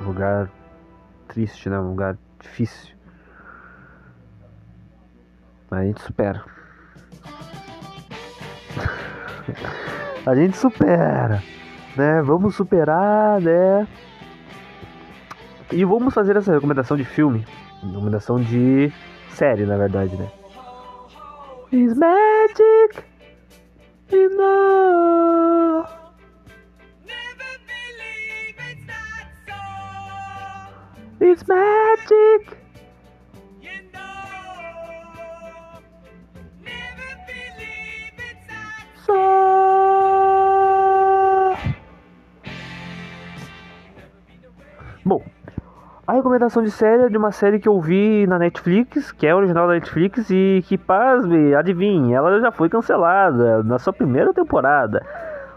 Um 0.02 0.06
lugar 0.06 0.50
triste, 1.28 1.70
né? 1.70 1.80
Um 1.80 1.90
lugar 1.90 2.18
difícil. 2.40 2.96
Mas 5.70 5.80
a 5.80 5.86
gente 5.86 6.02
supera. 6.02 6.44
A 10.26 10.36
gente 10.36 10.58
supera, 10.58 11.42
né? 11.96 12.22
Vamos 12.22 12.56
superar, 12.56 13.42
né? 13.42 13.88
E 15.72 15.86
vamos 15.86 16.14
fazer 16.14 16.36
essa 16.36 16.52
recomendação 16.52 16.98
de 16.98 17.06
filme, 17.06 17.46
recomendação 17.84 18.42
de 18.42 18.92
série, 19.30 19.66
na 19.66 19.78
verdade, 19.78 20.16
né? 20.16 20.28
Is 21.72 21.96
magic 21.96 23.04
enough? 24.12 25.88
It's 31.22 31.44
magic. 31.48 32.58
A 46.10 46.14
recomendação 46.14 46.64
de 46.64 46.72
série 46.72 47.04
é 47.04 47.08
de 47.08 47.20
uma 47.20 47.32
série 47.32 47.60
que 47.60 47.70
eu 47.70 47.80
vi 47.80 48.26
na 48.26 48.40
Netflix, 48.40 49.12
que 49.12 49.28
é 49.28 49.36
original 49.36 49.68
da 49.68 49.74
Netflix 49.74 50.28
e 50.32 50.64
que, 50.66 50.76
pasme, 50.76 51.54
adivinhe, 51.54 52.16
ela 52.16 52.42
já 52.42 52.52
foi 52.52 52.68
cancelada 52.68 53.62
na 53.62 53.78
sua 53.78 53.94
primeira 53.94 54.34
temporada. 54.34 55.06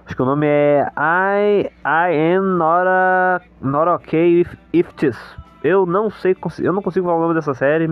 Acho 0.05 0.15
que 0.15 0.21
o 0.21 0.27
nome 0.27 0.47
é 0.47 0.87
I, 0.95 1.71
I 1.83 2.35
am 2.37 2.59
not, 2.59 2.87
a, 2.87 3.41
not 3.63 3.89
okay 3.93 4.45
if 4.75 4.93
this. 4.97 5.17
Eu 5.65 5.87
não 5.87 6.11
sei, 6.11 6.37
eu 6.59 6.75
não 6.75 6.83
consigo 6.83 7.07
falar 7.07 7.17
o 7.17 7.23
nome 7.23 7.35
dessa 7.35 7.55
série, 7.55 7.89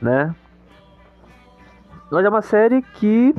né? 0.00 0.34
Mas 2.10 2.24
é 2.24 2.28
uma 2.30 2.40
série 2.40 2.80
que 2.80 3.34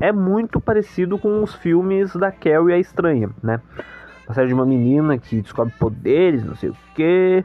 é 0.00 0.10
muito 0.10 0.58
parecido 0.58 1.18
com 1.18 1.42
os 1.42 1.54
filmes 1.56 2.16
da 2.16 2.32
Carrie 2.32 2.72
a 2.72 2.78
Estranha, 2.78 3.28
né? 3.42 3.60
Uma 4.26 4.34
série 4.34 4.48
de 4.48 4.54
uma 4.54 4.66
menina 4.66 5.18
que 5.18 5.40
descobre 5.40 5.72
poderes, 5.78 6.44
não 6.44 6.54
sei 6.54 6.70
o 6.70 6.76
que, 6.94 7.44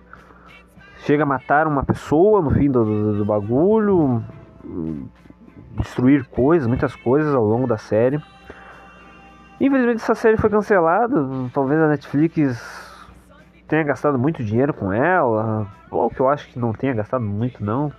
chega 0.99 1.23
a 1.23 1.25
matar 1.25 1.67
uma 1.67 1.83
pessoa 1.83 2.41
no 2.41 2.51
fim 2.51 2.69
do, 2.69 2.83
do, 2.83 3.17
do 3.17 3.25
bagulho, 3.25 4.23
destruir 5.77 6.25
coisas, 6.25 6.67
muitas 6.67 6.95
coisas 6.95 7.33
ao 7.33 7.43
longo 7.43 7.67
da 7.67 7.77
série. 7.77 8.21
Infelizmente 9.59 9.97
essa 9.97 10.15
série 10.15 10.37
foi 10.37 10.49
cancelada, 10.49 11.15
talvez 11.53 11.81
a 11.81 11.87
Netflix 11.87 12.95
tenha 13.67 13.83
gastado 13.83 14.17
muito 14.17 14.43
dinheiro 14.43 14.73
com 14.73 14.93
ela, 14.93 15.67
ou 15.89 16.09
que 16.09 16.19
eu 16.19 16.29
acho 16.29 16.47
que 16.49 16.59
não 16.59 16.73
tenha 16.73 16.93
gastado 16.93 17.23
muito 17.23 17.63
não, 17.63 17.91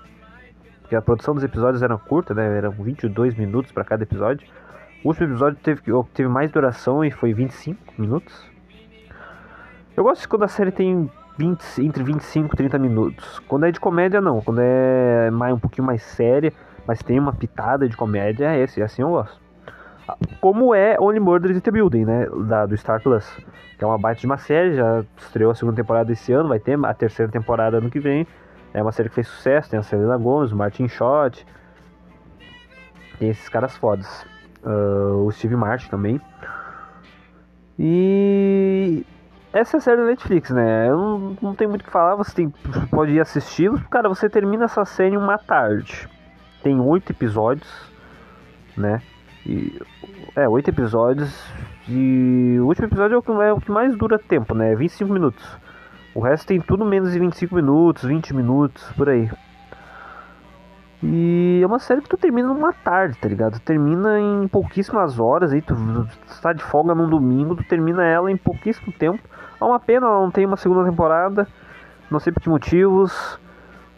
porque 0.81 0.97
a 0.97 1.03
produção 1.03 1.35
dos 1.35 1.45
episódios 1.45 1.83
era 1.83 1.99
curta, 1.99 2.33
né? 2.33 2.57
Eram 2.57 2.71
22 2.71 3.35
minutos 3.35 3.71
para 3.73 3.85
cada 3.85 4.05
episódio. 4.05 4.49
O 5.05 5.09
último 5.09 5.27
episódio 5.27 5.59
teve, 5.63 5.83
teve 6.15 6.29
mais 6.29 6.51
duração 6.51 7.05
e 7.05 7.11
foi 7.11 7.35
25 7.35 7.79
minutos. 7.99 8.58
Eu 9.99 10.05
gosto 10.05 10.29
quando 10.29 10.45
a 10.45 10.49
série 10.49 10.71
tem 10.71 11.11
20, 11.37 11.61
entre 11.85 12.05
25 12.05 12.55
e 12.55 12.57
30 12.57 12.79
minutos. 12.79 13.41
Quando 13.49 13.67
é 13.67 13.73
de 13.73 13.81
comédia, 13.81 14.21
não. 14.21 14.41
Quando 14.41 14.61
é 14.61 15.29
mais, 15.33 15.53
um 15.53 15.59
pouquinho 15.59 15.85
mais 15.85 16.03
séria, 16.03 16.53
mas 16.87 17.03
tem 17.03 17.19
uma 17.19 17.33
pitada 17.33 17.89
de 17.89 17.97
comédia, 17.97 18.55
é 18.55 18.63
esse. 18.63 18.81
Assim 18.81 19.03
eu 19.03 19.09
gosto. 19.09 19.41
Como 20.41 20.73
é 20.73 20.97
Only 21.01 21.19
Murders 21.19 21.57
in 21.57 21.61
the 21.61 21.73
Building, 21.73 22.05
né? 22.05 22.29
Da, 22.47 22.65
do 22.65 22.77
Star 22.77 23.03
Plus. 23.03 23.27
Que 23.77 23.83
é 23.83 23.87
uma 23.89 23.99
baita 23.99 24.21
de 24.21 24.27
uma 24.27 24.39
série, 24.39 24.77
já 24.77 25.05
estreou 25.17 25.51
a 25.51 25.55
segunda 25.57 25.75
temporada 25.75 26.13
esse 26.13 26.33
ano, 26.33 26.49
vai 26.49 26.61
ter 26.61 26.79
a 26.81 26.95
terceira 26.95 27.33
temporada 27.33 27.79
ano 27.79 27.91
que 27.91 27.99
vem. 27.99 28.25
É 28.73 28.81
uma 28.81 28.93
série 28.93 29.09
que 29.09 29.17
fez 29.17 29.27
sucesso, 29.27 29.69
tem 29.69 29.81
a 29.81 29.83
Selena 29.83 30.17
Gomez, 30.17 30.53
o 30.53 30.57
Martin 30.57 30.87
Short. 30.87 31.45
Tem 33.19 33.31
esses 33.31 33.49
caras 33.49 33.77
fodas. 33.77 34.25
Uh, 34.63 35.27
o 35.27 35.33
Steve 35.33 35.57
Martin 35.57 35.89
também. 35.89 36.21
E 37.77 38.68
essa 39.59 39.77
é 39.77 39.79
a 39.79 39.81
série 39.81 39.97
da 39.99 40.07
Netflix, 40.07 40.51
né? 40.51 40.89
Eu 40.89 40.97
não, 40.97 41.37
não 41.43 41.55
tenho 41.55 41.71
muito 41.71 41.83
o 41.83 41.85
que 41.85 41.91
falar, 41.91 42.15
você 42.15 42.35
tem, 42.35 42.53
pode 42.91 43.13
ir 43.13 43.21
assisti 43.21 43.69
Cara, 43.91 44.09
você 44.09 44.29
termina 44.29 44.65
essa 44.65 44.85
série 44.85 45.17
uma 45.17 45.37
tarde. 45.37 46.09
Tem 46.63 46.81
oito 46.81 47.13
episódios, 47.13 47.69
né? 48.77 49.03
E, 49.45 49.81
é, 50.37 50.49
oito 50.49 50.69
episódios. 50.69 51.45
E 51.89 52.59
o 52.61 52.67
último 52.67 52.87
episódio 52.87 53.17
é 53.17 53.19
o, 53.19 53.23
que, 53.23 53.31
é 53.31 53.53
o 53.53 53.61
que 53.61 53.71
mais 53.71 53.97
dura 53.97 54.19
tempo, 54.19 54.55
né? 54.55 54.75
25 54.75 55.13
minutos. 55.13 55.45
O 56.15 56.21
resto 56.21 56.49
tem 56.49 56.61
tudo 56.61 56.85
menos 56.85 57.13
de 57.13 57.19
25 57.19 57.55
minutos, 57.55 58.05
20 58.05 58.35
minutos, 58.35 58.85
por 58.97 59.09
aí. 59.09 59.31
E 61.03 61.61
é 61.63 61.67
uma 61.67 61.79
série 61.79 62.03
que 62.03 62.09
tu 62.09 62.17
termina 62.17 62.49
numa 62.49 62.73
tarde, 62.73 63.17
tá 63.19 63.29
ligado? 63.29 63.61
Termina 63.61 64.19
em 64.19 64.49
pouquíssimas 64.49 65.19
horas 65.21 65.53
aí, 65.53 65.63
tu, 65.63 65.75
tu 65.75 66.41
tá 66.43 66.53
de 66.53 66.63
folga 66.63 66.95
num 66.95 67.09
domingo, 67.09 67.55
tu 67.55 67.65
termina 67.65 68.05
ela 68.05 68.31
em 68.31 68.37
pouquíssimo 68.37 68.93
tempo. 68.93 69.21
É 69.61 69.65
uma 69.65 69.81
pena, 69.81 70.07
não 70.07 70.31
tem 70.31 70.47
uma 70.47 70.57
segunda 70.57 70.89
temporada, 70.89 71.47
não 72.11 72.21
sei 72.21 72.33
por 72.33 72.41
que 72.41 72.49
motivos. 72.49 73.39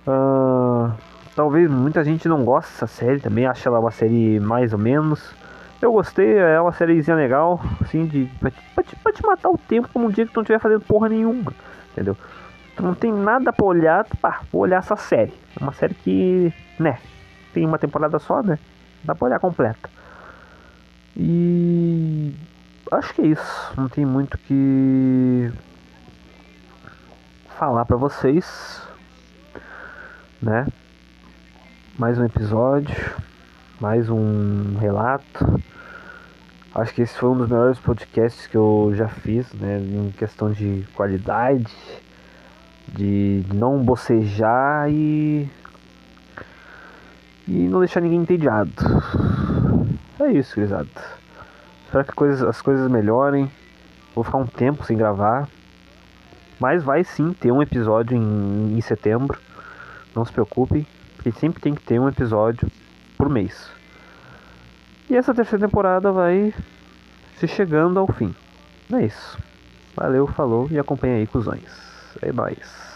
Uh, 0.07 0.91
talvez 1.37 1.71
muita 1.71 2.03
gente 2.03 2.29
não 2.29 2.45
goste 2.45 2.73
dessa 2.73 2.87
série 2.87 3.21
também, 3.21 3.47
acha 3.47 3.69
ela 3.69 3.81
uma 3.81 3.91
série 3.91 4.41
mais 4.41 4.73
ou 4.73 4.79
menos. 4.79 5.35
Eu 5.81 5.93
gostei, 5.93 6.37
é 6.37 6.61
uma 6.61 6.73
sériezinha 6.73 7.17
legal, 7.17 7.61
assim, 7.81 8.05
de, 8.05 8.31
pra, 8.39 8.51
pra, 8.75 8.85
te, 8.85 8.97
pra 8.97 9.13
te 9.13 9.27
matar 9.27 9.49
o 9.49 9.57
tempo 9.57 9.89
como 9.93 10.07
um 10.07 10.11
dia 10.11 10.27
que 10.27 10.33
tu 10.33 10.37
não 10.37 10.43
estiver 10.43 10.59
fazendo 10.59 10.83
porra 10.83 11.09
nenhuma, 11.09 11.53
entendeu? 11.93 12.17
Tu 12.77 12.83
não 12.83 12.95
tem 12.95 13.13
nada 13.13 13.53
pra 13.53 13.65
olhar, 13.65 14.07
pá, 14.21 14.41
vou 14.53 14.63
olhar 14.63 14.79
essa 14.79 14.97
série. 14.97 15.33
É 15.59 15.63
uma 15.63 15.73
série 15.73 15.95
que, 15.95 16.53
né, 16.79 16.99
tem 17.53 17.67
uma 17.67 17.79
temporada 17.79 18.19
só, 18.19 18.43
né? 18.43 18.59
Dá 19.03 19.15
pra 19.15 19.27
olhar 19.27 19.41
completa. 19.41 19.89
E 21.17 22.35
acho 22.91 23.15
que 23.15 23.23
é 23.23 23.27
isso. 23.27 23.73
Não 23.77 23.89
tem 23.89 24.05
muito 24.05 24.37
que 24.39 25.51
falar 27.59 27.85
pra 27.85 27.97
vocês, 27.97 28.83
né? 30.43 30.67
Mais 31.99 32.19
um 32.19 32.25
episódio, 32.25 32.97
mais 33.81 34.09
um 34.09 34.77
relato. 34.79 35.63
Acho 36.75 36.95
que 36.95 37.03
esse 37.03 37.15
foi 37.15 37.29
um 37.31 37.37
dos 37.37 37.49
melhores 37.49 37.79
podcasts 37.79 38.47
que 38.47 38.57
eu 38.57 38.93
já 38.95 39.09
fiz, 39.09 39.53
né? 39.55 39.79
Em 39.79 40.11
questão 40.13 40.51
de 40.51 40.87
qualidade, 40.95 41.77
de 42.89 43.45
não 43.53 43.83
bocejar 43.83 44.91
e. 44.91 45.51
e 47.47 47.69
não 47.69 47.81
deixar 47.81 48.01
ninguém 48.01 48.21
entediado. 48.21 48.73
É 50.21 50.33
isso, 50.33 50.55
gurizada. 50.55 51.20
Espero 51.91 52.05
que 52.05 52.13
coisas, 52.13 52.49
as 52.49 52.63
coisas 52.63 52.89
melhorem. 52.89 53.51
Vou 54.15 54.23
ficar 54.23 54.39
um 54.39 54.47
tempo 54.47 54.85
sem 54.85 54.97
gravar. 54.97 55.49
Mas 56.61 56.85
vai 56.85 57.03
sim 57.03 57.33
ter 57.33 57.51
um 57.51 57.61
episódio 57.61 58.17
em, 58.17 58.79
em 58.79 58.81
setembro. 58.81 59.37
Não 60.15 60.25
se 60.25 60.31
preocupem, 60.31 60.87
porque 61.17 61.33
sempre 61.33 61.61
tem 61.61 61.75
que 61.75 61.83
ter 61.83 61.99
um 61.99 62.09
episódio 62.09 62.71
por 63.19 63.29
mês. 63.29 63.69
E 65.09 65.17
essa 65.17 65.35
terceira 65.35 65.67
temporada 65.67 66.13
vai 66.13 66.55
se 67.35 67.49
chegando 67.49 67.99
ao 67.99 68.07
fim. 68.07 68.33
É 68.93 69.05
isso. 69.05 69.37
Valeu, 69.97 70.29
falou 70.29 70.69
e 70.71 70.79
acompanha 70.79 71.17
aí, 71.17 71.27
cuzões. 71.27 71.65
É 72.23 72.33
nóis. 72.33 72.90